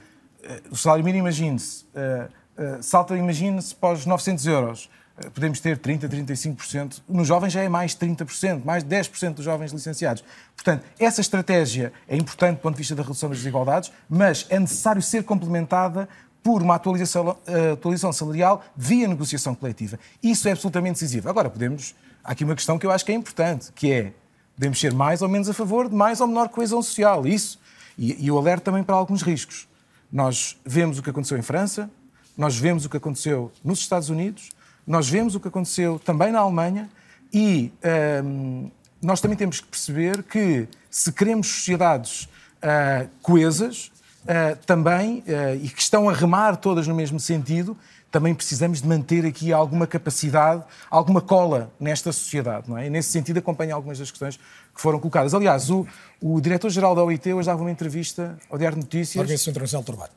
[0.71, 4.89] o salário mínimo, imagine-se, uh, uh, salta, imagine-se, para os 900 euros.
[5.31, 7.01] Podemos ter 30%, 35%.
[7.07, 10.23] Nos jovens já é mais 30%, mais 10% dos jovens licenciados.
[10.55, 14.59] Portanto, essa estratégia é importante do ponto de vista da redução das desigualdades, mas é
[14.59, 16.09] necessário ser complementada
[16.41, 17.37] por uma atualização,
[17.73, 19.99] atualização salarial via negociação coletiva.
[20.21, 21.29] Isso é absolutamente decisivo.
[21.29, 21.93] Agora, podemos.
[22.23, 24.13] Há aqui uma questão que eu acho que é importante, que é
[24.55, 27.25] podemos ser mais ou menos a favor de mais ou menor coesão social.
[27.27, 27.59] Isso.
[27.97, 29.67] E, e eu alerto também para alguns riscos.
[30.11, 31.89] Nós vemos o que aconteceu em França,
[32.37, 34.49] nós vemos o que aconteceu nos Estados Unidos,
[34.85, 36.89] nós vemos o que aconteceu também na Alemanha
[37.31, 38.71] e um, ehm,
[39.01, 42.23] nós também temos que perceber que se queremos sociedades
[42.63, 43.91] uh, coesas,
[44.23, 47.77] uh, também, uh, e que estão a remar todas no mesmo sentido,
[48.09, 52.85] também precisamos de manter aqui alguma capacidade, alguma cola nesta sociedade, não é?
[52.85, 54.39] E nesse sentido acompanho algumas das questões
[54.73, 55.33] que foram colocadas.
[55.33, 55.85] Aliás, o,
[56.21, 59.21] o diretor-geral da OIT hoje dava uma entrevista ao Diário de Notícias...
[59.21, 60.13] Organização Internacional do Trabalho.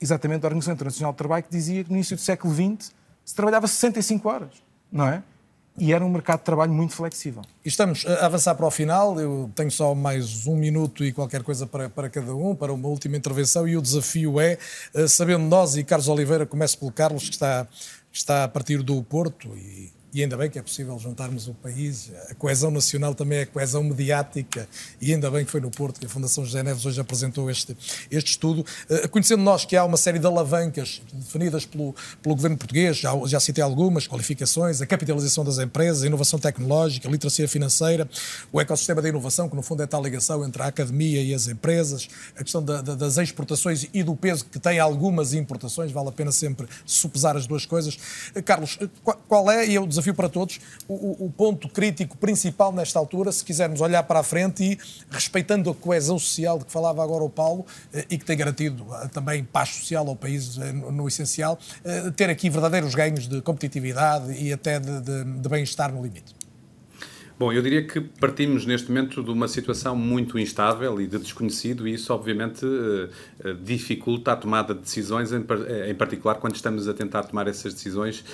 [0.00, 2.92] Exatamente, da Organização Internacional do Trabalho, que dizia que no início do século XX
[3.24, 4.50] se trabalhava 65 horas,
[4.90, 5.22] não é?
[5.76, 7.42] e era um mercado de trabalho muito flexível.
[7.64, 9.18] Estamos a avançar para o final.
[9.18, 12.88] Eu tenho só mais um minuto e qualquer coisa para, para cada um, para uma
[12.88, 13.66] última intervenção.
[13.66, 14.56] E o desafio é,
[14.94, 17.66] eh, sabendo nós, e Carlos Oliveira, começo pelo Carlos, que está,
[18.12, 22.12] está a partir do Porto e e ainda bem que é possível juntarmos o país.
[22.30, 24.68] A coesão nacional também é coesão mediática,
[25.00, 27.76] e ainda bem que foi no Porto que a Fundação José Neves hoje apresentou este,
[28.08, 28.64] este estudo.
[28.88, 31.92] Uh, conhecendo nós que há uma série de alavancas definidas pelo,
[32.22, 37.08] pelo governo português, já, já citei algumas, qualificações, a capitalização das empresas, a inovação tecnológica,
[37.08, 38.08] a literacia financeira,
[38.52, 41.48] o ecossistema da inovação, que no fundo é tal ligação entre a academia e as
[41.48, 46.10] empresas, a questão da, da, das exportações e do peso que tem algumas importações, vale
[46.10, 47.98] a pena sempre supesar as duas coisas.
[48.36, 52.16] Uh, Carlos, qual, qual é, e eu desafio desafio para todos, o, o, ponto crítico
[52.16, 54.78] principal nesta altura, se quisermos olhar para a frente e
[55.10, 58.86] respeitando a coesão social de que falava agora o Paulo eh, e que tem garantido
[58.94, 61.58] eh, também paz social ao país eh, no, essencial,
[62.16, 66.34] ter aqui verdadeiros ganhos de competitividade e até de, de, de bem-estar no limite.
[67.36, 71.88] Bom, eu diria que partimos neste momento de uma situação muito instável e de desconhecido,
[71.88, 73.08] e isso obviamente eh,
[73.40, 77.74] eh, dificulta a tomada de decisões, em, eh, particular quando estamos a tentar tomar essas
[77.74, 78.24] decisões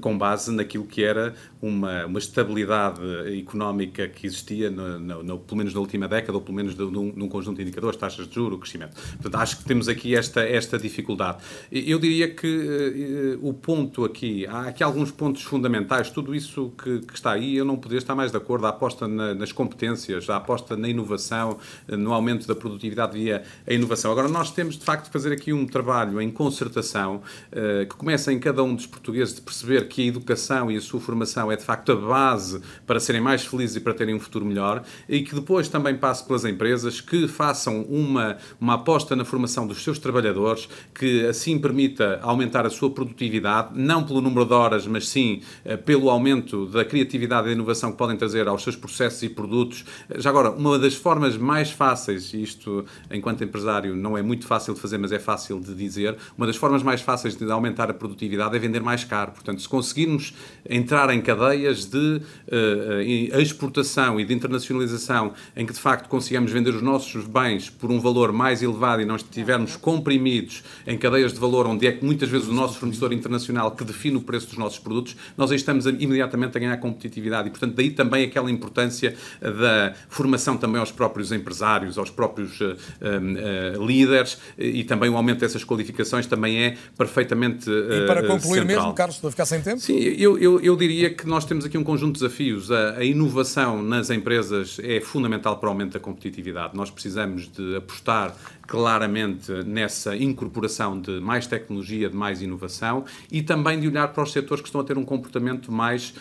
[0.00, 3.00] com base naquilo que era uma, uma estabilidade
[3.38, 7.12] económica que existia, no, no, no, pelo menos na última década, ou pelo menos num,
[7.14, 8.94] num conjunto de indicadores, taxas de juros, crescimento.
[9.12, 11.38] Portanto, acho que temos aqui esta, esta dificuldade.
[11.70, 17.14] Eu diria que o ponto aqui, há aqui alguns pontos fundamentais, tudo isso que, que
[17.14, 20.30] está aí, eu não poderia estar mais mais de acordo, a aposta na, nas competências,
[20.30, 21.58] a aposta na inovação,
[21.88, 24.12] no aumento da produtividade via a inovação.
[24.12, 28.32] Agora, nós temos de facto de fazer aqui um trabalho em concertação uh, que começa
[28.32, 31.56] em cada um dos portugueses de perceber que a educação e a sua formação é
[31.56, 35.22] de facto a base para serem mais felizes e para terem um futuro melhor e
[35.22, 39.98] que depois também passe pelas empresas que façam uma, uma aposta na formação dos seus
[39.98, 45.40] trabalhadores, que assim permita aumentar a sua produtividade, não pelo número de horas, mas sim
[45.66, 49.22] uh, pelo aumento da criatividade e da inovação que podem podem trazer aos seus processos
[49.22, 49.84] e produtos.
[50.16, 54.74] Já agora, uma das formas mais fáceis, e isto enquanto empresário não é muito fácil
[54.74, 57.94] de fazer, mas é fácil de dizer, uma das formas mais fáceis de aumentar a
[57.94, 59.32] produtividade é vender mais caro.
[59.32, 60.34] Portanto, se conseguirmos
[60.68, 66.74] entrar em cadeias de uh, exportação e de internacionalização em que de facto consigamos vender
[66.74, 71.38] os nossos bens por um valor mais elevado e não estivermos comprimidos em cadeias de
[71.38, 74.58] valor onde é que muitas vezes o nosso fornecedor internacional que define o preço dos
[74.58, 79.14] nossos produtos, nós aí estamos imediatamente a ganhar competitividade e, portanto, daí também aquela importância
[79.40, 85.40] da formação também aos próprios empresários, aos próprios uh, uh, líderes e também o aumento
[85.40, 88.66] dessas qualificações também é perfeitamente uh, E para concluir central.
[88.66, 89.80] mesmo, Carlos, para ficar sem tempo?
[89.80, 92.70] Sim, eu, eu, eu, diria que nós temos aqui um conjunto de desafios.
[92.70, 96.76] A, a inovação nas empresas é fundamental para o aumento da competitividade.
[96.76, 98.34] Nós precisamos de apostar
[98.66, 104.32] claramente nessa incorporação de mais tecnologia, de mais inovação e também de olhar para os
[104.32, 106.12] setores que estão a ter um comportamento mais uh,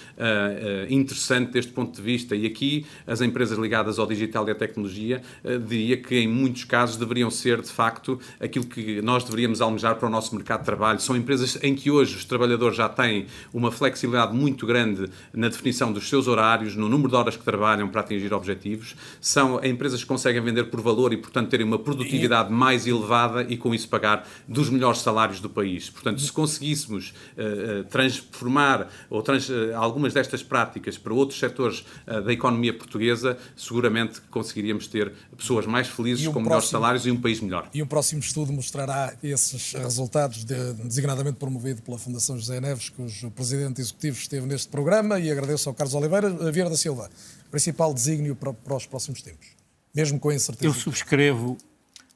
[0.89, 2.35] uh, interessante deste ponto de vista.
[2.35, 6.63] E aqui as empresas ligadas ao digital e à tecnologia, uh, diria que em muitos
[6.63, 10.65] casos deveriam ser de facto aquilo que nós deveríamos almejar para o nosso mercado de
[10.65, 10.99] trabalho.
[10.99, 15.91] São empresas em que hoje os trabalhadores já têm uma flexibilidade muito grande na definição
[15.91, 18.95] dos seus horários, no número de horas que trabalham para atingir objetivos.
[19.19, 23.57] São empresas que conseguem vender por valor e, portanto, terem uma produtividade mais elevada e
[23.57, 25.89] com isso pagar dos melhores salários do país.
[25.89, 32.21] Portanto, se conseguíssemos uh, transformar ou trans, uh, algumas destas práticas para outros setores uh,
[32.21, 37.11] da economia portuguesa, seguramente conseguiríamos ter pessoas mais felizes, um com próximo, melhores salários e
[37.11, 37.69] um país melhor.
[37.73, 43.29] E um próximo estudo mostrará esses resultados, de, designadamente promovido pela Fundação José Neves, cujo
[43.31, 47.09] presidente executivo esteve neste programa, e agradeço ao Carlos Oliveira Vieira da Silva,
[47.49, 49.47] principal desígnio para, para os próximos tempos,
[49.93, 50.65] mesmo com a incerteza.
[50.65, 51.57] Eu subscrevo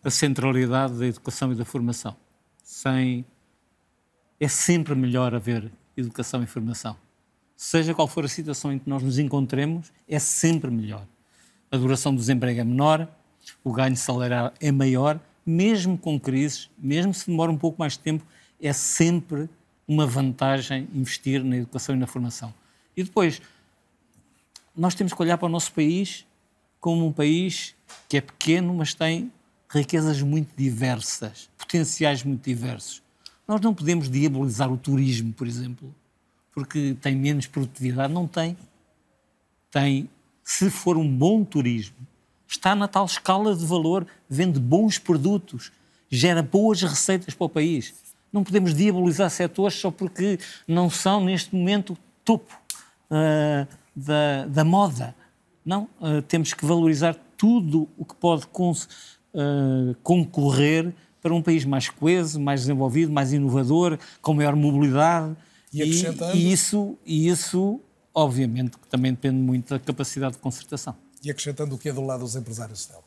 [0.04, 2.16] a centralidade da educação e da formação.
[2.64, 3.26] Sem
[4.40, 6.96] é sempre melhor haver educação e formação.
[7.56, 11.06] Seja qual for a situação em que nós nos encontremos, é sempre melhor.
[11.72, 13.08] A duração do desemprego é menor,
[13.64, 18.00] o ganho salarial é maior, mesmo com crises, mesmo se demora um pouco mais de
[18.00, 18.26] tempo,
[18.62, 19.50] é sempre
[19.88, 22.54] uma vantagem investir na educação e na formação.
[22.98, 23.42] E depois,
[24.76, 26.26] nós temos que olhar para o nosso país
[26.80, 27.76] como um país
[28.10, 29.32] que é pequeno, mas tem
[29.70, 33.02] riquezas muito diversas, potenciais muito diversos.
[33.48, 35.94] Nós não podemos diabolizar o turismo, por exemplo,
[36.56, 38.14] porque tem menos produtividade.
[38.14, 38.58] Não tem.
[39.70, 40.10] Tem,
[40.42, 41.98] se for um bom turismo,
[42.48, 45.72] está na tal escala de valor, vende bons produtos,
[46.10, 47.94] gera boas receitas para o país.
[48.32, 52.58] não podemos diabolizar setores só porque não são, neste momento, topo
[53.10, 55.16] uh, da, da moda.
[55.66, 61.90] Não, uh, temos que valorizar tudo o que pode uh, concorrer para um país mais
[61.90, 65.36] coeso, mais desenvolvido, mais inovador, com maior mobilidade.
[65.84, 67.82] E, e, e isso, e isso,
[68.14, 70.96] obviamente, também depende muito da capacidade de concertação.
[71.24, 73.04] E acrescentando o que é do lado dos empresários, Estela?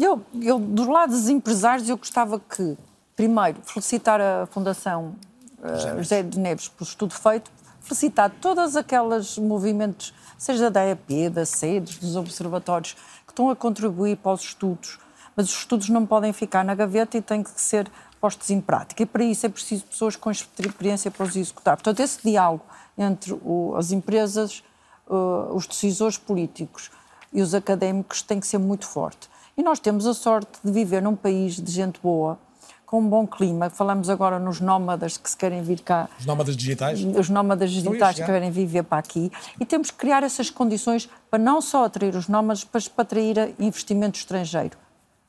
[0.00, 2.76] Eu, eu, do lado dos empresários, eu gostava que,
[3.16, 5.16] primeiro, felicitar a Fundação
[5.58, 7.50] uh, José de Neves pelo estudo feito,
[7.80, 12.94] felicitar todos aqueles movimentos, seja da EAP, da SEDES, dos observatórios,
[13.26, 14.98] que estão a contribuir para os estudos,
[15.34, 17.90] mas os estudos não podem ficar na gaveta e têm que ser
[18.22, 19.02] postos em prática.
[19.02, 21.76] E para isso é preciso pessoas com experiência para os executar.
[21.76, 22.62] Portanto, esse diálogo
[22.96, 24.62] entre o, as empresas,
[25.08, 26.88] uh, os decisores políticos
[27.32, 29.28] e os académicos tem que ser muito forte.
[29.56, 32.38] E nós temos a sorte de viver num país de gente boa,
[32.86, 33.68] com um bom clima.
[33.70, 36.08] Falamos agora nos nómadas que se querem vir cá.
[36.20, 37.02] Os nómadas digitais?
[37.02, 39.32] Os nómadas digitais que querem viver para aqui.
[39.58, 43.54] E temos que criar essas condições para não só atrair os nómadas, mas para atrair
[43.58, 44.78] investimento estrangeiro.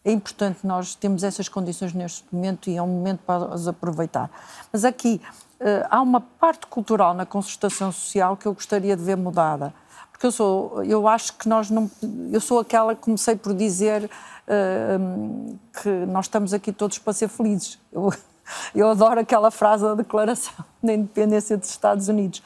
[0.06, 4.30] É importante nós termos essas condições neste momento e é um momento para as aproveitar.
[4.72, 5.22] Mas aqui
[5.62, 9.74] uh, há uma parte cultural na concertação social que eu gostaria de ver mudada.
[10.12, 11.90] Porque eu sou, eu acho que nós não,
[12.32, 17.30] eu sou aquela que comecei por dizer uh, que nós estamos aqui todos para ser
[17.30, 17.80] felizes.
[17.90, 18.14] Eu,
[18.76, 20.54] eu adoro aquela frase da Declaração
[20.84, 22.44] da Independência dos Estados Unidos.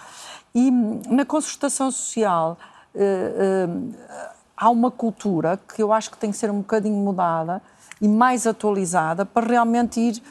[0.54, 2.58] E na concertação social
[2.94, 7.62] uh, uh, há uma cultura que eu acho que tem que ser um bocadinho mudada
[8.02, 10.22] e mais atualizada para realmente ir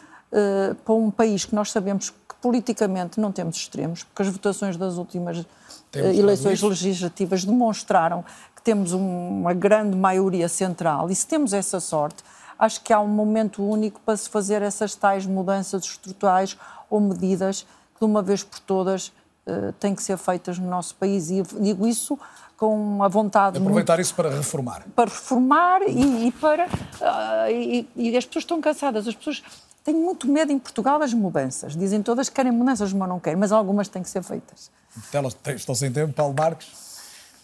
[0.85, 4.97] para um país que nós sabemos que politicamente não temos extremos, porque as votações das
[4.98, 5.47] últimas
[5.94, 8.24] eleições legislativas demonstraram
[8.66, 11.09] temos uma grande maioria central.
[11.09, 12.24] E se temos essa sorte,
[12.59, 16.59] acho que há um momento único para se fazer essas tais mudanças estruturais
[16.90, 19.12] ou medidas que de uma vez por todas
[19.47, 21.31] uh, têm que ser feitas no nosso país.
[21.31, 22.18] E digo isso
[22.56, 23.59] com a vontade.
[23.59, 24.85] Aproveitar muito, isso para reformar.
[24.94, 26.66] Para reformar e, e para.
[26.66, 29.06] Uh, e, e, as pessoas estão cansadas.
[29.06, 29.43] As pessoas
[29.85, 31.77] têm muito medo em Portugal das mudanças.
[31.77, 33.39] Dizem todas que querem mudanças, mas não querem.
[33.39, 34.70] Mas algumas têm que ser feitas.
[35.12, 36.86] Elas estão sem tempo, Paulo Marques.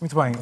[0.03, 0.33] Muito bem,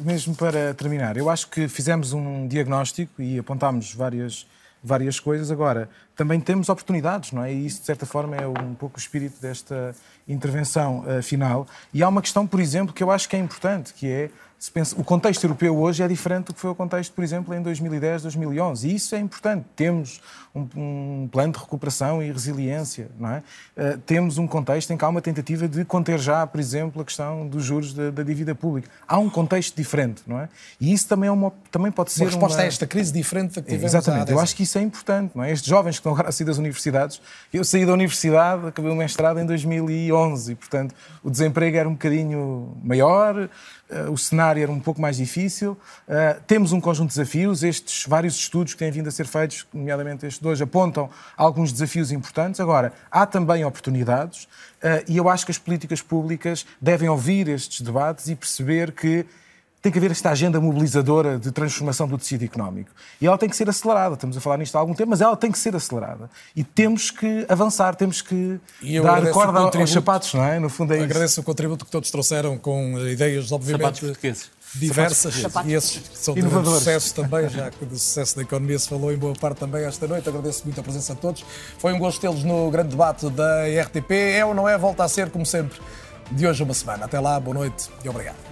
[0.00, 4.46] mesmo para terminar, eu acho que fizemos um diagnóstico e apontámos várias,
[4.82, 5.50] várias coisas.
[5.50, 7.52] Agora, também temos oportunidades, não é?
[7.52, 9.94] E isso, de certa forma, é um pouco o espírito desta
[10.26, 11.66] intervenção uh, final.
[11.92, 14.30] E há uma questão, por exemplo, que eu acho que é importante, que é
[14.70, 17.60] pensa, o contexto europeu hoje é diferente do que foi o contexto, por exemplo, em
[17.60, 18.88] 2010, 2011.
[18.88, 19.66] E isso é importante.
[19.74, 20.20] Temos
[20.54, 23.42] um, um plano de recuperação e resiliência, não é?
[23.76, 27.04] Uh, temos um contexto em que há uma tentativa de conter já, por exemplo, a
[27.04, 28.88] questão dos juros da, da, dívida pública.
[29.08, 30.48] Há um contexto diferente, não é?
[30.80, 32.64] E isso também, é uma, também pode ser uma resposta uma...
[32.64, 34.30] a esta crise diferente da que tivemos Exatamente.
[34.30, 35.50] Eu acho que isso é importante, não é?
[35.50, 37.20] Estes jovens que estão agora a sair das universidades,
[37.52, 40.94] eu saí da universidade, acabei o mestrado em 2011 e, portanto,
[41.24, 43.48] o desemprego era um bocadinho maior,
[44.10, 45.72] o cenário era um pouco mais difícil.
[46.08, 47.62] Uh, temos um conjunto de desafios.
[47.62, 51.72] Estes vários estudos que têm vindo a ser feitos, nomeadamente este de hoje, apontam alguns
[51.72, 52.60] desafios importantes.
[52.60, 57.80] Agora, há também oportunidades uh, e eu acho que as políticas públicas devem ouvir estes
[57.80, 59.26] debates e perceber que
[59.82, 62.90] tem que haver esta agenda mobilizadora de transformação do tecido económico.
[63.20, 64.14] E ela tem que ser acelerada.
[64.14, 66.30] Estamos a falar nisto há algum tempo, mas ela tem que ser acelerada.
[66.54, 68.60] E temos que avançar, temos que
[69.02, 70.60] dar corda aos sapatos, não é?
[70.60, 71.04] No fundo é isso.
[71.04, 74.06] Agradeço o contributo que todos trouxeram com ideias, obviamente,
[74.72, 75.34] diversas.
[75.34, 79.12] Sapatos e esses são de sucesso também, já que do sucesso da economia se falou
[79.12, 80.28] em boa parte também esta noite.
[80.28, 81.44] Agradeço muito a presença de todos.
[81.78, 84.12] Foi um gosto tê-los no grande debate da RTP.
[84.12, 84.78] É ou não é?
[84.78, 85.80] Volta a ser, como sempre,
[86.30, 87.06] de hoje a uma semana.
[87.06, 88.51] Até lá, boa noite e obrigado.